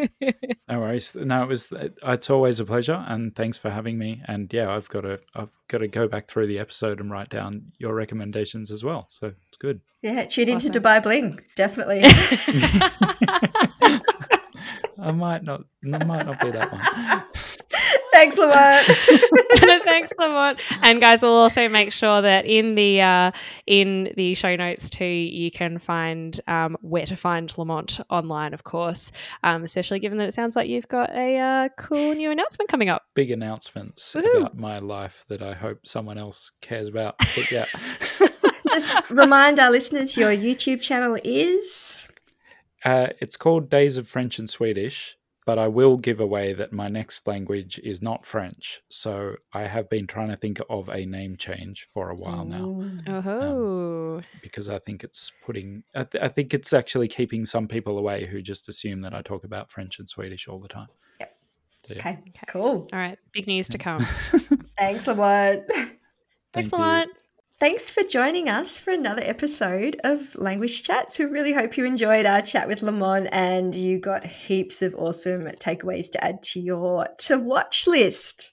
no 0.68 0.80
worries. 0.80 1.16
No, 1.16 1.44
it 1.44 1.48
was. 1.48 1.68
It's 1.72 2.30
always 2.30 2.60
a 2.60 2.66
pleasure, 2.66 3.04
and 3.08 3.36
thanks 3.36 3.58
for 3.58 3.70
having 3.70 3.98
me. 3.98 4.22
And 4.28 4.52
yeah, 4.54 4.72
I've 4.72 4.90
got 4.90 5.02
to. 5.02 5.20
I've 5.36 5.50
got 5.68 5.80
to 5.80 5.88
go 5.88 6.08
back 6.08 6.28
through 6.28 6.48
the 6.48 6.60
episode 6.60 7.00
and 7.00 7.12
write 7.12 7.30
down 7.30 7.72
your 7.78 7.94
recommendations 7.94 8.72
as 8.72 8.84
well. 8.84 9.08
So 9.12 9.34
it's 9.48 9.58
good. 9.58 9.82
Yeah, 10.04 10.26
tune 10.26 10.50
awesome. 10.50 10.68
into 10.68 10.82
Dubai 10.82 11.02
Bling, 11.02 11.40
definitely. 11.56 12.02
I 15.00 15.12
might 15.14 15.44
not. 15.44 15.64
I 15.86 16.04
might 16.04 16.26
not 16.26 16.42
be 16.42 16.52
that 16.52 16.72
one. 16.72 16.82
Thanks, 18.12 18.38
Lamont. 18.38 18.86
Thanks, 19.84 20.14
Lamont. 20.20 20.60
And 20.82 21.00
guys, 21.02 21.22
we'll 21.22 21.32
also 21.32 21.68
make 21.70 21.92
sure 21.92 22.22
that 22.22 22.46
in 22.46 22.76
the 22.76 23.02
uh, 23.02 23.32
in 23.66 24.12
the 24.18 24.34
show 24.36 24.56
notes 24.58 24.90
too, 24.90 25.06
you 25.06 25.50
can 25.50 25.80
find 25.80 26.40
um, 26.48 26.78
where 26.82 27.06
to 27.06 27.16
find 27.16 27.58
Lamont 27.58 28.02
online, 28.10 28.54
of 28.54 28.66
course. 28.66 29.12
Um, 29.42 29.64
especially 29.64 30.00
given 30.00 30.18
that 30.18 30.28
it 30.28 30.34
sounds 30.34 30.56
like 30.56 30.68
you've 30.70 30.88
got 30.90 31.12
a 31.12 31.38
uh, 31.38 31.70
cool 31.78 32.14
new 32.14 32.30
announcement 32.30 32.70
coming 32.70 32.90
up. 32.90 33.04
Big 33.16 33.32
announcements 33.32 34.14
Woo-hoo. 34.14 34.42
about 34.42 34.58
my 34.58 34.80
life 34.80 35.24
that 35.30 35.42
I 35.42 35.54
hope 35.54 35.80
someone 35.88 36.18
else 36.18 36.52
cares 36.62 36.90
about. 36.90 37.16
But 37.20 37.52
yeah. 37.52 37.66
Just 38.74 39.10
remind 39.10 39.60
our 39.60 39.72
listeners 39.72 40.18
your 40.18 40.32
YouTube 40.32 40.82
channel 40.82 41.18
is. 41.24 42.10
Uh, 42.84 43.08
it's 43.20 43.38
called 43.38 43.70
Days 43.70 43.98
of 43.98 44.08
French 44.08 44.40
and 44.40 44.50
Swedish 44.50 45.18
but 45.46 45.60
I 45.60 45.68
will 45.68 45.98
give 45.98 46.20
away 46.20 46.54
that 46.54 46.72
my 46.72 46.88
next 46.88 47.28
language 47.28 47.80
is 47.84 48.02
not 48.02 48.26
French. 48.26 48.82
So 48.90 49.36
I 49.54 49.64
have 49.64 49.90
been 49.90 50.08
trying 50.08 50.30
to 50.30 50.38
think 50.38 50.60
of 50.70 50.90
a 50.90 51.06
name 51.06 51.36
change 51.38 51.88
for 51.94 52.10
a 52.10 52.16
while 52.16 52.46
now. 52.46 52.86
Oh. 53.08 54.18
Um, 54.18 54.24
because 54.42 54.70
I 54.70 54.80
think 54.80 55.04
it's 55.04 55.32
putting, 55.46 55.84
I, 55.96 56.04
th- 56.06 56.24
I, 56.24 56.30
think 56.30 56.54
it's 56.54 56.72
actually 56.72 57.08
keeping 57.08 57.46
some 57.46 57.68
people 57.68 57.98
away 57.98 58.26
who 58.26 58.42
just 58.42 58.70
assume 58.70 59.02
that 59.02 59.14
I 59.14 59.22
talk 59.22 59.44
about 59.44 59.70
French 59.70 60.00
and 60.00 60.08
Swedish 60.08 60.48
all 60.48 60.60
the 60.60 60.68
time. 60.68 60.88
Yep. 61.20 61.38
So, 61.88 61.96
yeah. 61.96 62.02
okay. 62.02 62.20
Cool. 62.48 62.88
All 62.94 63.00
right. 63.00 63.20
Big 63.32 63.48
news 63.48 63.68
to 63.70 63.78
come. 63.78 64.06
Thanks, 64.78 65.08
Lamont. 65.08 65.64
Thanks, 66.54 66.72
Lamont. 66.72 67.10
Thanks 67.64 67.90
for 67.90 68.04
joining 68.04 68.50
us 68.50 68.78
for 68.78 68.92
another 68.92 69.22
episode 69.24 69.96
of 70.04 70.36
Language 70.36 70.84
Chats. 70.84 71.18
We 71.18 71.24
really 71.24 71.54
hope 71.54 71.78
you 71.78 71.86
enjoyed 71.86 72.26
our 72.26 72.42
chat 72.42 72.68
with 72.68 72.82
Lamont 72.82 73.30
and 73.32 73.74
you 73.74 74.00
got 74.00 74.26
heaps 74.26 74.82
of 74.82 74.94
awesome 74.96 75.44
takeaways 75.44 76.12
to 76.12 76.22
add 76.22 76.44
to 76.44 76.60
your 76.60 77.08
to 77.20 77.40
watch 77.40 77.88
list. 77.88 78.53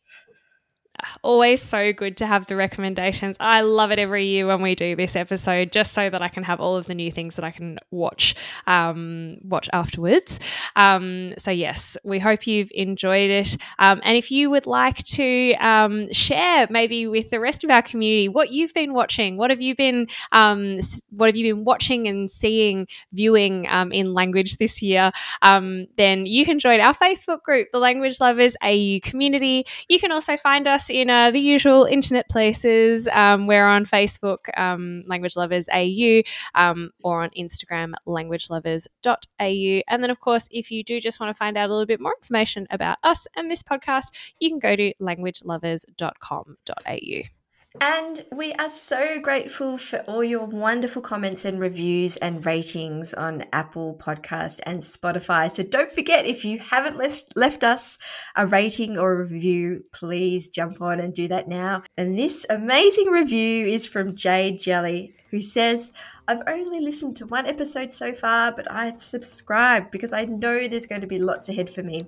Always 1.23 1.63
so 1.63 1.93
good 1.93 2.17
to 2.19 2.27
have 2.27 2.47
the 2.47 2.57
recommendations. 2.57 3.37
I 3.41 3.63
love 3.63 3.91
it 3.91 3.99
every 3.99 4.27
year 4.27 4.47
when 4.47 4.63
we 4.63 4.75
do 4.75 4.97
this 4.97 5.17
episode, 5.17 5.73
just 5.73 5.93
so 5.93 6.11
that 6.11 6.23
I 6.23 6.29
can 6.29 6.43
have 6.43 6.61
all 6.61 6.77
of 6.77 6.87
the 6.87 6.95
new 6.95 7.11
things 7.13 7.37
that 7.37 7.45
I 7.45 7.51
can 7.51 7.79
watch 7.91 8.35
um, 8.67 9.39
watch 9.43 9.69
afterwards. 9.73 10.39
Um, 10.77 11.35
so 11.39 11.51
yes, 11.51 11.97
we 12.05 12.19
hope 12.19 12.47
you've 12.47 12.71
enjoyed 12.75 13.31
it. 13.31 13.57
Um, 13.79 14.01
and 14.05 14.17
if 14.17 14.31
you 14.31 14.51
would 14.51 14.67
like 14.67 14.99
to 15.05 15.55
um, 15.55 16.13
share, 16.13 16.67
maybe 16.71 17.07
with 17.07 17.31
the 17.31 17.41
rest 17.41 17.65
of 17.65 17.71
our 17.71 17.83
community, 17.83 18.29
what 18.29 18.51
you've 18.51 18.75
been 18.75 18.93
watching, 18.93 19.37
what 19.37 19.51
have 19.51 19.61
you 19.61 19.75
been 19.75 20.07
um, 20.33 20.81
what 21.11 21.27
have 21.27 21.37
you 21.37 21.55
been 21.55 21.65
watching 21.65 22.09
and 22.09 22.31
seeing, 22.31 22.87
viewing 23.13 23.67
um, 23.69 23.93
in 23.93 24.13
language 24.13 24.57
this 24.57 24.83
year, 24.83 25.13
then 25.43 26.27
you 26.27 26.45
can 26.45 26.59
join 26.59 26.81
our 26.81 26.95
Facebook 26.95 27.43
group, 27.43 27.69
the 27.73 27.79
Language 27.79 28.21
Lovers 28.21 28.57
AU 28.63 28.99
Community. 29.03 29.65
You 29.89 29.99
can 29.99 30.13
also 30.13 30.37
find 30.37 30.67
us 30.67 30.90
in 30.91 31.09
uh, 31.09 31.31
the 31.31 31.41
usual 31.41 31.85
internet 31.85 32.29
places. 32.29 33.09
Um, 33.09 33.47
we're 33.47 33.67
on 33.67 33.87
Facebook, 33.87 34.39
um, 34.59 35.05
Language 35.07 35.37
Lovers 35.37 35.67
AU, 35.73 36.21
um, 36.55 36.91
or 37.03 37.23
on 37.23 37.31
Instagram, 37.31 37.95
languagelovers.au. 38.07 39.83
And 39.89 40.03
then, 40.03 40.11
of 40.11 40.21
course, 40.21 40.49
if 40.51 40.71
you 40.71 40.85
do 40.85 41.01
just 41.01 41.19
want 41.21 41.31
to 41.31 41.39
find 41.39 41.57
out 41.57 41.71
a 41.71 41.73
little 41.73 41.87
bit 41.87 42.01
more 42.01 42.15
information 42.21 42.67
about 42.71 42.99
us 43.03 43.27
and 43.37 43.51
this 43.51 43.63
podcast, 43.63 44.09
you 44.39 44.51
can 44.51 44.59
go 44.59 44.77
to 44.77 44.93
languagelovers.com.au. 45.01 47.40
And 47.79 48.21
we 48.33 48.53
are 48.55 48.69
so 48.69 49.21
grateful 49.21 49.79
for 49.79 50.01
all 50.01 50.25
your 50.25 50.45
wonderful 50.45 51.03
comments 51.03 51.45
and 51.45 51.61
reviews 51.61 52.17
and 52.17 52.45
ratings 52.45 53.15
on 53.15 53.45
Apple 53.53 53.97
Podcast 53.97 54.59
and 54.67 54.81
Spotify. 54.81 55.49
So 55.49 55.63
don't 55.63 55.91
forget, 55.91 56.27
if 56.27 56.45
you 56.45 56.59
haven't 56.59 56.97
left, 56.97 57.37
left 57.37 57.63
us 57.63 57.97
a 58.35 58.45
rating 58.45 58.99
or 58.99 59.13
a 59.13 59.23
review, 59.23 59.85
please 59.93 60.49
jump 60.49 60.81
on 60.83 60.99
and 60.99 61.15
do 61.15 61.29
that 61.29 61.47
now. 61.47 61.85
And 61.97 62.19
this 62.19 62.45
amazing 62.51 63.07
review 63.07 63.67
is 63.67 63.87
from 63.87 64.17
Jade 64.17 64.59
Jelly, 64.59 65.15
who 65.31 65.41
says, 65.41 65.93
I've 66.29 66.43
only 66.47 66.81
listened 66.81 67.17
to 67.17 67.27
one 67.27 67.47
episode 67.47 67.93
so 67.93 68.13
far, 68.13 68.53
but 68.53 68.71
I've 68.71 68.99
subscribed 68.99 69.91
because 69.91 70.13
I 70.13 70.25
know 70.25 70.67
there's 70.67 70.87
going 70.87 71.01
to 71.01 71.07
be 71.07 71.19
lots 71.19 71.49
ahead 71.49 71.71
for 71.71 71.83
me. 71.83 72.07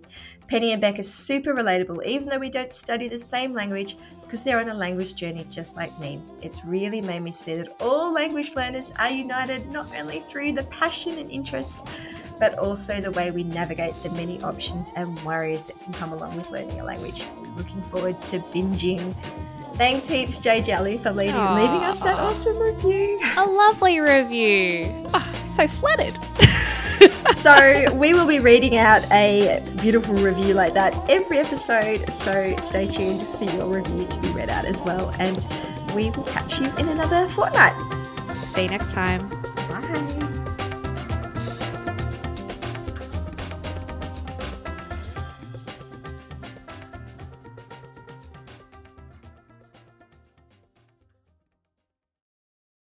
Penny 0.48 0.72
and 0.72 0.80
Beck 0.82 0.98
is 0.98 1.12
super 1.12 1.54
relatable, 1.54 2.04
even 2.04 2.28
though 2.28 2.38
we 2.38 2.50
don't 2.50 2.72
study 2.72 3.08
the 3.08 3.18
same 3.18 3.52
language, 3.52 3.96
because 4.22 4.44
they're 4.44 4.60
on 4.60 4.68
a 4.68 4.74
language 4.74 5.14
journey 5.14 5.46
just 5.48 5.76
like 5.76 5.96
me. 6.00 6.20
It's 6.40 6.64
really 6.64 7.00
made 7.00 7.20
me 7.20 7.32
see 7.32 7.54
that 7.56 7.76
all 7.80 8.12
language 8.12 8.54
learners 8.54 8.92
are 8.98 9.10
united 9.10 9.70
not 9.70 9.88
only 9.96 10.20
through 10.20 10.52
the 10.52 10.64
passion 10.64 11.18
and 11.18 11.30
interest, 11.30 11.86
but 12.38 12.58
also 12.58 13.00
the 13.00 13.12
way 13.12 13.30
we 13.30 13.44
navigate 13.44 13.94
the 14.02 14.10
many 14.10 14.42
options 14.42 14.90
and 14.96 15.18
worries 15.20 15.66
that 15.66 15.80
can 15.80 15.92
come 15.92 16.12
along 16.12 16.36
with 16.36 16.50
learning 16.50 16.80
a 16.80 16.84
language. 16.84 17.24
Looking 17.56 17.82
forward 17.82 18.20
to 18.22 18.40
binging 18.40 19.14
Thanks 19.74 20.06
heaps, 20.06 20.38
Jay 20.38 20.62
Jelly, 20.62 20.98
for 20.98 21.10
leaving, 21.10 21.34
leaving 21.34 21.82
us 21.82 22.00
that 22.02 22.18
awesome 22.18 22.58
review. 22.58 23.18
A 23.36 23.44
lovely 23.44 24.00
review. 24.00 25.08
Oh, 25.14 25.34
so 25.46 25.66
flattered. 25.66 26.18
so, 27.34 27.94
we 27.94 28.14
will 28.14 28.26
be 28.26 28.38
reading 28.38 28.76
out 28.76 29.02
a 29.10 29.62
beautiful 29.80 30.14
review 30.14 30.54
like 30.54 30.74
that 30.74 30.94
every 31.10 31.38
episode. 31.38 32.08
So, 32.12 32.54
stay 32.58 32.86
tuned 32.86 33.22
for 33.22 33.44
your 33.44 33.66
review 33.66 34.06
to 34.06 34.20
be 34.20 34.28
read 34.30 34.50
out 34.50 34.64
as 34.64 34.80
well. 34.82 35.10
And 35.18 35.44
we 35.94 36.10
will 36.10 36.24
catch 36.24 36.60
you 36.60 36.66
in 36.76 36.88
another 36.88 37.26
fortnight. 37.28 37.74
See 38.34 38.64
you 38.64 38.68
next 38.68 38.92
time. 38.92 39.28
Bye. 39.68 40.38